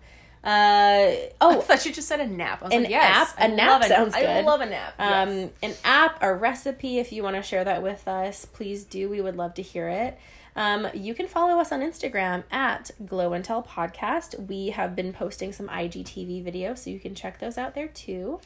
Uh 0.44 0.48
I 0.48 1.30
oh, 1.40 1.60
thought 1.60 1.86
you 1.86 1.92
just 1.92 2.08
said 2.08 2.20
a 2.20 2.26
nap. 2.26 2.62
I 2.62 2.64
was 2.66 2.74
An 2.74 2.82
like, 2.82 2.90
yes, 2.90 3.30
app? 3.32 3.38
A 3.38 3.44
I 3.44 3.46
nap 3.54 3.84
sounds 3.84 4.14
I 4.14 4.22
good. 4.22 4.44
love 4.44 4.60
a 4.60 4.66
nap. 4.66 4.94
um, 4.98 5.28
yes. 5.30 5.50
an 5.62 5.74
app, 5.84 6.18
a 6.22 6.34
recipe. 6.34 6.98
If 6.98 7.12
you 7.12 7.22
want 7.22 7.36
to 7.36 7.42
share 7.42 7.64
that 7.64 7.82
with 7.82 8.08
us, 8.08 8.44
please 8.44 8.84
do. 8.84 9.08
We 9.08 9.20
would 9.20 9.36
love 9.36 9.54
to 9.54 9.62
hear 9.62 9.88
it. 9.88 10.18
Um, 10.54 10.88
you 10.92 11.14
can 11.14 11.28
follow 11.28 11.58
us 11.60 11.72
on 11.72 11.80
Instagram 11.80 12.44
at 12.50 12.90
Glow 13.06 13.32
and 13.32 13.42
Tell 13.44 13.62
Podcast. 13.62 14.48
We 14.48 14.68
have 14.70 14.94
been 14.94 15.12
posting 15.14 15.50
some 15.52 15.68
IGTV 15.68 16.44
videos, 16.44 16.78
so 16.78 16.90
you 16.90 17.00
can 17.00 17.14
check 17.14 17.38
those 17.38 17.56
out 17.56 17.74
there 17.74 17.88
too. 17.88 18.38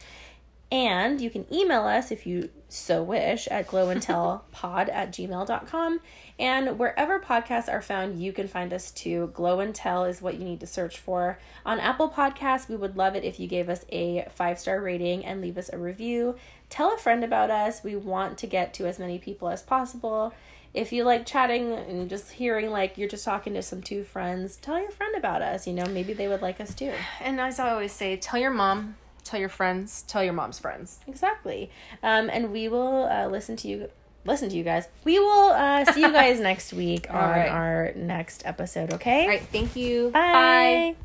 And 0.71 1.21
you 1.21 1.31
can 1.31 1.47
email 1.53 1.83
us 1.83 2.11
if 2.11 2.27
you 2.27 2.51
so 2.69 3.03
wish 3.03 3.47
at 3.49 3.69
glowandtellpod 3.69 4.93
at 4.93 5.13
gmail.com. 5.13 6.01
And 6.39 6.79
wherever 6.79 7.21
podcasts 7.21 7.73
are 7.73 7.81
found, 7.81 8.21
you 8.21 8.33
can 8.33 8.49
find 8.49 8.73
us 8.73 8.91
too. 8.91 9.31
Glow 9.33 9.61
and 9.61 9.73
Tell 9.75 10.05
is 10.05 10.21
what 10.21 10.35
you 10.35 10.45
need 10.45 10.61
to 10.61 10.67
search 10.67 10.99
for. 10.99 11.39
On 11.65 11.79
Apple 11.79 12.11
Podcasts, 12.11 12.69
we 12.69 12.75
would 12.75 12.97
love 12.97 13.15
it 13.15 13.25
if 13.25 13.39
you 13.39 13.47
gave 13.47 13.69
us 13.69 13.85
a 13.91 14.27
five 14.35 14.59
star 14.59 14.81
rating 14.81 15.25
and 15.25 15.41
leave 15.41 15.57
us 15.57 15.71
a 15.73 15.79
review. 15.79 16.37
Tell 16.69 16.93
a 16.93 16.99
friend 16.99 17.23
about 17.23 17.51
us. 17.51 17.85
We 17.85 17.95
want 17.95 18.37
to 18.39 18.49
get 18.49 18.75
to 18.75 18.87
as 18.87 18.99
many 18.99 19.19
people 19.19 19.49
as 19.49 19.63
possible. 19.63 20.35
If 20.75 20.93
you 20.93 21.05
like 21.05 21.25
chatting 21.25 21.73
and 21.73 22.11
just 22.11 22.33
hearing 22.33 22.71
like 22.71 22.99
you're 22.99 23.09
just 23.09 23.25
talking 23.25 23.55
to 23.55 23.63
some 23.63 23.83
two 23.83 24.03
friends, 24.03 24.57
tell 24.57 24.79
your 24.79 24.91
friend 24.91 25.15
about 25.17 25.41
us. 25.43 25.67
You 25.67 25.73
know, 25.73 25.87
maybe 25.87 26.13
they 26.13 26.29
would 26.29 26.43
like 26.43 26.61
us 26.61 26.75
too. 26.75 26.93
And 27.21 27.41
as 27.41 27.59
I 27.61 27.71
always 27.71 27.93
say, 27.93 28.17
tell 28.17 28.39
your 28.39 28.51
mom, 28.51 28.97
tell 29.27 29.41
your 29.41 29.49
friends, 29.49 30.03
tell 30.03 30.23
your 30.23 30.33
mom's 30.33 30.59
friends. 30.59 31.01
Exactly. 31.07 31.71
Um, 32.03 32.31
and 32.31 32.53
we 32.53 32.69
will 32.69 33.05
uh, 33.05 33.27
listen 33.29 33.57
to 33.57 33.69
you. 33.69 33.91
Listen 34.25 34.49
to 34.49 34.57
you 34.57 34.65
guys. 34.65 34.89
We 35.05 35.19
will 35.21 35.51
uh, 35.51 35.85
see 35.93 36.01
you 36.01 36.11
guys 36.11 36.41
next 36.51 36.73
week 36.73 37.07
on 37.11 37.17
right. 37.17 37.49
our 37.49 37.93
next 37.95 38.45
episode, 38.45 38.93
okay? 38.95 39.23
All 39.23 39.29
right. 39.29 39.43
Thank 39.53 39.77
you. 39.77 40.11
Bye. 40.11 40.97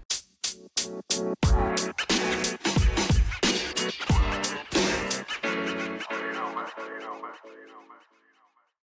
Bye. 1.43 1.93